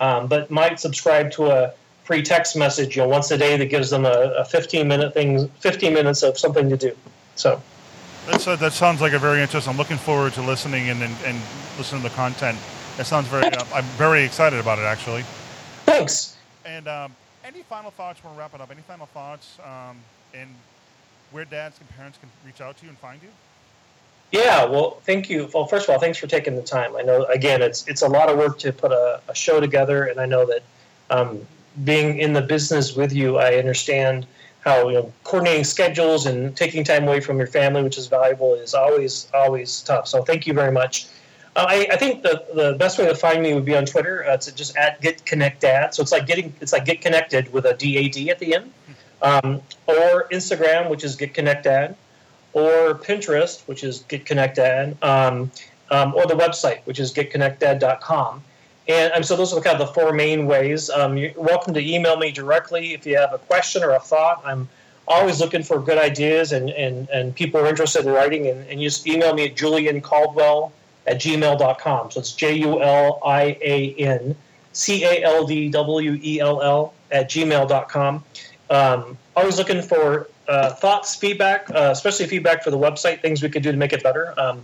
um, 0.00 0.26
but 0.26 0.50
might 0.50 0.80
subscribe 0.80 1.30
to 1.32 1.46
a 1.46 1.72
free 2.04 2.22
text 2.22 2.56
message 2.56 2.96
you 2.96 3.02
know, 3.02 3.08
once 3.08 3.30
a 3.30 3.38
day 3.38 3.56
that 3.56 3.66
gives 3.66 3.90
them 3.90 4.04
a, 4.04 4.34
a 4.38 4.44
15 4.44 4.86
minute 4.86 5.12
thing, 5.12 5.48
15 5.60 5.92
minutes 5.92 6.22
of 6.22 6.38
something 6.38 6.68
to 6.68 6.76
do. 6.76 6.96
So. 7.34 7.60
That's, 8.26 8.46
uh, 8.46 8.56
that 8.56 8.72
sounds 8.72 9.00
like 9.00 9.12
a 9.12 9.20
very 9.20 9.40
interesting. 9.40 9.70
I'm 9.70 9.78
looking 9.78 9.98
forward 9.98 10.32
to 10.34 10.42
listening 10.42 10.88
and, 10.88 11.00
and, 11.00 11.14
and 11.24 11.40
listening 11.78 12.02
to 12.02 12.08
the 12.08 12.14
content. 12.14 12.58
That 12.96 13.06
sounds 13.06 13.28
very. 13.28 13.44
Uh, 13.44 13.64
I'm 13.72 13.84
very 13.96 14.24
excited 14.24 14.58
about 14.58 14.80
it, 14.80 14.82
actually. 14.82 15.22
Thanks. 15.84 16.36
And 16.64 16.88
um, 16.88 17.14
any 17.44 17.62
final 17.62 17.92
thoughts? 17.92 18.24
We're 18.24 18.32
wrap 18.32 18.52
it 18.54 18.60
up. 18.60 18.70
Any 18.72 18.80
final 18.82 19.06
thoughts? 19.06 19.58
Um, 19.64 19.98
and 20.34 20.48
where 21.30 21.44
dads 21.44 21.78
and 21.78 21.88
parents 21.90 22.18
can 22.18 22.28
reach 22.44 22.60
out 22.60 22.76
to 22.78 22.84
you 22.84 22.88
and 22.88 22.98
find 22.98 23.22
you? 23.22 23.28
Yeah, 24.32 24.64
well, 24.64 25.00
thank 25.04 25.30
you. 25.30 25.48
Well, 25.54 25.66
first 25.66 25.88
of 25.88 25.94
all, 25.94 26.00
thanks 26.00 26.18
for 26.18 26.26
taking 26.26 26.56
the 26.56 26.62
time. 26.62 26.96
I 26.96 27.02
know, 27.02 27.24
again, 27.24 27.62
it's 27.62 27.86
it's 27.86 28.02
a 28.02 28.08
lot 28.08 28.28
of 28.28 28.36
work 28.36 28.58
to 28.60 28.72
put 28.72 28.92
a, 28.92 29.20
a 29.28 29.34
show 29.34 29.60
together, 29.60 30.04
and 30.04 30.20
I 30.20 30.26
know 30.26 30.44
that 30.46 30.62
um, 31.10 31.46
being 31.84 32.18
in 32.18 32.32
the 32.32 32.42
business 32.42 32.96
with 32.96 33.12
you, 33.12 33.36
I 33.38 33.54
understand 33.54 34.26
how 34.60 34.88
you 34.88 34.94
know 34.94 35.12
coordinating 35.22 35.64
schedules 35.64 36.26
and 36.26 36.56
taking 36.56 36.82
time 36.82 37.04
away 37.06 37.20
from 37.20 37.38
your 37.38 37.46
family, 37.46 37.82
which 37.82 37.98
is 37.98 38.08
valuable, 38.08 38.54
is 38.54 38.74
always 38.74 39.28
always 39.32 39.80
tough. 39.82 40.08
So 40.08 40.22
thank 40.22 40.46
you 40.46 40.54
very 40.54 40.72
much. 40.72 41.06
Uh, 41.54 41.64
I, 41.68 41.88
I, 41.92 41.96
think 41.96 42.22
the, 42.22 42.44
the 42.52 42.76
best 42.78 42.98
way 42.98 43.06
to 43.06 43.14
find 43.14 43.42
me 43.42 43.54
would 43.54 43.64
be 43.64 43.74
on 43.74 43.86
Twitter. 43.86 44.26
Uh, 44.28 44.34
it's 44.34 44.52
just 44.52 44.76
at 44.76 45.00
Get 45.00 45.24
Connect 45.24 45.62
Dad. 45.62 45.94
So 45.94 46.02
it's 46.02 46.12
like 46.12 46.26
getting 46.26 46.52
it's 46.60 46.72
like 46.72 46.84
Get 46.84 47.00
Connected 47.00 47.50
with 47.52 47.64
a 47.64 47.74
D 47.74 47.96
A 47.96 48.08
D 48.08 48.28
at 48.28 48.40
the 48.40 48.56
end, 48.56 48.72
um, 49.22 49.62
or 49.86 50.28
Instagram, 50.32 50.90
which 50.90 51.04
is 51.04 51.14
Get 51.14 51.32
Connect 51.32 51.62
Dad 51.62 51.96
or 52.56 52.94
Pinterest, 52.94 53.60
which 53.68 53.84
is 53.84 53.98
Get 54.08 54.24
Connect 54.24 54.56
Dad, 54.56 54.96
um, 55.02 55.50
um, 55.90 56.14
or 56.14 56.26
the 56.26 56.34
website, 56.34 56.78
which 56.86 56.98
is 56.98 57.12
getconnectdad.com. 57.12 58.42
And 58.88 59.12
um, 59.12 59.22
so 59.22 59.36
those 59.36 59.52
are 59.52 59.60
kind 59.60 59.78
of 59.78 59.86
the 59.86 59.92
four 59.92 60.14
main 60.14 60.46
ways. 60.46 60.88
Um, 60.88 61.18
you're 61.18 61.32
welcome 61.36 61.74
to 61.74 61.80
email 61.80 62.16
me 62.16 62.32
directly 62.32 62.94
if 62.94 63.04
you 63.04 63.18
have 63.18 63.34
a 63.34 63.38
question 63.38 63.84
or 63.84 63.90
a 63.90 64.00
thought. 64.00 64.40
I'm 64.42 64.70
always 65.06 65.38
looking 65.38 65.62
for 65.62 65.78
good 65.78 65.98
ideas 65.98 66.52
and, 66.52 66.70
and, 66.70 67.10
and 67.10 67.34
people 67.34 67.60
are 67.60 67.66
interested 67.66 68.06
in 68.06 68.12
writing. 68.12 68.46
And, 68.46 68.66
and 68.70 68.80
you 68.80 68.88
just 68.88 69.06
email 69.06 69.34
me 69.34 69.44
at 69.44 69.54
Julian 69.54 70.00
Caldwell 70.00 70.72
at 71.06 71.20
gmail.com. 71.20 72.10
So 72.10 72.20
it's 72.20 72.32
J 72.32 72.54
U 72.54 72.82
L 72.82 73.20
I 73.22 73.58
A 73.60 73.94
N 73.96 74.34
C 74.72 75.04
A 75.04 75.22
L 75.24 75.46
D 75.46 75.68
W 75.68 76.18
E 76.22 76.40
L 76.40 76.62
L 76.62 76.94
at 77.12 77.28
gmail.com. 77.28 78.24
Um, 78.70 79.18
always 79.36 79.58
looking 79.58 79.82
for 79.82 80.28
uh, 80.48 80.70
thoughts, 80.70 81.14
feedback, 81.14 81.70
uh, 81.70 81.90
especially 81.92 82.26
feedback 82.26 82.62
for 82.62 82.70
the 82.70 82.78
website, 82.78 83.20
things 83.22 83.42
we 83.42 83.48
could 83.48 83.62
do 83.62 83.72
to 83.72 83.78
make 83.78 83.92
it 83.92 84.02
better. 84.02 84.34
Um, 84.38 84.62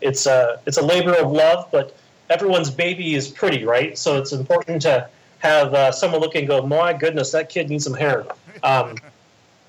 it's 0.00 0.26
a 0.26 0.60
it's 0.66 0.78
a 0.78 0.82
labor 0.82 1.14
of 1.14 1.30
love, 1.30 1.68
but 1.70 1.96
everyone's 2.28 2.70
baby 2.70 3.14
is 3.14 3.28
pretty, 3.28 3.64
right? 3.64 3.96
So 3.96 4.18
it's 4.18 4.32
important 4.32 4.82
to 4.82 5.08
have 5.38 5.74
uh, 5.74 5.92
someone 5.92 6.20
look 6.20 6.34
and 6.34 6.46
go, 6.46 6.66
my 6.66 6.92
goodness, 6.92 7.32
that 7.32 7.48
kid 7.48 7.68
needs 7.68 7.84
some 7.84 7.94
hair. 7.94 8.24
Um, 8.62 8.96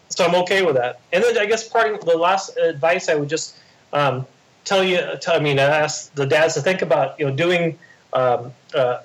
so 0.10 0.24
I'm 0.26 0.36
okay 0.44 0.64
with 0.64 0.76
that. 0.76 1.02
And 1.12 1.24
then 1.24 1.38
I 1.38 1.46
guess 1.46 1.68
part 1.68 2.00
the 2.02 2.18
last 2.18 2.56
advice 2.58 3.10
I 3.10 3.16
would 3.16 3.30
just 3.30 3.58
um, 3.92 4.26
tell 4.66 4.84
you, 4.84 5.00
tell, 5.20 5.36
I 5.36 5.40
mean, 5.40 5.60
I 5.60 5.64
ask 5.64 6.14
the 6.14 6.26
dads 6.26 6.54
to 6.54 6.62
think 6.62 6.82
about, 6.82 7.20
you 7.20 7.26
know, 7.26 7.36
doing 7.36 7.78
um, 8.14 8.54
uh, 8.76 9.00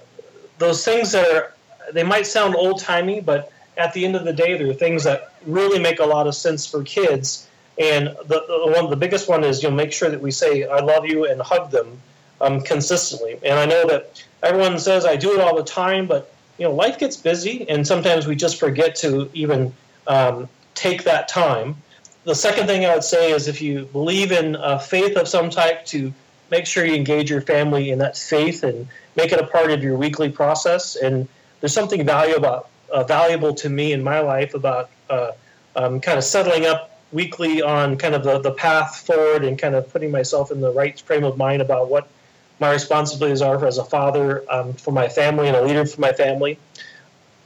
those 0.59 0.85
things 0.85 1.13
that 1.13 1.27
are, 1.35 1.55
they 1.93 2.03
might 2.03 2.27
sound 2.27 2.55
old 2.55 2.81
timey, 2.81 3.21
but 3.21 3.51
at 3.79 3.95
the 3.95 4.05
end 4.05 4.17
of 4.17 4.25
the 4.25 4.33
day, 4.33 4.59
there 4.59 4.69
are 4.69 4.75
things 4.75 5.05
that 5.05 5.33
really 5.47 5.79
make 5.79 6.01
a 6.01 6.05
lot 6.05 6.27
of 6.27 6.35
sense 6.35 6.67
for 6.67 6.83
kids. 6.83 7.49
And 7.79 8.09
the, 8.27 8.45
the 8.49 8.73
one, 8.75 8.91
the 8.91 8.97
biggest 8.97 9.29
one 9.29 9.45
is 9.45 9.63
you 9.63 9.71
know 9.71 9.77
make 9.77 9.93
sure 9.93 10.11
that 10.11 10.21
we 10.21 10.33
say 10.33 10.65
I 10.65 10.81
love 10.81 11.07
you 11.07 11.27
and 11.27 11.41
hug 11.41 11.71
them 11.71 11.99
um, 12.41 12.61
consistently. 12.61 13.39
And 13.45 13.59
I 13.59 13.67
know 13.67 13.87
that 13.87 14.25
everyone 14.43 14.79
says 14.81 15.07
I 15.07 15.17
do 15.17 15.33
it 15.35 15.41
all 15.41 15.57
the 15.57 15.65
time, 15.65 16.07
but 16.07 16.35
you 16.59 16.67
know 16.67 16.75
life 16.75 16.99
gets 16.99 17.17
busy, 17.17 17.69
and 17.69 17.87
sometimes 17.87 18.27
we 18.27 18.35
just 18.35 18.59
forget 18.59 18.97
to 18.97 19.31
even 19.33 19.73
um, 20.09 20.49
take 20.75 21.05
that 21.05 21.29
time. 21.29 21.77
The 22.25 22.35
second 22.35 22.67
thing 22.67 22.85
I 22.85 22.95
would 22.95 23.05
say 23.05 23.31
is 23.31 23.47
if 23.47 23.63
you 23.63 23.85
believe 23.87 24.33
in 24.33 24.57
a 24.57 24.79
faith 24.81 25.17
of 25.17 25.29
some 25.29 25.49
type, 25.49 25.87
to 25.87 26.13
make 26.51 26.67
sure 26.67 26.85
you 26.85 26.95
engage 26.95 27.31
your 27.31 27.41
family 27.41 27.91
in 27.91 27.99
that 27.99 28.17
faith 28.17 28.65
and 28.65 28.89
make 29.17 29.33
it 29.33 29.41
a 29.41 29.47
part 29.47 29.71
of 29.71 29.83
your 29.83 29.97
weekly 29.97 30.31
process. 30.31 30.97
And 30.97 31.29
there's 31.61 31.75
something 31.75 32.05
valuable 32.05 32.39
about 32.39 32.71
uh, 32.93 33.05
valuable 33.05 33.55
to 33.55 33.69
me 33.69 33.93
in 33.93 34.03
my 34.03 34.21
life 34.21 34.55
about 34.55 34.91
uh, 35.11 35.33
um, 35.77 36.01
kind 36.01 36.19
of 36.19 36.25
settling 36.25 36.67
up 36.67 36.99
weekly 37.13 37.63
on 37.63 37.97
kind 37.97 38.15
of 38.15 38.23
the, 38.23 38.39
the 38.39 38.53
path 38.53 39.07
forward 39.07 39.45
and 39.45 39.59
kind 39.59 39.75
of 39.75 39.91
putting 39.93 40.11
myself 40.11 40.51
in 40.51 40.61
the 40.61 40.71
right 40.71 41.01
frame 41.01 41.25
of 41.25 41.37
mind 41.37 41.63
about 41.63 41.89
what 41.89 42.09
my 42.61 42.73
responsibilities 42.73 43.41
are 43.41 43.65
as 43.65 43.79
a 43.79 43.85
father 43.85 44.45
um, 44.51 44.73
for 44.75 44.91
my 44.91 45.09
family 45.09 45.49
and 45.49 45.57
a 45.57 45.63
leader 45.63 45.87
for 45.87 46.01
my 46.01 46.13
family. 46.13 46.59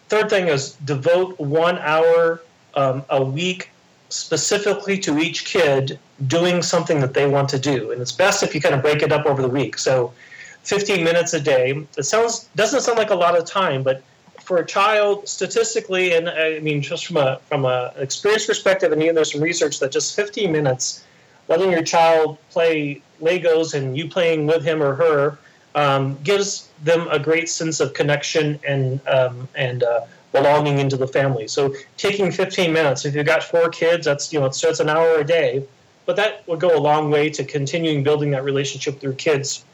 Third 0.09 0.31
thing 0.31 0.48
is 0.48 0.72
devote 0.85 1.38
one 1.38 1.78
hour 1.78 2.42
um, 2.74 3.05
a 3.11 3.22
week 3.22 3.70
specifically 4.09 4.98
to 4.98 5.18
each 5.18 5.44
kid 5.44 5.98
doing 6.26 6.62
something 6.62 7.00
that 7.00 7.14
they 7.14 7.26
want 7.26 7.48
to 7.50 7.59
do. 7.59 7.92
And 7.92 8.00
it's 8.00 8.12
best 8.12 8.42
if 8.42 8.55
you 8.55 8.61
kind 8.61 8.74
of 8.74 8.83
break 8.83 9.02
it 9.02 9.12
up 9.12 9.26
over 9.26 9.40
the 9.40 9.48
week. 9.48 9.78
So 9.78 10.12
15 10.64 11.02
minutes 11.02 11.35
a 11.35 11.40
day. 11.40 11.87
It 11.96 12.05
sounds 12.05 12.48
doesn't 12.55 12.83
sound 12.83 12.98
like 12.98 13.11
a 13.11 13.14
lot 13.14 13.37
of 13.37 13.44
time, 13.44 13.83
but 13.83 14.02
for 14.42 14.59
a 14.59 14.66
child, 14.66 15.28
statistically, 15.28 16.14
and 16.14 16.28
I 16.28 16.59
mean, 16.61 16.83
just 16.83 17.07
from 17.07 17.16
a 17.16 17.38
from 17.48 17.64
a 17.64 17.92
experience 17.96 18.46
perspective, 18.46 18.92
and 18.92 19.02
even 19.02 19.14
there's 19.14 19.33
some 19.33 19.40
research 19.40 19.78
that 19.81 19.92
just 19.92 20.16
15 20.16 20.50
minutes, 20.50 21.05
letting 21.48 21.70
your 21.70 21.83
child 21.83 22.38
play 22.50 23.02
Legos 23.20 23.74
and 23.74 23.96
you 23.96 24.09
playing 24.09 24.46
with 24.46 24.64
him 24.64 24.83
or 24.83 24.94
her, 24.94 25.38
um, 25.74 26.18
gives 26.24 26.68
them 26.83 27.07
a 27.09 27.18
great 27.18 27.48
sense 27.48 27.81
of 27.81 27.94
connection 27.94 28.59
and 28.66 29.00
um, 29.07 29.48
and 29.55 29.85
uh, 29.85 30.00
belonging 30.33 30.78
into 30.78 30.96
the 30.96 31.07
family. 31.07 31.46
So 31.46 31.74
taking 31.96 32.33
15 32.33 32.72
minutes, 32.72 33.05
if 33.05 33.14
you've 33.14 33.26
got 33.26 33.42
four 33.42 33.68
kids, 33.68 34.05
that's 34.07 34.33
you 34.33 34.40
know 34.40 34.46
it's, 34.46 34.62
it's 34.64 34.81
an 34.81 34.88
hour 34.88 35.18
a 35.18 35.24
day, 35.24 35.64
but 36.05 36.16
that 36.16 36.46
would 36.48 36.61
go 36.61 36.76
a 36.76 36.81
long 36.81 37.11
way 37.11 37.31
to 37.31 37.44
continuing 37.44 38.02
building 38.02 38.33
that 38.33 38.44
relationship 38.44 39.02
your 39.02 39.12
kids. 39.12 39.64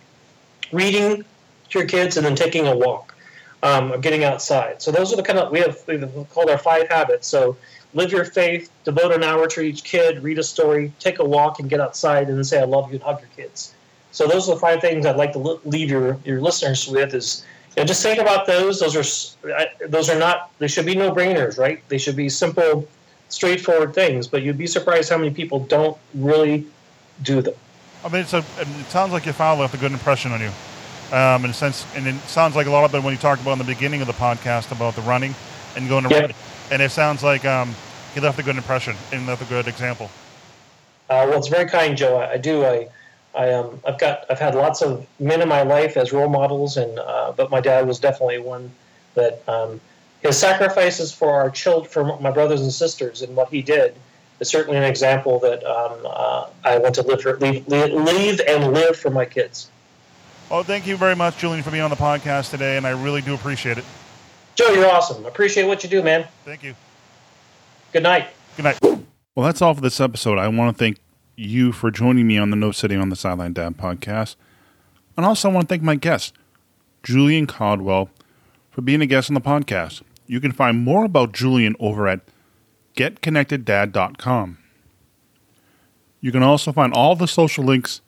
Reading 0.72 1.24
to 1.70 1.78
your 1.78 1.88
kids 1.88 2.18
and 2.18 2.26
then 2.26 2.36
taking 2.36 2.66
a 2.66 2.76
walk 2.76 3.14
um, 3.62 4.00
getting 4.00 4.24
outside. 4.24 4.80
So 4.82 4.90
those 4.90 5.12
are 5.12 5.16
the 5.16 5.22
kind 5.22 5.38
of 5.38 5.50
we 5.50 5.60
have 5.60 5.82
we've 5.86 6.30
called 6.30 6.50
our 6.50 6.58
five 6.58 6.88
habits. 6.88 7.26
So 7.26 7.56
live 7.94 8.12
your 8.12 8.24
faith, 8.24 8.70
devote 8.84 9.12
an 9.12 9.24
hour 9.24 9.46
to 9.48 9.60
each 9.60 9.84
kid, 9.84 10.22
read 10.22 10.38
a 10.38 10.42
story, 10.42 10.92
take 10.98 11.18
a 11.18 11.24
walk, 11.24 11.58
and 11.58 11.68
get 11.68 11.80
outside, 11.80 12.28
and 12.28 12.36
then 12.36 12.44
say 12.44 12.60
I 12.60 12.64
love 12.64 12.88
you 12.88 12.94
and 12.94 13.02
hug 13.02 13.20
your 13.20 13.30
kids. 13.36 13.74
So 14.12 14.26
those 14.26 14.48
are 14.48 14.54
the 14.54 14.60
five 14.60 14.80
things 14.80 15.06
I'd 15.06 15.16
like 15.16 15.32
to 15.32 15.60
leave 15.64 15.90
your 15.90 16.18
your 16.24 16.40
listeners 16.40 16.88
with. 16.88 17.14
Is 17.14 17.44
you 17.76 17.82
know, 17.82 17.86
just 17.86 18.02
think 18.02 18.20
about 18.20 18.46
those. 18.46 18.80
Those 18.80 18.96
are 18.96 19.66
those 19.88 20.08
are 20.08 20.18
not 20.18 20.50
they 20.58 20.68
should 20.68 20.86
be 20.86 20.94
no 20.94 21.10
brainers, 21.10 21.58
right? 21.58 21.86
They 21.88 21.98
should 21.98 22.16
be 22.16 22.28
simple, 22.28 22.86
straightforward 23.28 23.94
things. 23.94 24.26
But 24.26 24.42
you'd 24.42 24.58
be 24.58 24.66
surprised 24.66 25.10
how 25.10 25.18
many 25.18 25.30
people 25.30 25.60
don't 25.60 25.96
really 26.14 26.66
do 27.22 27.42
them. 27.42 27.54
I 28.04 28.08
mean, 28.08 28.22
it's 28.22 28.32
a, 28.32 28.38
it 28.38 28.68
sounds 28.90 29.12
like 29.12 29.24
your 29.24 29.34
father 29.34 29.62
left 29.62 29.74
a 29.74 29.76
good 29.76 29.90
impression 29.90 30.30
on 30.30 30.40
you 30.40 30.52
um, 31.12 31.44
in 31.44 31.50
a 31.50 31.54
sense, 31.54 31.86
and 31.94 32.06
it 32.06 32.16
sounds 32.22 32.56
like 32.56 32.66
a 32.66 32.70
lot 32.70 32.84
of 32.84 32.94
it 32.94 33.02
when 33.02 33.12
you 33.12 33.18
talked 33.18 33.42
about 33.42 33.52
in 33.52 33.58
the 33.58 33.64
beginning 33.64 34.00
of 34.00 34.06
the 34.06 34.12
podcast 34.12 34.72
about 34.72 34.94
the 34.94 35.02
running 35.02 35.34
and 35.76 35.88
going 35.88 36.04
to 36.04 36.10
yeah. 36.10 36.20
run, 36.20 36.32
and 36.70 36.82
it 36.82 36.90
sounds 36.90 37.22
like 37.22 37.44
um, 37.44 37.74
he 38.14 38.20
left 38.20 38.38
a 38.38 38.42
good 38.42 38.56
impression 38.56 38.96
and 39.12 39.26
left 39.26 39.42
a 39.42 39.46
good 39.46 39.68
example. 39.68 40.10
Uh, 41.10 41.24
well, 41.28 41.38
it's 41.38 41.48
very 41.48 41.68
kind, 41.68 41.96
Joe. 41.96 42.18
I, 42.18 42.32
I 42.32 42.36
do. 42.36 42.64
I, 42.64 42.88
I 43.34 43.52
um, 43.52 43.80
I've 43.86 43.98
got, 43.98 44.24
I've 44.30 44.38
had 44.38 44.54
lots 44.54 44.82
of 44.82 45.06
men 45.18 45.40
in 45.40 45.48
my 45.48 45.62
life 45.62 45.96
as 45.96 46.12
role 46.12 46.28
models, 46.28 46.76
and 46.76 46.98
uh, 46.98 47.32
but 47.36 47.50
my 47.50 47.60
dad 47.60 47.86
was 47.86 47.98
definitely 47.98 48.38
one 48.38 48.70
that 49.14 49.42
um, 49.48 49.80
his 50.20 50.38
sacrifices 50.38 51.12
for 51.12 51.32
our 51.32 51.50
children, 51.50 51.90
for 51.90 52.18
my 52.20 52.30
brothers 52.30 52.60
and 52.60 52.72
sisters, 52.72 53.22
and 53.22 53.34
what 53.36 53.48
he 53.48 53.62
did 53.62 53.94
is 54.40 54.48
certainly 54.48 54.76
an 54.76 54.84
example 54.84 55.38
that 55.40 55.64
um, 55.64 55.98
uh, 56.04 56.46
I 56.64 56.78
want 56.78 56.94
to 56.96 57.02
live, 57.02 57.22
for, 57.22 57.36
leave, 57.38 57.66
leave 57.66 58.40
and 58.40 58.72
live 58.72 58.96
for 58.96 59.10
my 59.10 59.24
kids. 59.24 59.68
Well, 60.50 60.62
thank 60.62 60.86
you 60.86 60.96
very 60.96 61.14
much, 61.14 61.36
Julian, 61.36 61.62
for 61.62 61.70
being 61.70 61.82
on 61.82 61.90
the 61.90 61.96
podcast 61.96 62.50
today, 62.50 62.78
and 62.78 62.86
I 62.86 62.90
really 62.90 63.20
do 63.20 63.34
appreciate 63.34 63.76
it. 63.76 63.84
Joe, 64.54 64.70
you're 64.70 64.90
awesome. 64.90 65.26
Appreciate 65.26 65.64
what 65.64 65.84
you 65.84 65.90
do, 65.90 66.02
man. 66.02 66.26
Thank 66.46 66.62
you. 66.62 66.74
Good 67.92 68.02
night. 68.02 68.28
Good 68.56 68.62
night. 68.62 68.78
Well, 68.82 69.44
that's 69.44 69.60
all 69.60 69.74
for 69.74 69.82
this 69.82 70.00
episode. 70.00 70.38
I 70.38 70.48
want 70.48 70.74
to 70.74 70.78
thank 70.82 70.98
you 71.36 71.70
for 71.70 71.90
joining 71.90 72.26
me 72.26 72.38
on 72.38 72.48
the 72.48 72.56
No 72.56 72.72
Sitting 72.72 72.98
on 72.98 73.10
the 73.10 73.14
Sideline 73.14 73.52
Dad 73.52 73.76
podcast. 73.76 74.36
And 75.18 75.26
also, 75.26 75.50
I 75.50 75.52
want 75.52 75.68
to 75.68 75.72
thank 75.72 75.82
my 75.82 75.96
guest, 75.96 76.34
Julian 77.02 77.46
Caldwell, 77.46 78.08
for 78.70 78.80
being 78.80 79.02
a 79.02 79.06
guest 79.06 79.30
on 79.30 79.34
the 79.34 79.40
podcast. 79.42 80.02
You 80.26 80.40
can 80.40 80.52
find 80.52 80.82
more 80.82 81.04
about 81.04 81.32
Julian 81.32 81.76
over 81.78 82.08
at 82.08 82.20
getconnecteddad.com. 82.96 84.58
You 86.20 86.32
can 86.32 86.42
also 86.42 86.72
find 86.72 86.92
all 86.94 87.14
the 87.14 87.28
social 87.28 87.64
links 87.64 88.00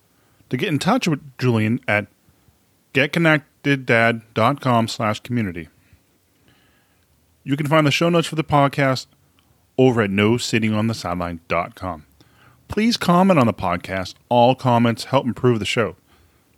to 0.48 0.56
get 0.56 0.70
in 0.70 0.78
touch 0.78 1.06
with 1.06 1.20
Julian 1.38 1.80
at 1.86 2.06
getconnecteddad.com 2.94 4.88
slash 4.88 5.20
community. 5.20 5.68
You 7.44 7.56
can 7.56 7.66
find 7.66 7.86
the 7.86 7.90
show 7.90 8.08
notes 8.08 8.28
for 8.28 8.36
the 8.36 8.44
podcast 8.44 9.06
over 9.78 10.02
at 10.02 10.10
nosittingonthesideline.com. 10.10 12.06
Please 12.68 12.96
comment 12.96 13.38
on 13.38 13.46
the 13.46 13.54
podcast. 13.54 14.14
All 14.28 14.54
comments 14.54 15.04
help 15.04 15.26
improve 15.26 15.58
the 15.58 15.64
show. 15.64 15.96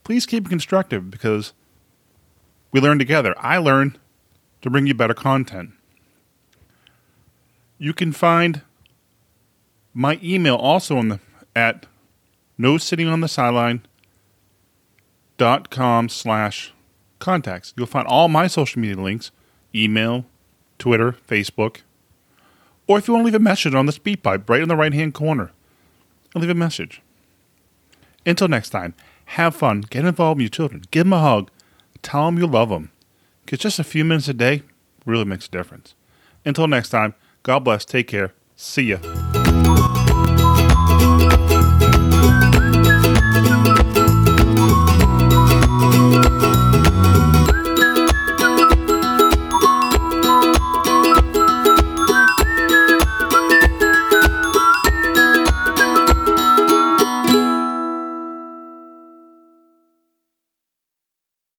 Please 0.05 0.27
keep 0.27 0.47
it 0.47 0.51
constructive 0.51 1.11
because 1.11 1.53
we 2.73 2.81
learn 2.81 2.99
together. 2.99 3.35
I 3.39 3.59
learn 3.59 3.97
to 4.63 4.71
bring 4.71 4.87
you 4.87 4.95
better 4.95 5.15
content. 5.15 5.71
You 7.79 7.93
can 7.93 8.13
find 8.13 8.63
my 9.95 10.19
email 10.23 10.57
also 10.57 10.97
on 10.97 11.09
the 11.09 11.21
at 11.55 11.87
no 12.57 12.79
sitting 12.79 13.09
on 13.09 13.21
the 13.21 13.29
sideline 13.29 13.85
dot 15.43 15.71
com 15.71 16.09
slash 16.09 16.73
contacts. 17.19 17.75
You'll 17.77 17.89
find 17.89 18.07
all 18.07 18.29
my 18.29 18.47
social 18.47 18.81
media 18.81 19.03
links, 19.03 19.33
email, 19.75 20.25
Twitter, 20.79 21.17
Facebook, 21.29 21.79
or 22.87 22.97
if 22.97 23.09
you 23.09 23.15
want 23.15 23.23
to 23.23 23.27
leave 23.27 23.35
a 23.35 23.41
message 23.41 23.75
on 23.75 23.87
the 23.87 23.93
SpeakPipe 23.93 24.49
right 24.49 24.63
in 24.63 24.69
the 24.69 24.77
right 24.77 24.95
hand 24.95 25.15
corner, 25.15 25.51
I'll 26.33 26.43
leave 26.43 26.51
a 26.51 26.55
message. 26.55 27.03
Until 28.25 28.47
next 28.47 28.71
time, 28.71 28.95
have 29.25 29.57
fun, 29.57 29.81
get 29.81 30.05
involved 30.05 30.39
with 30.39 30.45
your 30.45 30.51
children, 30.51 30.85
give 30.93 31.07
them 31.07 31.13
a 31.13 31.19
hug, 31.19 31.51
tell 32.03 32.27
them 32.27 32.39
you 32.39 32.47
love 32.47 32.69
them, 32.69 32.93
because 33.45 33.59
just 33.59 33.81
a 33.81 33.85
few 33.85 34.05
minutes 34.05 34.29
a 34.29 34.35
day 34.35 34.63
really 35.05 35.25
makes 35.25 35.49
a 35.49 35.51
difference. 35.51 35.97
Until 36.45 36.69
next 36.69 36.91
time, 36.91 37.17
God 37.43 37.65
bless, 37.65 37.85
take 37.85 38.07
care, 38.07 38.33
see 38.55 38.91
ya. 38.91 39.42